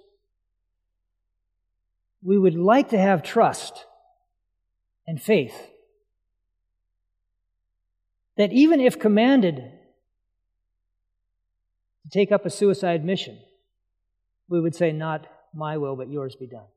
We 2.21 2.37
would 2.37 2.55
like 2.55 2.89
to 2.89 2.97
have 2.97 3.23
trust 3.23 3.85
and 5.05 5.21
faith 5.21 5.55
that 8.37 8.51
even 8.51 8.79
if 8.79 8.99
commanded 8.99 9.55
to 12.03 12.09
take 12.09 12.31
up 12.31 12.45
a 12.45 12.49
suicide 12.49 13.03
mission, 13.03 13.39
we 14.47 14.61
would 14.61 14.75
say, 14.75 14.91
Not 14.91 15.27
my 15.53 15.77
will, 15.77 15.95
but 15.95 16.09
yours 16.09 16.35
be 16.35 16.47
done. 16.47 16.67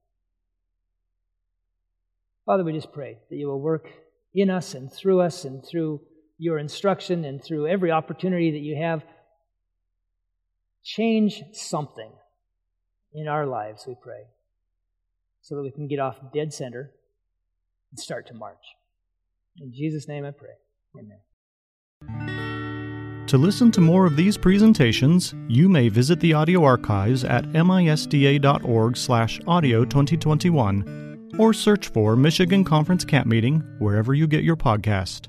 Father, 2.46 2.64
we 2.64 2.72
just 2.72 2.92
pray 2.92 3.18
that 3.28 3.36
you 3.36 3.46
will 3.46 3.60
work 3.60 3.88
in 4.34 4.50
us 4.50 4.74
and 4.74 4.92
through 4.92 5.20
us 5.20 5.44
and 5.44 5.64
through 5.64 6.00
your 6.38 6.58
instruction 6.58 7.24
and 7.24 7.42
through 7.44 7.68
every 7.68 7.90
opportunity 7.90 8.50
that 8.52 8.60
you 8.60 8.76
have. 8.76 9.04
Change 10.82 11.42
something 11.52 12.10
in 13.12 13.28
our 13.28 13.46
lives, 13.46 13.84
we 13.86 13.94
pray, 14.00 14.22
so 15.42 15.56
that 15.56 15.62
we 15.62 15.70
can 15.70 15.88
get 15.88 15.98
off 15.98 16.18
dead 16.32 16.52
center 16.52 16.92
and 17.90 17.98
start 17.98 18.26
to 18.28 18.34
march. 18.34 18.76
In 19.60 19.72
Jesus' 19.72 20.06
name 20.08 20.24
I 20.24 20.30
pray. 20.30 20.54
Amen. 20.98 21.18
To 23.26 23.38
listen 23.38 23.70
to 23.72 23.80
more 23.80 24.06
of 24.06 24.16
these 24.16 24.36
presentations, 24.36 25.34
you 25.46 25.68
may 25.68 25.88
visit 25.88 26.18
the 26.18 26.32
audio 26.32 26.64
archives 26.64 27.22
at 27.22 27.44
misda.org/audio 27.44 29.84
2021 29.84 31.30
or 31.38 31.52
search 31.52 31.86
for 31.88 32.16
Michigan 32.16 32.64
Conference 32.64 33.04
Camp 33.04 33.28
Meeting 33.28 33.60
wherever 33.78 34.14
you 34.14 34.26
get 34.26 34.42
your 34.42 34.56
podcast. 34.56 35.28